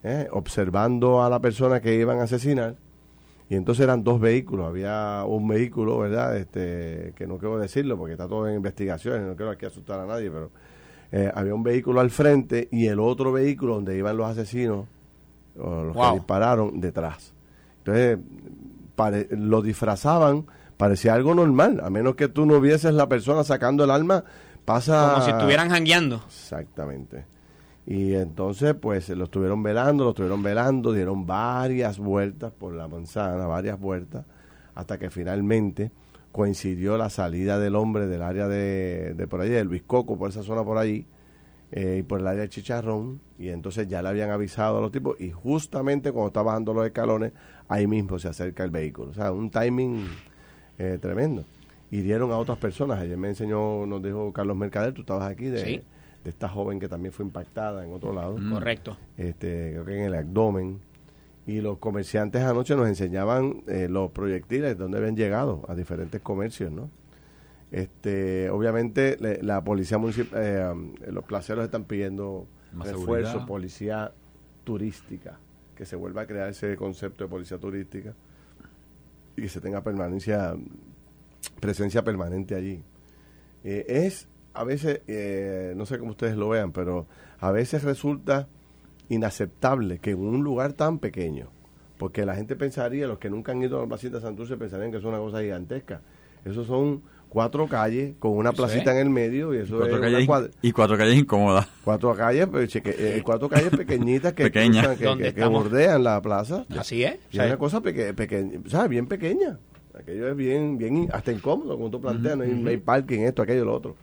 ¿eh? 0.03 0.27
observando 0.31 1.23
a 1.23 1.29
la 1.29 1.39
persona 1.39 1.79
que 1.79 1.95
iban 1.95 2.19
a 2.19 2.23
asesinar. 2.23 2.75
Y 3.51 3.55
entonces 3.55 3.83
eran 3.83 4.01
dos 4.01 4.21
vehículos, 4.21 4.65
había 4.65 5.25
un 5.27 5.45
vehículo, 5.45 5.99
¿verdad? 5.99 6.37
Este, 6.37 7.11
que 7.17 7.27
no 7.27 7.37
quiero 7.37 7.59
decirlo 7.59 7.97
porque 7.97 8.13
está 8.13 8.25
todo 8.25 8.47
en 8.47 8.55
investigaciones, 8.55 9.27
no 9.27 9.35
quiero 9.35 9.51
aquí 9.51 9.65
asustar 9.65 9.99
a 9.99 10.05
nadie, 10.05 10.31
pero 10.31 10.51
eh, 11.11 11.29
había 11.35 11.53
un 11.53 11.61
vehículo 11.61 11.99
al 11.99 12.11
frente 12.11 12.69
y 12.71 12.87
el 12.87 13.01
otro 13.01 13.33
vehículo 13.33 13.75
donde 13.75 13.97
iban 13.97 14.15
los 14.15 14.29
asesinos, 14.29 14.85
o 15.59 15.83
los 15.83 15.97
que 15.97 16.13
dispararon, 16.13 16.79
detrás. 16.79 17.33
Entonces, 17.79 18.19
lo 19.31 19.61
disfrazaban, 19.61 20.45
parecía 20.77 21.13
algo 21.13 21.35
normal, 21.35 21.81
a 21.83 21.89
menos 21.89 22.15
que 22.15 22.29
tú 22.29 22.45
no 22.45 22.61
vieses 22.61 22.93
la 22.93 23.09
persona 23.09 23.43
sacando 23.43 23.83
el 23.83 23.91
arma, 23.91 24.23
pasa... 24.63 25.11
Como 25.15 25.25
si 25.25 25.31
estuvieran 25.31 25.69
jangueando. 25.69 26.23
Exactamente. 26.25 27.25
Y 27.85 28.13
entonces, 28.13 28.75
pues, 28.75 29.09
lo 29.09 29.25
estuvieron 29.25 29.63
velando, 29.63 30.03
lo 30.03 30.11
estuvieron 30.11 30.43
velando, 30.43 30.93
dieron 30.93 31.25
varias 31.25 31.97
vueltas 31.97 32.51
por 32.51 32.73
la 32.73 32.87
manzana, 32.87 33.47
varias 33.47 33.79
vueltas, 33.79 34.25
hasta 34.75 34.99
que 34.99 35.09
finalmente 35.09 35.91
coincidió 36.31 36.97
la 36.97 37.09
salida 37.09 37.59
del 37.59 37.75
hombre 37.75 38.07
del 38.07 38.21
área 38.21 38.47
de, 38.47 39.13
de 39.15 39.27
por 39.27 39.41
allí, 39.41 39.51
del 39.51 39.67
Biscoco, 39.67 40.17
por 40.17 40.29
esa 40.29 40.43
zona 40.43 40.63
por 40.63 40.77
allí, 40.77 41.05
eh, 41.71 41.97
y 41.99 42.03
por 42.03 42.19
el 42.19 42.27
área 42.27 42.41
del 42.41 42.49
Chicharrón, 42.49 43.21
y 43.39 43.49
entonces 43.49 43.87
ya 43.87 44.01
le 44.01 44.09
habían 44.09 44.29
avisado 44.29 44.77
a 44.77 44.81
los 44.81 44.91
tipos, 44.91 45.19
y 45.19 45.31
justamente 45.31 46.11
cuando 46.11 46.27
está 46.27 46.41
bajando 46.41 46.73
los 46.73 46.85
escalones, 46.85 47.33
ahí 47.67 47.87
mismo 47.87 48.19
se 48.19 48.27
acerca 48.27 48.63
el 48.63 48.71
vehículo. 48.71 49.11
O 49.11 49.13
sea, 49.13 49.31
un 49.31 49.49
timing 49.49 50.05
eh, 50.77 50.97
tremendo. 51.01 51.45
Y 51.89 52.01
dieron 52.01 52.31
a 52.31 52.37
otras 52.37 52.57
personas. 52.57 52.99
Ayer 52.99 53.17
me 53.17 53.29
enseñó, 53.29 53.85
nos 53.85 54.01
dijo 54.01 54.31
Carlos 54.33 54.55
Mercader, 54.55 54.93
tú 54.93 55.01
estabas 55.01 55.29
aquí, 55.29 55.45
de, 55.45 55.83
de 56.23 56.29
esta 56.29 56.47
joven 56.47 56.79
que 56.79 56.87
también 56.87 57.11
fue 57.13 57.25
impactada 57.25 57.83
en 57.83 57.93
otro 57.93 58.13
lado. 58.13 58.37
Correcto. 58.51 58.97
Este, 59.17 59.71
creo 59.73 59.85
que 59.85 59.97
en 59.97 60.05
el 60.05 60.15
abdomen 60.15 60.79
y 61.47 61.61
los 61.61 61.79
comerciantes 61.79 62.43
anoche 62.43 62.75
nos 62.75 62.87
enseñaban 62.87 63.63
eh, 63.67 63.87
los 63.89 64.11
proyectiles 64.11 64.77
donde 64.77 64.99
habían 64.99 65.15
llegado 65.15 65.63
a 65.67 65.75
diferentes 65.75 66.21
comercios, 66.21 66.71
¿no? 66.71 66.89
Este, 67.71 68.49
obviamente 68.49 69.17
la 69.41 69.63
policía 69.63 69.97
municipal, 69.97 70.41
eh, 70.43 70.73
los 71.07 71.23
placeros 71.23 71.63
están 71.63 71.85
pidiendo 71.85 72.45
refuerzo, 72.77 73.45
policía 73.45 74.11
turística, 74.65 75.39
que 75.75 75.85
se 75.85 75.95
vuelva 75.95 76.23
a 76.23 76.27
crear 76.27 76.49
ese 76.49 76.75
concepto 76.75 77.23
de 77.23 77.29
policía 77.29 77.57
turística 77.57 78.13
y 79.37 79.41
que 79.41 79.47
se 79.47 79.61
tenga 79.61 79.81
permanencia, 79.81 80.53
presencia 81.61 82.03
permanente 82.03 82.55
allí. 82.55 82.83
Eh, 83.63 83.85
es 83.87 84.27
a 84.53 84.63
veces, 84.63 85.01
no 85.75 85.85
sé 85.85 85.99
cómo 85.99 86.11
ustedes 86.11 86.35
lo 86.35 86.49
vean, 86.49 86.71
pero 86.71 87.07
a 87.39 87.51
veces 87.51 87.83
resulta 87.83 88.47
inaceptable 89.09 89.99
que 89.99 90.11
en 90.11 90.19
un 90.19 90.43
lugar 90.43 90.73
tan 90.73 90.99
pequeño, 90.99 91.49
porque 91.97 92.25
la 92.25 92.35
gente 92.35 92.55
pensaría, 92.55 93.07
los 93.07 93.19
que 93.19 93.29
nunca 93.29 93.51
han 93.51 93.61
ido 93.61 93.77
a 93.77 93.81
la 93.81 93.87
placita 93.87 94.17
de 94.17 94.21
Santurce 94.21 94.57
pensarían 94.57 94.91
que 94.91 94.97
es 94.97 95.03
una 95.03 95.17
cosa 95.17 95.41
gigantesca. 95.41 96.01
Eso 96.45 96.63
son 96.65 97.03
cuatro 97.31 97.67
calles 97.67 98.15
con 98.19 98.33
una 98.33 98.51
placita 98.51 98.91
en 98.91 98.97
el 98.97 99.09
medio 99.09 99.53
y 99.53 99.59
eso 99.59 99.77
cuatro 99.77 99.95
es 99.95 100.01
calles 100.27 100.51
y 100.61 100.71
cuatro 100.71 100.97
calles 100.97 101.15
incómodas. 101.15 101.67
Cuatro 101.83 102.13
calles, 102.13 102.47
pues, 102.47 102.75
eh, 102.75 103.21
cuatro 103.23 103.47
calles 103.47 103.69
pequeñitas 103.69 104.33
que, 104.33 104.51
que, 104.51 105.45
bordean 105.45 106.03
la 106.03 106.21
plaza. 106.21 106.65
Así 106.77 107.03
es. 107.03 107.19
Y 107.31 107.39
una 107.39 107.57
cosa 107.57 107.81
pequeña, 107.81 108.87
bien 108.87 109.07
pequeña. 109.07 109.59
Aquello 109.93 110.29
es 110.29 110.35
bien, 110.35 110.77
bien, 110.77 111.09
hasta 111.11 111.31
incómodo, 111.31 111.75
como 111.75 111.89
tú 111.91 112.01
planteas, 112.01 112.37
no, 112.37 112.43
hay, 112.43 112.77
parking, 112.77 113.19
esto, 113.19 113.41
aquello, 113.41 113.65
lo 113.65 113.75
otro. 113.75 113.95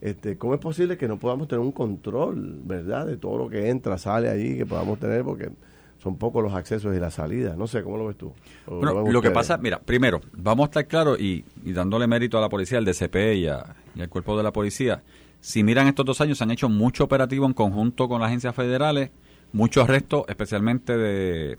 Este, 0.00 0.36
¿Cómo 0.36 0.54
es 0.54 0.60
posible 0.60 0.96
que 0.96 1.08
no 1.08 1.18
podamos 1.18 1.48
tener 1.48 1.60
un 1.60 1.72
control, 1.72 2.60
verdad, 2.64 3.06
de 3.06 3.16
todo 3.16 3.38
lo 3.38 3.48
que 3.48 3.70
entra, 3.70 3.96
sale 3.98 4.28
allí, 4.28 4.56
que 4.56 4.66
podamos 4.66 4.98
tener, 4.98 5.24
porque 5.24 5.50
son 5.98 6.16
pocos 6.16 6.42
los 6.42 6.52
accesos 6.54 6.94
y 6.94 7.00
las 7.00 7.14
salidas? 7.14 7.56
No 7.56 7.66
sé, 7.66 7.82
¿cómo 7.82 7.96
lo 7.96 8.06
ves 8.06 8.16
tú? 8.16 8.32
lo, 8.68 9.22
que 9.22 9.30
pasa, 9.30 9.56
mira, 9.56 9.78
primero, 9.78 10.20
vamos 10.32 10.64
a 10.64 10.66
estar 10.66 10.86
claros 10.86 11.18
y, 11.18 11.44
dándole 11.64 12.06
mérito 12.06 12.36
a 12.36 12.40
la 12.40 12.48
policía, 12.48 12.78
al 12.78 12.84
DCP 12.84 13.16
y, 13.34 13.44
y 13.44 14.00
al 14.00 14.08
cuerpo 14.08 14.36
de 14.36 14.42
la 14.42 14.52
policía. 14.52 15.02
Si 15.40 15.62
miran 15.62 15.86
estos 15.86 16.04
dos 16.04 16.20
años, 16.20 16.38
se 16.38 16.44
han 16.44 16.50
hecho 16.50 16.68
mucho 16.68 17.04
operativo 17.04 17.46
en 17.46 17.54
conjunto 17.54 18.08
con 18.08 18.20
las 18.20 18.28
agencias 18.28 18.54
federales, 18.54 19.10
muchos 19.52 19.84
arrestos, 19.84 20.24
especialmente 20.28 20.96
de 20.96 21.56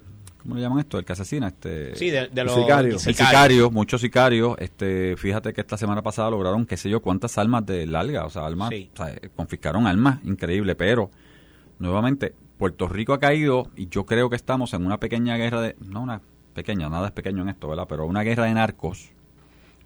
¿cómo 0.48 0.56
le 0.56 0.62
llaman 0.62 0.80
esto? 0.80 0.98
El 0.98 1.04
que 1.04 1.12
asesina, 1.12 1.50
este... 1.50 1.94
Sí, 1.98 2.10
de, 2.10 2.30
los 2.46 2.54
sicarios. 2.54 3.06
El 3.06 3.16
sicario, 3.16 3.70
muchos 3.70 4.00
sicarios. 4.00 4.56
Este, 4.60 5.18
fíjate 5.18 5.52
que 5.52 5.60
esta 5.60 5.78
semana 5.78 6.02
pasada 6.02 6.30
lograron 6.30 6.66
qué 6.66 6.78
sé 6.78 6.90
yo 6.90 7.02
cuántas 7.02 7.38
almas 7.38 7.66
de 7.66 7.86
larga, 7.86 8.26
o 8.26 8.30
sea, 8.30 8.46
almas, 8.46 8.72
o 8.72 8.96
sea, 8.96 9.14
confiscaron 9.36 9.88
almas, 9.88 10.24
increíble, 10.24 10.76
pero 10.76 11.12
nuevamente 11.80 12.34
Puerto 12.58 12.88
Rico 12.88 13.12
ha 13.12 13.20
caído 13.20 13.70
y 13.76 13.90
yo 13.90 14.06
creo 14.06 14.30
que 14.30 14.38
estamos 14.38 14.74
en 14.74 14.86
una 14.86 15.02
pequeña 15.02 15.36
guerra 15.36 15.60
de, 15.60 15.76
no 15.82 16.02
una 16.02 16.22
pequeña, 16.54 16.88
nada 16.88 17.08
es 17.08 17.14
pequeño 17.14 17.42
en 17.42 17.50
esto, 17.50 17.68
¿verdad? 17.68 17.86
Pero 17.90 18.06
una 18.06 18.24
guerra 18.24 18.46
de 18.46 18.54
narcos 18.54 19.10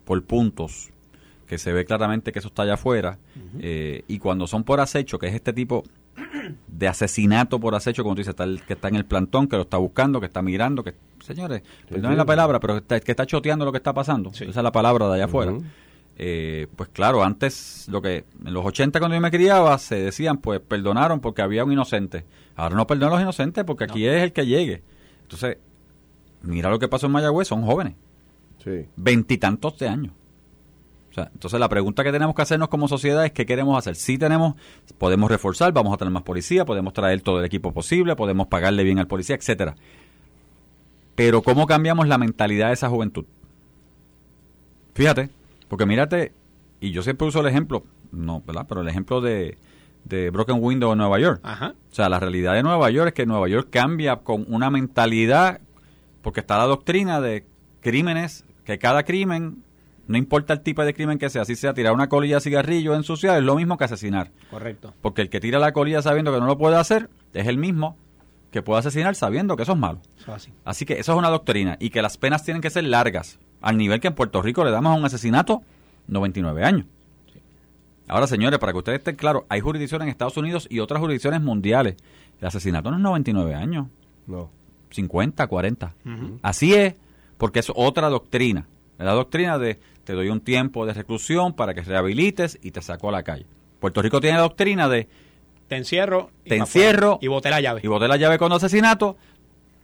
por 0.06 0.24
puntos 0.24 0.91
que 1.47 1.58
se 1.58 1.74
ve 1.74 1.86
claramente 1.86 2.32
que 2.32 2.38
eso 2.38 2.50
está 2.50 2.62
allá 2.62 2.76
afuera 2.76 3.17
eh, 3.60 4.04
y 4.08 4.19
cuando 4.19 4.45
son 4.45 4.63
por 4.63 4.80
acecho, 4.80 5.17
que 5.17 5.28
es 5.28 5.34
este 5.34 5.54
tipo 5.54 5.84
de 6.68 6.88
asesinato 6.88 7.60
por 7.60 7.76
acecho, 7.76 8.04
como 8.04 8.16
tú 8.16 8.20
dices, 8.20 8.36
está 8.38 8.46
que 8.66 8.74
está 8.74 8.88
en 8.88 8.96
el 8.96 9.06
plantón, 9.06 9.48
que 9.48 9.56
lo 9.56 9.64
está 9.64 9.78
buscando, 9.78 10.20
que 10.20 10.26
está 10.26 10.42
mirando, 10.42 10.84
que, 10.84 10.94
señores, 11.22 11.62
perdonen 11.90 12.18
la 12.18 12.26
palabra, 12.26 12.60
pero 12.60 12.76
que 12.76 12.80
está, 12.80 13.00
que 13.00 13.12
está 13.12 13.26
choteando 13.26 13.66
lo 13.66 13.72
que 13.72 13.78
está 13.78 13.94
pasando. 13.94 14.32
Esa 14.32 14.46
es 14.46 14.56
la 14.56 14.72
palabra 14.72 15.08
de 15.08 15.16
allá 15.16 15.26
afuera. 15.26 15.54
Eh, 16.18 16.68
pues 16.76 16.90
claro, 16.90 17.24
antes, 17.24 17.88
lo 17.90 18.02
que 18.02 18.26
en 18.46 18.54
los 18.54 18.66
80 18.66 19.00
cuando 19.00 19.16
yo 19.16 19.22
me 19.22 19.32
criaba, 19.32 19.78
se 19.78 19.96
decían, 19.96 20.38
pues 20.38 20.60
perdonaron 20.60 21.20
porque 21.20 21.42
había 21.42 21.64
un 21.64 21.72
inocente. 21.72 22.26
Ahora 22.56 22.76
no 22.76 22.86
perdonan 22.86 23.14
a 23.14 23.16
los 23.16 23.22
inocentes 23.24 23.64
porque 23.64 23.86
aquí 23.86 24.06
es 24.06 24.22
el 24.22 24.34
que 24.34 24.46
llegue. 24.46 24.84
Entonces, 25.24 25.58
mira 26.44 26.70
lo 26.70 26.80
que 26.80 26.88
pasó 26.88 27.08
en 27.08 27.14
Mayagüez, 27.14 27.48
son 27.48 27.64
jóvenes. 27.64 27.96
Veintitantos 28.96 29.80
de 29.80 29.88
años 29.88 30.14
entonces 31.15 31.60
la 31.60 31.69
pregunta 31.69 32.04
que 32.04 32.12
tenemos 32.12 32.36
que 32.36 32.41
hacernos 32.41 32.69
como 32.69 32.88
sociedad 32.88 33.26
es 33.26 33.32
qué 33.32 33.45
queremos 33.45 33.78
hacer. 33.78 33.95
Si 33.95 34.17
tenemos, 34.17 34.56
podemos 34.97 35.30
reforzar, 35.30 35.71
vamos 35.74 35.93
a 35.93 35.97
tener 35.97 36.12
más 36.12 36.24
policía, 36.24 36.65
podemos 36.65 36.93
traer 36.93 37.21
todo 37.21 37.39
el 37.39 37.45
equipo 37.45 37.74
posible, 37.74 38.15
podemos 38.15 38.47
pagarle 38.47 38.84
bien 38.84 39.00
al 39.00 39.08
policía, 39.08 39.36
etcétera. 39.36 39.76
Pero 41.15 41.41
¿cómo 41.41 41.67
cambiamos 41.67 42.08
la 42.08 42.17
mentalidad 42.17 42.67
de 42.67 42.74
esa 42.74 42.89
juventud? 42.89 43.26
Fíjate, 44.93 45.30
porque 45.67 45.86
mírate, 45.86 46.32
y 46.80 46.91
yo 46.91 47.04
siempre 47.04 47.28
uso 47.28 47.41
el 47.41 47.47
ejemplo, 47.47 47.84
no, 48.12 48.41
¿verdad? 48.45 48.65
Pero 48.67 48.82
el 48.82 48.88
ejemplo 48.88 49.21
de, 49.21 49.58
de 50.06 50.30
Broken 50.30 50.58
Window 50.60 50.91
en 50.91 50.97
Nueva 50.97 51.19
York. 51.19 51.41
O 51.43 51.93
sea, 51.93 52.10
la 52.10 52.19
realidad 52.19 52.54
de 52.54 52.63
Nueva 52.63 52.89
York 52.89 53.10
es 53.10 53.13
que 53.13 53.26
Nueva 53.26 53.47
York 53.47 53.67
cambia 53.69 54.17
con 54.17 54.45
una 54.47 54.69
mentalidad, 54.69 55.62
porque 56.21 56.39
está 56.39 56.58
la 56.58 56.65
doctrina 56.65 57.21
de 57.21 57.45
crímenes, 57.82 58.45
que 58.65 58.80
cada 58.80 59.04
crimen 59.04 59.63
no 60.12 60.17
importa 60.17 60.54
el 60.54 60.62
tipo 60.62 60.84
de 60.84 60.93
crimen 60.93 61.17
que 61.17 61.30
sea, 61.30 61.45
si 61.45 61.56
sea 61.56 61.74
tirar 61.74 61.93
una 61.93 62.10
colilla 62.10 62.36
de 62.36 62.41
cigarrillo 62.41 62.93
ensuciar, 62.95 63.38
es 63.38 63.43
lo 63.43 63.56
mismo 63.56 63.78
que 63.78 63.86
asesinar. 63.86 64.32
Correcto. 64.50 64.93
Porque 65.02 65.21
el 65.21 65.30
que 65.30 65.39
tira 65.39 65.60
la 65.60 65.74
colilla 65.74 66.02
sabiendo 66.02 66.34
que 66.34 66.39
no 66.39 66.45
lo 66.45 66.58
puede 66.58 66.76
hacer, 66.76 67.10
es 67.34 67.47
el 67.47 67.58
mismo 67.58 67.97
que 68.52 68.62
puede 68.62 68.80
asesinar 68.80 69.15
sabiendo 69.15 69.56
que 69.56 69.63
eso 69.63 69.71
es 69.71 69.78
malo. 69.78 70.02
Así. 70.65 70.86
que 70.86 71.00
eso 71.00 71.13
es 71.13 71.17
una 71.17 71.30
doctrina 71.30 71.78
y 71.80 71.89
que 71.89 72.02
las 72.02 72.17
penas 72.17 72.43
tienen 72.43 72.62
que 72.62 72.69
ser 72.69 72.84
largas, 72.84 73.39
al 73.62 73.78
nivel 73.78 74.00
que 74.00 74.10
en 74.10 74.15
Puerto 74.15 74.41
Rico 74.41 74.63
le 74.63 74.71
damos 74.71 74.93
a 74.93 75.00
un 75.00 75.06
asesinato 75.06 75.63
99 76.08 76.63
años. 76.63 76.86
Ahora, 78.08 78.28
señores, 78.28 78.60
para 78.60 78.74
que 78.74 78.80
ustedes 78.80 79.00
estén 79.00 79.15
claros, 79.15 79.43
hay 79.47 79.62
jurisdicciones 79.62 80.06
en 80.06 80.10
Estados 80.10 80.36
Unidos 80.36 80.67
y 80.69 80.80
otras 80.80 81.00
jurisdicciones 81.00 81.41
mundiales. 81.41 81.95
El 82.41 82.47
asesinato 82.47 82.91
no 82.91 82.97
es 82.97 83.04
99 83.04 83.56
años. 83.56 83.88
No. 84.28 84.50
50, 84.89 85.47
40. 85.47 85.95
Así 86.41 86.74
es, 86.74 86.95
porque 87.38 87.60
es 87.60 87.71
otra 87.74 88.10
doctrina. 88.10 88.68
La 88.98 89.14
doctrina 89.14 89.58
de 89.58 89.80
te 90.04 90.14
doy 90.14 90.30
un 90.30 90.42
tiempo 90.42 90.86
de 90.86 90.94
reclusión 90.94 91.54
para 91.54 91.74
que 91.74 91.82
rehabilites 91.82 92.60
y 92.62 92.72
te 92.72 92.82
saco 92.82 93.10
a 93.10 93.12
la 93.12 93.24
calle. 93.24 93.46
Puerto 93.80 94.02
Rico 94.02 94.22
tiene 94.22 94.38
la 94.38 94.44
doctrina 94.44 94.88
de 94.88 95.08
te 95.68 95.78
encierro, 95.78 96.32
y 96.44 96.50
te 96.50 96.58
encierro 96.58 97.18
y 97.22 97.28
boté 97.28 97.50
la 97.50 97.62
llave. 97.62 97.82
Y 97.84 97.88
boté 97.88 98.08
la 98.08 98.18
llave 98.18 98.38
con 98.38 98.52
asesinato, 98.52 99.16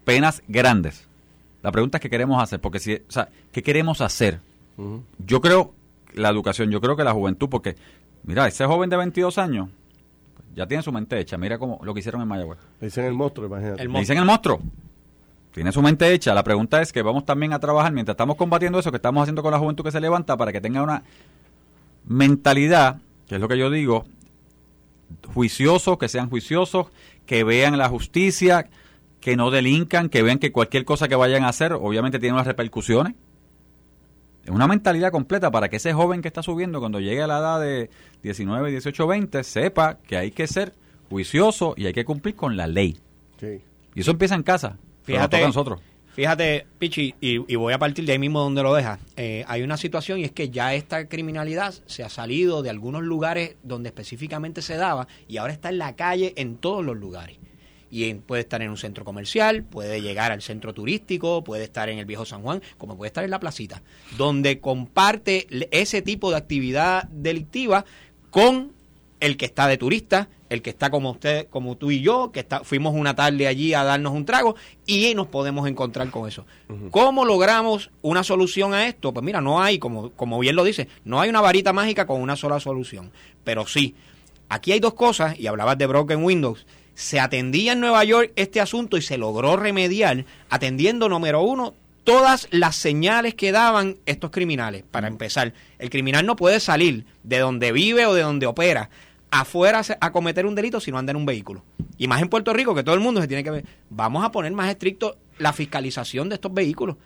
penas 0.03 0.43
grandes. 0.47 1.07
La 1.63 1.71
pregunta 1.71 1.97
es 1.97 2.01
qué 2.01 2.09
queremos 2.09 2.41
hacer, 2.41 2.59
porque 2.59 2.79
si, 2.79 2.95
o 2.95 2.99
sea, 3.07 3.29
¿qué 3.51 3.63
queremos 3.63 4.01
hacer? 4.01 4.39
Yo 5.25 5.41
creo 5.41 5.73
la 6.13 6.29
educación, 6.29 6.69
yo 6.71 6.81
creo 6.81 6.95
que 6.95 7.03
la 7.03 7.13
juventud, 7.13 7.49
porque 7.49 7.75
mira, 8.23 8.47
ese 8.47 8.65
joven 8.65 8.89
de 8.89 8.97
22 8.97 9.37
años 9.37 9.69
ya 10.55 10.67
tiene 10.67 10.83
su 10.83 10.91
mente 10.91 11.19
hecha, 11.19 11.37
mira 11.37 11.57
cómo 11.57 11.79
lo 11.83 11.93
que 11.93 12.01
hicieron 12.01 12.21
en 12.21 12.27
Mayagüez. 12.27 12.59
dicen 12.81 13.05
el 13.05 13.13
monstruo, 13.13 13.47
imagínate. 13.47 13.81
El 13.81 13.93
dicen 13.93 14.17
el 14.17 14.25
monstruo 14.25 14.59
tiene 15.51 15.71
su 15.71 15.81
mente 15.81 16.11
hecha. 16.13 16.33
La 16.33 16.43
pregunta 16.43 16.81
es 16.81 16.93
que 16.93 17.01
vamos 17.01 17.25
también 17.25 17.53
a 17.53 17.59
trabajar 17.59 17.91
mientras 17.91 18.13
estamos 18.13 18.35
combatiendo 18.35 18.79
eso 18.79 18.91
que 18.91 18.97
estamos 18.97 19.23
haciendo 19.23 19.41
con 19.41 19.51
la 19.51 19.59
juventud 19.59 19.83
que 19.83 19.91
se 19.91 20.01
levanta 20.01 20.37
para 20.37 20.51
que 20.51 20.61
tenga 20.61 20.83
una 20.83 21.03
mentalidad, 22.05 22.97
que 23.27 23.35
es 23.35 23.41
lo 23.41 23.47
que 23.47 23.57
yo 23.57 23.69
digo, 23.69 24.05
juiciosos, 25.33 25.97
que 25.97 26.09
sean 26.09 26.29
juiciosos, 26.29 26.87
que 27.25 27.43
vean 27.43 27.77
la 27.77 27.89
justicia, 27.89 28.67
que 29.19 29.35
no 29.35 29.51
delincan, 29.51 30.09
que 30.09 30.21
vean 30.21 30.39
que 30.39 30.51
cualquier 30.51 30.85
cosa 30.85 31.07
que 31.07 31.15
vayan 31.15 31.43
a 31.43 31.49
hacer, 31.49 31.73
obviamente 31.73 32.19
tiene 32.19 32.33
unas 32.33 32.47
repercusiones. 32.47 33.15
Es 34.43 34.51
una 34.51 34.67
mentalidad 34.67 35.11
completa 35.11 35.51
para 35.51 35.67
que 35.67 35.75
ese 35.75 35.93
joven 35.93 36.21
que 36.21 36.29
está 36.29 36.41
subiendo, 36.41 36.79
cuando 36.79 37.01
llegue 37.01 37.21
a 37.21 37.27
la 37.27 37.39
edad 37.39 37.59
de 37.59 37.89
19, 38.23 38.71
18, 38.71 39.07
20, 39.07 39.43
sepa 39.43 39.97
que 39.97 40.17
hay 40.17 40.31
que 40.31 40.47
ser 40.47 40.73
juicioso 41.09 41.73
y 41.75 41.85
hay 41.85 41.93
que 41.93 42.05
cumplir 42.05 42.35
con 42.35 42.55
la 42.55 42.67
ley. 42.67 42.97
Y 43.93 43.99
eso 43.99 44.11
empieza 44.11 44.35
en 44.35 44.43
casa. 44.43 44.77
Fíjate, 45.07 45.41
nosotros. 45.41 45.79
Fíjate, 46.13 46.65
Pichi, 46.79 47.15
y, 47.21 47.55
voy 47.55 47.73
a 47.73 47.79
partir 47.79 48.03
de 48.05 48.11
ahí 48.11 48.19
mismo 48.19 48.41
donde 48.41 48.61
lo 48.63 48.73
deja. 48.73 48.99
Eh, 49.15 49.45
hay 49.47 49.61
una 49.61 49.77
situación 49.77 50.19
y 50.19 50.25
es 50.25 50.31
que 50.31 50.49
ya 50.49 50.73
esta 50.73 51.07
criminalidad 51.07 51.75
se 51.85 52.03
ha 52.03 52.09
salido 52.09 52.61
de 52.63 52.71
algunos 52.71 53.03
lugares 53.03 53.55
donde 53.63 53.89
específicamente 53.89 54.61
se 54.61 54.75
daba 54.75 55.07
y 55.27 55.37
ahora 55.37 55.53
está 55.53 55.69
en 55.69 55.77
la 55.77 55.95
calle 55.95 56.33
en 56.35 56.57
todos 56.57 56.83
los 56.83 56.97
lugares. 56.97 57.37
Y 57.89 58.13
puede 58.15 58.41
estar 58.41 58.61
en 58.61 58.69
un 58.69 58.77
centro 58.77 59.05
comercial, 59.05 59.63
puede 59.63 60.01
llegar 60.01 60.31
al 60.31 60.41
centro 60.41 60.73
turístico, 60.73 61.43
puede 61.43 61.63
estar 61.63 61.87
en 61.87 61.99
el 61.99 62.05
viejo 62.05 62.25
San 62.25 62.41
Juan, 62.41 62.61
como 62.77 62.97
puede 62.97 63.07
estar 63.07 63.23
en 63.23 63.31
la 63.31 63.39
placita, 63.39 63.81
donde 64.17 64.59
comparte 64.59 65.47
ese 65.71 66.01
tipo 66.01 66.31
de 66.31 66.37
actividad 66.37 67.03
delictiva 67.09 67.85
con 68.29 68.73
el 69.19 69.37
que 69.37 69.45
está 69.45 69.67
de 69.67 69.77
turista, 69.77 70.29
el 70.49 70.61
que 70.61 70.69
está 70.69 70.89
como 70.89 71.11
usted, 71.11 71.47
como 71.49 71.75
tú 71.75 71.91
y 71.91 72.01
yo, 72.01 72.31
que 72.31 72.39
está, 72.39 72.63
fuimos 72.63 72.93
una 72.95 73.15
tarde 73.15 73.47
allí 73.47 73.73
a 73.73 73.83
darnos 73.83 74.13
un 74.13 74.25
trago 74.25 74.55
y 74.85 75.13
nos 75.15 75.27
podemos 75.27 75.67
encontrar 75.67 76.09
con 76.09 76.27
eso. 76.27 76.45
¿Cómo 76.91 77.25
logramos 77.25 77.91
una 78.01 78.23
solución 78.23 78.73
a 78.73 78.87
esto? 78.87 79.13
Pues 79.13 79.23
mira, 79.23 79.41
no 79.41 79.61
hay, 79.61 79.79
como, 79.79 80.11
como 80.11 80.39
bien 80.39 80.55
lo 80.55 80.63
dice, 80.63 80.87
no 81.05 81.19
hay 81.19 81.29
una 81.29 81.41
varita 81.41 81.73
mágica 81.73 82.07
con 82.07 82.21
una 82.21 82.35
sola 82.35 82.59
solución. 82.59 83.11
Pero 83.43 83.67
sí, 83.67 83.95
aquí 84.49 84.71
hay 84.71 84.79
dos 84.79 84.93
cosas, 84.93 85.39
y 85.39 85.47
hablabas 85.47 85.77
de 85.77 85.87
Broken 85.87 86.23
Windows. 86.23 86.65
Se 86.95 87.19
atendía 87.19 87.73
en 87.73 87.79
Nueva 87.79 88.03
York 88.03 88.31
este 88.35 88.59
asunto 88.59 88.97
y 88.97 89.01
se 89.01 89.17
logró 89.17 89.55
remediar 89.55 90.25
atendiendo, 90.49 91.09
número 91.09 91.41
uno, 91.41 91.75
todas 92.07 92.47
las 92.51 92.77
señales 92.77 93.35
que 93.35 93.51
daban 93.51 93.97
estos 94.05 94.31
criminales. 94.31 94.83
Para 94.89 95.07
empezar, 95.07 95.53
el 95.77 95.89
criminal 95.89 96.25
no 96.25 96.37
puede 96.37 96.61
salir 96.61 97.05
de 97.23 97.39
donde 97.39 97.73
vive 97.73 98.05
o 98.05 98.13
de 98.13 98.21
donde 98.21 98.45
opera 98.45 98.89
afuera 99.31 99.81
a 99.99 100.11
cometer 100.11 100.45
un 100.45 100.55
delito 100.55 100.79
si 100.79 100.91
no 100.91 100.97
anda 100.97 101.11
en 101.11 101.17
un 101.17 101.25
vehículo. 101.25 101.63
Y 101.97 102.07
más 102.07 102.21
en 102.21 102.29
Puerto 102.29 102.53
Rico, 102.53 102.75
que 102.75 102.83
todo 102.83 102.95
el 102.95 103.01
mundo 103.01 103.21
se 103.21 103.27
tiene 103.27 103.43
que 103.43 103.51
ver. 103.51 103.65
Vamos 103.89 104.23
a 104.23 104.31
poner 104.31 104.51
más 104.51 104.69
estricto 104.69 105.17
la 105.37 105.53
fiscalización 105.53 106.29
de 106.29 106.35
estos 106.35 106.53
vehículos. 106.53 106.97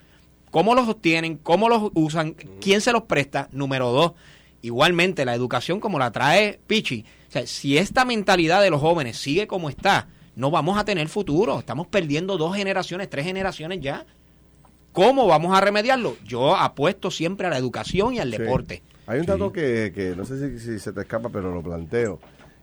¿Cómo 0.52 0.76
los 0.76 0.88
obtienen? 0.88 1.38
¿Cómo 1.38 1.70
los 1.70 1.92
usan? 1.94 2.36
¿Quién 2.60 2.82
se 2.82 2.92
los 2.92 3.04
presta? 3.04 3.48
Número 3.52 3.92
dos, 3.92 4.14
igualmente 4.62 5.24
la 5.26 5.34
educación 5.34 5.80
como 5.80 5.98
la 5.98 6.12
trae 6.12 6.60
Pichi. 6.68 7.06
O 7.30 7.32
sea, 7.32 7.48
si 7.48 7.78
esta 7.78 8.04
mentalidad 8.04 8.62
de 8.62 8.70
los 8.70 8.82
jóvenes 8.82 9.18
sigue 9.18 9.48
como 9.48 9.70
está, 9.70 10.10
no 10.36 10.52
vamos 10.52 10.78
a 10.78 10.84
tener 10.84 11.08
futuro. 11.08 11.60
Estamos 11.60 11.88
perdiendo 11.88 12.38
dos 12.38 12.56
generaciones, 12.56 13.10
tres 13.10 13.26
generaciones 13.26 13.80
ya. 13.80 14.06
¿Cómo 14.92 15.26
vamos 15.26 15.58
a 15.58 15.62
remediarlo? 15.62 16.18
Yo 16.26 16.58
apuesto 16.58 17.12
siempre 17.12 17.48
a 17.48 17.50
la 17.50 17.58
educación 17.58 18.14
y 18.14 18.20
al 18.20 18.32
deporte. 18.32 18.84
Hay 19.08 19.20
un 19.20 19.26
dato 19.26 19.52
que, 19.52 19.92
que, 19.94 20.16
no 20.16 20.26
sé 20.26 20.60
si, 20.60 20.80
se 20.80 20.94
te 20.94 21.02
escapa, 21.02 21.30
pero 21.30 21.54
lo 21.54 21.64
planteo, 21.64 22.20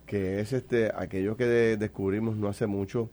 que 0.06 0.40
es 0.40 0.52
este 0.52 0.90
aquello 0.94 1.36
que 1.36 1.44
descubrimos 1.44 2.36
no 2.36 2.48
hace 2.48 2.66
mucho 2.66 3.10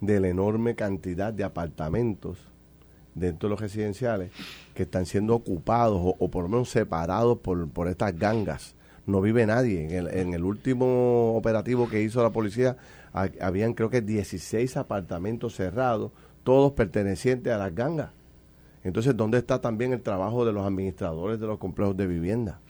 de 0.00 0.20
la 0.20 0.28
enorme 0.28 0.74
cantidad 0.74 1.32
de 1.32 1.44
apartamentos 1.44 2.38
dentro 3.14 3.48
de 3.48 3.50
los 3.50 3.60
residenciales 3.60 4.30
que 4.74 4.84
están 4.84 5.06
siendo 5.06 5.34
ocupados 5.34 6.00
o, 6.02 6.28
por 6.30 6.44
lo 6.44 6.48
menos 6.48 6.70
separados 6.70 7.38
por, 7.38 7.68
por 7.68 7.88
estas 7.88 8.16
gangas. 8.18 8.74
No 9.06 9.20
vive 9.20 9.46
nadie. 9.46 9.84
En 9.84 9.90
el, 9.90 10.08
en 10.08 10.34
el 10.34 10.44
último 10.44 11.36
operativo 11.36 11.88
que 11.88 12.02
hizo 12.02 12.22
la 12.22 12.30
policía, 12.30 12.76
habían 13.12 13.74
creo 13.74 13.90
que 13.90 14.02
16 14.02 14.76
apartamentos 14.76 15.56
cerrados, 15.56 16.12
todos 16.44 16.72
pertenecientes 16.72 17.52
a 17.52 17.58
las 17.58 17.74
gangas. 17.74 18.10
Entonces, 18.82 19.16
¿dónde 19.16 19.38
está 19.38 19.60
también 19.60 19.92
el 19.92 20.00
trabajo 20.00 20.44
de 20.44 20.52
los 20.52 20.66
administradores 20.66 21.38
de 21.38 21.46
los 21.46 21.58
complejos 21.58 21.96
de 21.96 22.06
vivienda? 22.06 22.60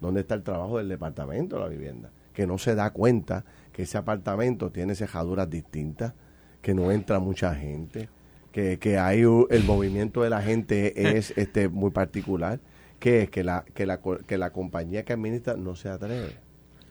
¿Dónde 0.00 0.20
está 0.20 0.34
el 0.34 0.42
trabajo 0.42 0.78
del 0.78 0.88
departamento 0.88 1.56
de 1.56 1.62
la 1.62 1.68
vivienda? 1.68 2.10
Que 2.34 2.46
no 2.46 2.58
se 2.58 2.74
da 2.74 2.90
cuenta 2.90 3.44
que 3.72 3.82
ese 3.82 3.98
apartamento 3.98 4.70
tiene 4.70 4.94
cejaduras 4.94 5.48
distintas, 5.48 6.14
que 6.60 6.74
no 6.74 6.90
entra 6.90 7.20
mucha 7.20 7.54
gente, 7.54 8.08
que, 8.52 8.78
que 8.78 8.98
hay 8.98 9.20
el 9.20 9.64
movimiento 9.64 10.22
de 10.22 10.30
la 10.30 10.42
gente 10.42 11.16
es 11.16 11.32
este 11.36 11.68
muy 11.68 11.90
particular, 11.90 12.58
que 12.98 13.22
es 13.22 13.30
que 13.30 13.44
la, 13.44 13.64
que 13.74 13.86
la, 13.86 14.00
que 14.00 14.38
la 14.38 14.50
compañía 14.50 15.04
que 15.04 15.12
administra 15.12 15.56
no 15.56 15.76
se 15.76 15.88
atreve 15.88 16.49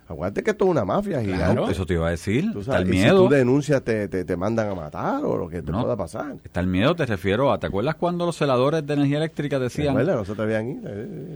Aguante 0.10 0.42
que 0.42 0.50
esto 0.50 0.66
es 0.66 0.72
una 0.72 0.84
mafia 0.86 1.22
gigante. 1.22 1.72
eso 1.72 1.86
te 1.86 1.94
iba 1.94 2.08
a 2.08 2.10
decir. 2.10 2.52
está 2.60 2.80
el 2.80 2.88
miedo. 2.88 3.22
Si 3.22 3.28
tú 3.28 3.30
denuncias, 3.30 3.84
te, 3.84 4.08
te, 4.08 4.36
mandan 4.36 4.70
a 4.70 4.74
matar 4.74 5.24
o 5.24 5.38
lo 5.38 5.48
que 5.48 5.62
te 5.62 5.72
pueda 5.72 5.96
pasar. 5.96 6.36
Está 6.44 6.62
el 6.62 6.66
miedo, 6.68 6.96
te 6.96 7.06
refiero 7.06 7.52
a. 7.52 7.60
¿Te 7.60 7.68
acuerdas 7.68 7.94
cuando 7.94 8.26
los 8.26 8.36
celadores 8.36 8.88
de 8.88 8.94
energía 8.96 9.18
eléctrica 9.18 9.60
decían 9.60 9.96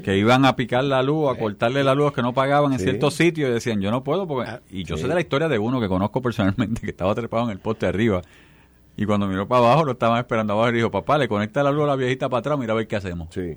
que 0.03 0.17
iban 0.17 0.45
a 0.45 0.55
picar 0.55 0.84
la 0.86 1.03
luz, 1.03 1.32
a 1.32 1.38
cortarle 1.38 1.84
la 1.84 1.93
luz 1.93 2.13
que 2.13 2.24
no 2.24 2.34
pagaban 2.34 2.74
en 2.74 2.80
ciertos 2.80 3.13
sitios 3.13 3.51
y 3.51 3.53
decían, 3.53 3.80
yo 3.80 3.91
no 3.91 4.03
puedo? 4.03 4.28
porque 4.28 4.49
ah, 4.49 4.61
Y 4.71 4.86
yo 4.86 4.97
sé 4.97 5.07
de 5.07 5.13
la 5.13 5.21
historia 5.21 5.47
de 5.47 5.59
uno 5.59 5.80
que 5.80 5.88
conozco 5.88 6.24
personalmente 6.24 6.82
que 6.82 6.89
estaba 6.89 7.13
trepado 7.13 7.43
en 7.43 7.51
el 7.51 7.59
poste 7.59 7.86
arriba. 7.86 8.24
Y 8.97 9.05
cuando 9.05 9.28
miró 9.28 9.47
para 9.47 9.67
abajo, 9.67 9.86
lo 9.86 9.91
estaban 9.91 10.17
esperando 10.17 10.53
abajo 10.53 10.69
y 10.69 10.74
dijo, 10.74 10.89
papá, 10.89 11.19
le 11.19 11.28
conecta 11.28 11.61
la 11.61 11.71
luz 11.71 11.84
a 11.84 11.88
la 11.88 11.95
viejita 11.95 12.28
para 12.28 12.39
atrás, 12.39 12.57
mira 12.57 12.74
a 12.74 12.76
ver 12.76 12.88
qué 12.88 12.95
hacemos. 12.95 13.28
Sí. 13.32 13.55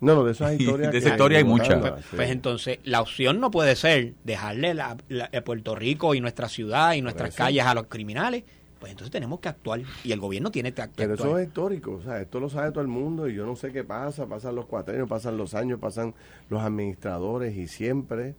No, 0.00 0.14
no, 0.14 0.24
de 0.24 0.32
esas 0.32 0.52
historias. 0.60 0.92
de 0.92 0.98
esa 0.98 1.10
historia 1.10 1.38
hay, 1.38 1.44
muchas. 1.44 1.78
Pues, 1.78 2.04
pues, 2.14 2.30
entonces, 2.30 2.78
la 2.84 3.00
opción 3.00 3.40
no 3.40 3.50
puede 3.50 3.76
ser 3.76 4.14
dejarle 4.24 4.74
la, 4.74 4.96
Puerto 5.44 5.74
Rico 5.74 6.14
y 6.14 6.20
nuestra 6.20 6.48
ciudad 6.48 6.94
y 6.94 7.02
nuestras 7.02 7.34
calles 7.34 7.64
a 7.64 7.74
los 7.74 7.86
criminales. 7.86 8.44
Pues 8.78 8.92
entonces 8.92 9.10
tenemos 9.10 9.40
que 9.40 9.48
actuar 9.48 9.80
y 10.04 10.12
el 10.12 10.20
gobierno 10.20 10.50
tiene 10.50 10.72
que 10.72 10.82
actuar. 10.82 11.08
Pero 11.08 11.14
eso 11.14 11.38
es 11.38 11.48
histórico, 11.48 11.92
o 11.92 12.02
sea, 12.02 12.20
esto 12.20 12.38
lo 12.38 12.50
sabe 12.50 12.70
todo 12.72 12.82
el 12.82 12.88
mundo 12.88 13.26
y 13.26 13.34
yo 13.34 13.46
no 13.46 13.56
sé 13.56 13.72
qué 13.72 13.84
pasa, 13.84 14.26
pasan 14.26 14.54
los 14.54 14.66
cuatrenios, 14.66 15.08
pasan 15.08 15.38
los 15.38 15.54
años, 15.54 15.80
pasan 15.80 16.14
los 16.50 16.60
administradores 16.62 17.56
y 17.56 17.68
siempre, 17.68 18.34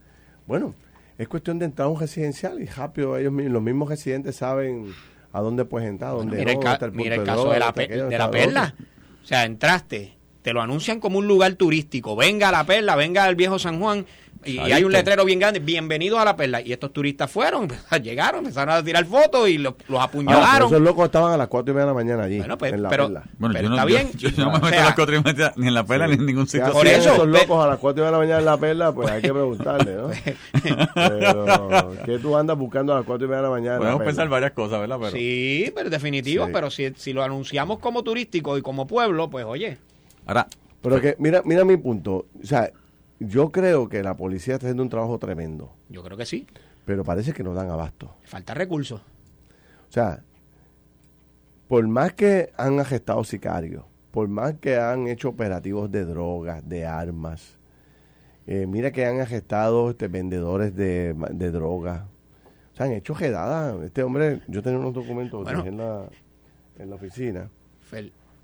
bueno, 0.46 0.76
es 1.18 1.28
cuestión 1.28 1.58
de 1.58 1.66
entrar 1.66 1.88
a 1.88 1.90
un 1.90 2.00
residencial 2.00 2.62
y 2.62 2.68
rápido 2.68 3.18
ellos 3.18 3.34
los 3.34 3.62
mismos 3.64 3.90
residentes 3.90 4.36
saben 4.36 4.94
a 5.34 5.42
dónde 5.42 5.66
puedes 5.66 5.90
entrar, 5.90 6.12
dónde 6.12 6.38
mira, 6.38 6.52
el, 6.52 6.92
mira 6.92 7.16
el 7.16 7.24
caso 7.24 7.50
de 7.50 7.60
la, 7.60 7.72
de 7.72 8.18
la 8.18 8.30
perla. 8.30 8.76
O 9.24 9.26
sea, 9.26 9.44
entraste, 9.44 10.18
te 10.48 10.54
lo 10.54 10.62
anuncian 10.62 11.02
como 11.02 11.18
un 11.18 11.28
lugar 11.28 11.56
turístico. 11.56 12.16
Venga 12.16 12.48
a 12.48 12.52
la 12.54 12.64
perla, 12.64 12.96
venga 12.96 13.26
al 13.26 13.36
viejo 13.36 13.60
San 13.60 13.82
Juan. 13.82 14.06
Y, 14.46 14.60
hay 14.60 14.86
un 14.86 14.94
letrero 14.94 15.26
bien 15.26 15.40
grande, 15.40 15.60
bienvenidos 15.60 16.20
a 16.20 16.24
la 16.24 16.38
perla. 16.38 16.62
Y 16.62 16.72
estos 16.72 16.94
turistas 16.94 17.30
fueron, 17.30 17.68
llegaron, 18.02 18.46
empezaron 18.46 18.76
a 18.76 18.82
tirar 18.82 19.06
fotos 19.06 19.50
y 19.50 19.58
los, 19.58 19.74
apuñalaron. 20.00 20.70
esos 20.70 20.82
locos 20.82 21.04
estaban 21.08 21.34
a 21.34 21.38
las 21.38 21.50
cuatro 21.50 21.74
y 21.74 21.76
media 21.76 21.88
de 21.88 21.92
la 21.92 21.94
mañana 21.94 22.24
allí. 22.24 22.38
Bueno, 22.38 22.58
pues, 22.58 22.72
en 22.72 22.82
la 22.82 22.88
pero, 22.88 23.08
perla. 23.08 23.24
Bueno, 23.38 23.60
está 23.60 23.84
bien. 23.84 24.10
Yo, 24.14 24.30
no 24.38 24.54
me 24.54 24.60
meto 24.62 24.80
a 24.80 24.86
las 24.86 24.96
cuatro 24.96 25.18
y 25.18 25.22
media 25.22 25.52
ni 25.58 25.68
en 25.68 25.74
la 25.74 25.84
perla 25.84 26.08
ni 26.08 26.14
en 26.14 26.26
ningún 26.26 26.48
sitio. 26.48 26.72
Por 26.72 26.88
eso, 26.88 27.14
esos 27.14 27.28
locos 27.28 27.66
a 27.66 27.68
las 27.68 27.78
cuatro 27.80 28.04
y 28.04 28.06
media 28.06 28.06
de 28.06 28.12
la 28.14 28.18
mañana 28.20 28.40
en 28.40 28.46
la 28.46 28.58
perla, 28.58 28.94
pues 28.94 29.10
hay 29.10 29.22
que 29.22 29.34
preguntarle, 29.34 29.96
¿no? 29.96 30.10
pero, 30.94 31.92
¿qué 32.06 32.20
tú 32.20 32.38
andas 32.38 32.58
buscando 32.58 32.94
a 32.94 33.00
las 33.00 33.06
cuatro 33.06 33.26
y 33.26 33.30
media 33.30 33.42
de 33.42 33.48
la 33.50 33.54
mañana? 33.54 33.78
Podemos 33.80 34.02
pensar 34.02 34.30
varias 34.30 34.54
cosas, 34.54 34.80
¿verdad? 34.80 34.96
Pero, 34.98 35.12
sí, 35.12 35.74
pero 35.76 35.90
definitivo, 35.90 36.48
pero 36.54 36.72
si, 36.72 36.94
si 36.96 37.12
lo 37.12 37.22
anunciamos 37.22 37.80
como 37.80 38.02
turístico 38.02 38.58
y 38.58 38.62
como 38.62 38.88
pueblo, 38.88 39.30
pues 39.30 39.44
oye. 39.44 39.78
Ahora, 40.28 40.48
pero 40.82 41.02
que, 41.02 41.16
mira, 41.20 41.42
mira 41.44 41.66
mi 41.66 41.78
punto. 41.78 42.28
O 42.42 42.46
sea, 42.46 42.72
yo 43.20 43.52
creo 43.52 43.90
que 43.90 44.04
la 44.04 44.16
policía 44.16 44.56
está 44.56 44.68
haciendo 44.68 44.84
un 44.84 44.90
trabajo 44.90 45.18
tremendo. 45.18 45.74
Yo 45.90 46.04
creo 46.04 46.18
que 46.18 46.26
sí. 46.26 46.46
Pero 46.86 47.04
parece 47.04 47.34
que 47.34 47.44
no 47.44 47.54
dan 47.54 47.70
abasto. 47.70 48.14
Falta 48.26 48.54
recursos. 48.54 49.02
O 49.02 49.92
sea, 49.92 50.22
por 51.68 51.88
más 51.88 52.14
que 52.14 52.52
han 52.58 52.80
arrestado 52.80 53.24
sicarios, 53.24 53.84
por 54.12 54.28
más 54.28 54.56
que 54.56 54.78
han 54.78 55.08
hecho 55.08 55.30
operativos 55.30 55.92
de 55.92 56.06
drogas, 56.06 56.68
de 56.68 56.86
armas, 56.86 57.58
eh, 58.46 58.66
mira 58.68 58.92
que 58.92 59.06
han 59.06 59.20
arrestado 59.20 59.90
este, 59.90 60.08
vendedores 60.08 60.76
de, 60.76 61.16
de 61.32 61.52
drogas. 61.52 62.04
O 62.74 62.78
sea, 62.78 62.86
han 62.86 62.94
hecho 62.94 63.14
redadas. 63.14 63.82
Este 63.84 64.04
hombre, 64.04 64.42
yo 64.48 64.62
tenía 64.62 64.80
unos 64.80 64.94
documentos 64.94 65.48
en, 65.66 65.78
la, 65.78 66.10
en 66.78 66.90
la 66.90 66.96
oficina. 66.96 67.50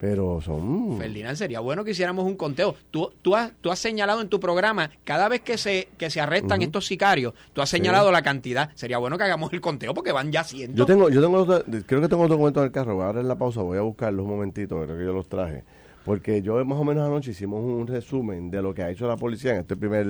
Pero 0.04 0.42
son... 0.42 0.98
Ferdinand, 0.98 1.38
sería 1.38 1.62
bueno 1.62 1.86
que 1.86 1.92
hiciéramos 1.92 2.26
un 2.26 2.36
conteo. 2.36 2.76
Tú, 2.92 3.10
tú, 3.22 3.38
has, 3.38 3.54
tú 3.62 3.72
has 3.72 3.80
señalado 3.80 4.20
en 4.20 4.28
tu 4.28 4.38
programa, 4.38 4.92
cada 5.06 5.30
vez 5.30 5.40
que 5.40 5.58
se, 5.58 5.88
que 5.98 6.10
se 6.10 6.20
arrestan 6.20 6.62
estos 6.62 6.86
sicarios, 6.88 7.34
tú 7.54 7.62
has 7.62 7.70
señalado 7.70 8.12
la 8.12 8.22
cantidad. 8.22 8.70
Sería 8.76 8.98
bueno 8.98 9.18
que 9.18 9.24
hagamos 9.24 9.54
el 9.54 9.62
conteo 9.62 9.94
porque 9.94 10.12
van 10.12 10.30
ya 10.30 10.44
cientos. 10.44 10.78
Yo 10.78 10.86
tengo, 10.86 11.08
yo 11.08 11.22
tengo, 11.22 11.46
creo 11.86 12.02
que 12.02 12.10
tengo 12.10 12.28
documentos 12.28 12.60
en 12.60 12.66
el 12.66 12.72
carro. 12.74 13.02
Ahora 13.02 13.22
en 13.22 13.30
la 13.30 13.38
pausa 13.38 13.62
voy 13.62 13.78
a 13.78 13.82
buscarlos 13.82 14.26
un 14.26 14.32
momentito, 14.32 14.76
creo 14.84 14.98
que 14.98 15.06
yo 15.06 15.14
los 15.14 15.30
traje. 15.30 15.64
Porque 16.04 16.42
yo 16.42 16.66
más 16.66 16.78
o 16.78 16.84
menos 16.84 17.08
anoche 17.08 17.32
hicimos 17.32 17.64
un 17.64 17.88
resumen 17.88 18.52
de 18.52 18.62
lo 18.62 18.74
que 18.74 18.84
ha 18.84 18.90
hecho 18.90 19.08
la 19.08 19.16
policía 19.16 19.54
en 19.54 19.60
este 19.62 19.78
primer... 19.78 20.06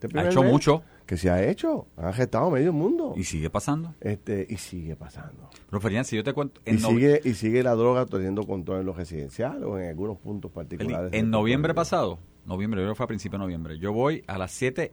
Este 0.00 0.18
ha 0.18 0.26
hecho 0.26 0.42
mucho. 0.42 0.82
Que 1.08 1.16
se 1.16 1.30
ha 1.30 1.42
hecho. 1.42 1.86
Han 1.96 2.04
arrestado 2.04 2.50
medio 2.50 2.70
mundo. 2.70 3.14
Y 3.16 3.24
sigue 3.24 3.48
pasando. 3.48 3.94
Este, 3.98 4.46
y 4.46 4.58
sigue 4.58 4.94
pasando. 4.94 5.48
Pero 5.70 5.80
Ferdinand, 5.80 6.04
si 6.04 6.16
yo 6.16 6.22
te 6.22 6.34
cuento... 6.34 6.60
Y 6.66 6.76
sigue, 6.76 7.22
y 7.24 7.32
sigue 7.32 7.62
la 7.62 7.74
droga 7.74 8.04
teniendo 8.04 8.46
control 8.46 8.80
en 8.80 8.86
los 8.86 8.94
residenciales 8.94 9.62
o 9.62 9.78
en 9.78 9.88
algunos 9.88 10.18
puntos 10.18 10.52
particulares. 10.52 11.10
En 11.14 11.30
noviembre 11.30 11.72
pasado, 11.72 12.18
noviembre, 12.44 12.80
yo 12.80 12.84
creo 12.84 12.92
que 12.92 12.98
fue 12.98 13.04
a 13.04 13.06
principio 13.06 13.38
de 13.38 13.44
noviembre, 13.44 13.78
yo 13.78 13.90
voy 13.94 14.22
a 14.26 14.36
las 14.36 14.52
7, 14.52 14.92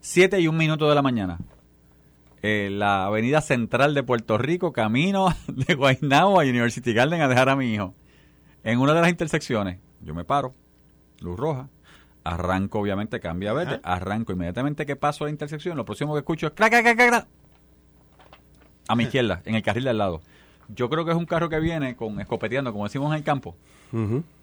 7 0.00 0.38
y 0.38 0.48
un 0.48 0.58
minuto 0.58 0.86
de 0.86 0.94
la 0.94 1.00
mañana. 1.00 1.38
Eh, 2.42 2.68
la 2.70 3.06
avenida 3.06 3.40
central 3.40 3.94
de 3.94 4.02
Puerto 4.02 4.36
Rico, 4.36 4.70
camino 4.70 5.28
de 5.48 5.74
Guaynabo 5.74 6.40
a 6.40 6.44
University 6.44 6.92
Garden 6.92 7.22
a 7.22 7.28
dejar 7.28 7.48
a 7.48 7.56
mi 7.56 7.72
hijo. 7.72 7.94
En 8.64 8.80
una 8.80 8.92
de 8.92 9.00
las 9.00 9.08
intersecciones, 9.08 9.78
yo 10.02 10.14
me 10.14 10.24
paro, 10.24 10.54
luz 11.20 11.38
roja, 11.38 11.70
arranco 12.24 12.80
obviamente, 12.80 13.20
cambia 13.20 13.50
a 13.50 13.54
verde, 13.54 13.80
arranco 13.82 14.32
inmediatamente 14.32 14.86
que 14.86 14.96
paso 14.96 15.24
la 15.24 15.30
intersección, 15.30 15.76
lo 15.76 15.84
próximo 15.84 16.14
que 16.14 16.20
escucho 16.20 16.48
es 16.48 16.52
crack, 16.54 16.70
crack, 16.70 16.96
crack, 16.96 17.26
a 18.88 18.96
mi 18.96 19.04
izquierda, 19.04 19.42
en 19.44 19.54
el 19.54 19.62
carril 19.62 19.84
de 19.84 19.90
al 19.90 19.98
lado. 19.98 20.20
Yo 20.68 20.88
creo 20.90 21.04
que 21.04 21.10
es 21.10 21.16
un 21.16 21.26
carro 21.26 21.48
que 21.48 21.60
viene 21.60 21.96
con 21.96 22.20
escopeteando, 22.20 22.72
como 22.72 22.84
decimos 22.84 23.10
en 23.12 23.18
el 23.18 23.24
campo. 23.24 23.56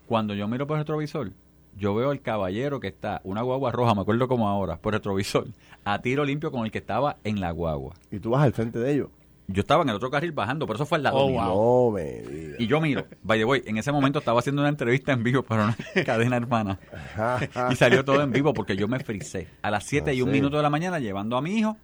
Cuando 0.08 0.34
yo 0.34 0.48
miro 0.48 0.68
por 0.68 0.78
el 0.78 0.84
retrovisor, 0.84 1.32
yo 1.78 1.96
veo 1.96 2.12
el 2.12 2.22
caballero 2.22 2.80
que 2.80 2.88
está, 2.88 3.22
una 3.24 3.42
guagua 3.42 3.72
roja, 3.72 3.96
me 3.96 4.02
acuerdo 4.02 4.28
como 4.28 4.48
ahora, 4.48 4.78
por 4.78 4.94
el 4.94 5.00
retrovisor, 5.00 5.48
a 5.84 6.02
tiro 6.02 6.26
limpio 6.26 6.52
con 6.52 6.66
el 6.66 6.72
que 6.72 6.78
estaba 6.80 7.18
en 7.24 7.40
la 7.40 7.52
guagua. 7.52 7.96
¿Y 8.12 8.20
tú 8.20 8.32
vas 8.32 8.44
al 8.44 8.54
frente 8.54 8.80
de 8.80 8.94
ellos? 8.94 9.10
Yo 9.48 9.62
estaba 9.62 9.84
en 9.84 9.90
el 9.90 9.96
otro 9.96 10.10
carril 10.10 10.32
bajando, 10.32 10.66
por 10.66 10.76
eso 10.78 10.86
fue 10.86 10.98
al 10.98 11.04
lado 11.04 11.18
Oh, 11.18 11.28
mío. 11.30 11.42
wow. 11.44 11.92
No 11.92 11.98
me 11.98 12.22
digas. 12.22 12.60
Y 12.60 12.68
yo 12.68 12.80
miro, 12.80 13.06
by 13.24 13.38
the 13.40 13.46
way, 13.46 13.62
en 13.66 13.78
ese 13.78 13.92
momento 13.92 14.20
estaba 14.20 14.40
haciendo 14.40 14.62
una 14.62 14.70
entrevista 14.70 15.12
en 15.12 15.24
vivo 15.24 15.44
para 15.44 15.66
una 15.66 15.78
cadena 16.06 16.38
hermana. 16.38 16.80
y 17.72 17.76
salió 17.76 18.06
todo 18.06 18.22
en 18.22 18.32
vivo 18.32 18.54
porque 18.54 18.76
yo 18.78 18.88
me 18.88 19.00
frisé. 19.00 19.48
A 19.62 19.72
las 19.72 19.84
7 19.86 20.14
y 20.14 20.22
un 20.22 20.30
sí. 20.30 20.34
minuto 20.34 20.58
de 20.58 20.64
la 20.64 20.70
mañana 20.70 21.00
llevando 21.00 21.36
a 21.38 21.42
mi 21.42 21.58
hijo 21.58 21.76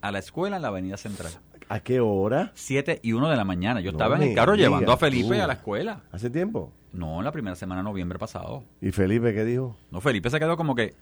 a 0.00 0.10
la 0.10 0.18
escuela 0.18 0.56
en 0.56 0.62
la 0.62 0.68
avenida 0.68 0.96
central. 0.96 1.32
¿A 1.68 1.80
qué 1.80 2.00
hora? 2.00 2.50
7 2.54 2.98
y 3.02 3.12
1 3.12 3.30
de 3.30 3.36
la 3.36 3.44
mañana. 3.44 3.80
Yo 3.80 3.92
No 3.92 3.98
estaba 3.98 4.16
en 4.16 4.22
el 4.24 4.34
carro 4.34 4.56
llevando 4.56 4.90
a 4.92 4.96
Felipe 4.96 5.36
tú. 5.36 5.42
a 5.42 5.46
la 5.46 5.52
escuela. 5.54 6.00
¿Hace 6.10 6.28
tiempo? 6.28 6.72
No, 6.92 7.18
en 7.20 7.24
la 7.24 7.32
primera 7.32 7.54
semana 7.56 7.80
de 7.82 7.84
noviembre 7.84 8.18
pasado. 8.18 8.64
¿Y 8.80 8.90
Felipe 8.90 9.32
qué 9.32 9.44
dijo? 9.44 9.76
No, 9.90 10.00
Felipe 10.00 10.28
se 10.28 10.38
quedó 10.40 10.56
como 10.56 10.74
que, 10.74 10.94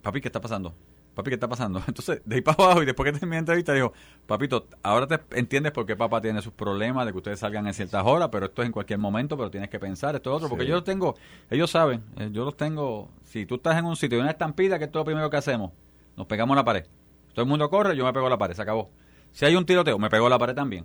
papi, 0.00 0.20
¿qué 0.20 0.28
está 0.28 0.40
pasando? 0.40 0.72
Papi, 1.18 1.30
¿qué 1.30 1.34
está 1.34 1.48
pasando? 1.48 1.82
Entonces, 1.88 2.22
de 2.24 2.36
ahí 2.36 2.42
para 2.42 2.62
abajo 2.62 2.80
y 2.80 2.86
después 2.86 3.10
que 3.12 3.18
terminé 3.18 3.34
la 3.34 3.40
entrevista, 3.40 3.72
dijo, 3.74 3.92
papito, 4.24 4.68
ahora 4.84 5.08
te 5.08 5.18
entiendes 5.36 5.72
por 5.72 5.84
qué 5.84 5.96
papá 5.96 6.20
tiene 6.20 6.40
sus 6.42 6.52
problemas 6.52 7.06
de 7.06 7.10
que 7.10 7.18
ustedes 7.18 7.40
salgan 7.40 7.66
en 7.66 7.74
ciertas 7.74 8.04
horas, 8.06 8.28
pero 8.30 8.46
esto 8.46 8.62
es 8.62 8.66
en 8.66 8.72
cualquier 8.72 9.00
momento, 9.00 9.36
pero 9.36 9.50
tienes 9.50 9.68
que 9.68 9.80
pensar, 9.80 10.14
esto 10.14 10.30
es 10.30 10.36
otro, 10.36 10.48
porque 10.48 10.62
Sí. 10.62 10.68
yo 10.68 10.76
los 10.76 10.84
tengo, 10.84 11.16
ellos 11.50 11.72
saben, 11.72 12.04
eh, 12.18 12.28
yo 12.30 12.44
los 12.44 12.56
tengo, 12.56 13.10
si 13.24 13.46
tú 13.46 13.56
estás 13.56 13.76
en 13.76 13.86
un 13.86 13.96
sitio 13.96 14.16
y 14.16 14.20
una 14.20 14.30
estampida, 14.30 14.78
¿qué 14.78 14.84
es 14.84 14.92
todo 14.92 15.00
lo 15.00 15.06
primero 15.06 15.28
que 15.28 15.36
hacemos? 15.38 15.72
Nos 16.16 16.28
pegamos 16.28 16.54
a 16.54 16.60
la 16.60 16.64
pared. 16.64 16.84
Todo 17.32 17.42
el 17.42 17.48
mundo 17.48 17.68
corre, 17.68 17.96
yo 17.96 18.04
me 18.04 18.12
pego 18.12 18.28
a 18.28 18.30
la 18.30 18.38
pared, 18.38 18.54
se 18.54 18.62
acabó. 18.62 18.88
Si 19.32 19.44
hay 19.44 19.56
un 19.56 19.66
tiroteo, 19.66 19.98
me 19.98 20.08
pego 20.10 20.28
a 20.28 20.30
la 20.30 20.38
pared 20.38 20.54
también. 20.54 20.84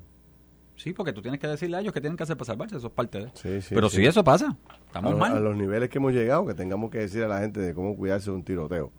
Sí, 0.78 0.94
porque 0.94 1.14
tú 1.14 1.22
tienes 1.22 1.40
que 1.40 1.46
decirle 1.48 1.78
a 1.78 1.82
ellos 1.82 1.94
que 1.94 2.02
tienen 2.02 2.18
que 2.18 2.24
hacer 2.24 2.38
para 2.38 2.48
salvarse, 2.48 2.78
eso 2.78 2.88
es 2.88 2.94
parte 2.94 3.20
de... 3.20 3.28
Sí, 3.36 3.62
sí, 3.62 3.76
pero 3.76 3.88
sí. 3.88 3.98
sí, 3.98 4.06
eso 4.08 4.24
pasa, 4.24 4.58
A, 4.68 4.78
estamos 4.88 5.16
mal. 5.16 5.38
a 5.38 5.40
los 5.40 5.56
niveles 5.56 5.90
que 5.90 6.00
hemos 6.00 6.12
llegado, 6.12 6.48
que 6.48 6.56
tengamos 6.56 6.90
que 6.90 6.98
decir 6.98 7.24
a 7.24 7.28
la 7.28 7.40
gente 7.40 7.60
de 7.60 7.76
cómo 7.76 7.96
cuidarse 7.96 8.32
de 8.32 8.36
un 8.38 8.44
tiroteo. 8.44 8.92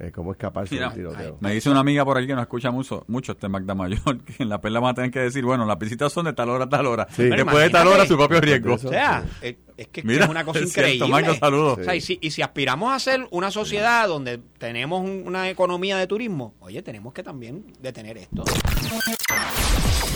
Eh, 0.00 0.12
cómo 0.12 0.30
escaparse 0.30 0.74
Mira, 0.74 0.90
de 0.90 1.06
un 1.06 1.12
tiroteo. 1.12 1.38
Me 1.40 1.52
dice 1.52 1.68
una 1.70 1.80
amiga 1.80 2.04
por 2.04 2.16
ahí 2.16 2.26
que 2.26 2.34
nos 2.34 2.42
escucha 2.42 2.70
mucho, 2.70 3.04
mucho 3.08 3.32
este 3.32 3.48
Magda 3.48 3.74
Mayor, 3.74 4.18
que 4.24 4.42
en 4.42 4.48
la 4.48 4.60
perla 4.60 4.78
van 4.80 4.92
a 4.92 4.94
tener 4.94 5.10
que 5.10 5.20
decir, 5.20 5.44
bueno, 5.44 5.66
las 5.66 5.78
visitas 5.78 6.12
son 6.12 6.26
de 6.26 6.32
tal 6.32 6.50
hora 6.50 6.64
a 6.64 6.68
tal 6.68 6.86
hora. 6.86 7.08
Sí. 7.10 7.24
Después 7.24 7.44
Pero 7.46 7.58
de 7.58 7.70
tal 7.70 7.88
hora, 7.88 8.06
su 8.06 8.16
propio 8.16 8.40
riesgo. 8.40 8.74
Eso. 8.74 8.88
O 8.88 8.90
sea, 8.90 9.24
es, 9.42 9.56
es 9.78 9.88
que 9.88 10.02
Mira, 10.02 10.24
es 10.24 10.30
una 10.30 10.44
cosa 10.44 10.58
es 10.58 10.72
cierto, 10.72 10.90
increíble. 10.92 11.08
Magda, 11.22 11.38
saludos. 11.38 11.78
O 11.80 11.84
sea, 11.84 11.94
y, 11.94 12.00
si, 12.02 12.18
y 12.20 12.30
si 12.30 12.42
aspiramos 12.42 12.92
a 12.92 12.98
ser 12.98 13.26
una 13.30 13.50
sociedad 13.50 14.06
donde 14.08 14.38
tenemos 14.58 15.00
un- 15.02 15.22
una 15.26 15.48
economía 15.48 15.96
de 15.96 16.06
turismo, 16.06 16.54
oye, 16.60 16.82
tenemos 16.82 17.14
que 17.14 17.22
también 17.22 17.64
detener 17.80 18.18
esto. 18.18 18.44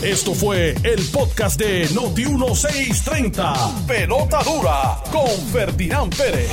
Esto 0.03 0.35
fue 0.35 0.75
el 0.83 1.05
podcast 1.13 1.59
de 1.61 1.89
Noti1630. 1.91 3.87
Pelota 3.87 4.43
dura 4.43 4.99
con 5.13 5.29
Ferdinand 5.53 6.15
Pérez. 6.17 6.51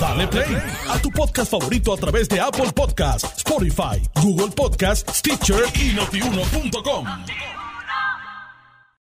Dale 0.00 0.26
play 0.28 0.56
a 0.88 0.98
tu 0.98 1.10
podcast 1.10 1.50
favorito 1.50 1.92
a 1.92 1.96
través 1.98 2.26
de 2.30 2.40
Apple 2.40 2.72
Podcasts, 2.74 3.36
Spotify, 3.36 4.00
Google 4.22 4.48
Podcasts, 4.56 5.18
Stitcher 5.18 5.64
y 5.78 5.92
notiuno.com. 5.92 7.06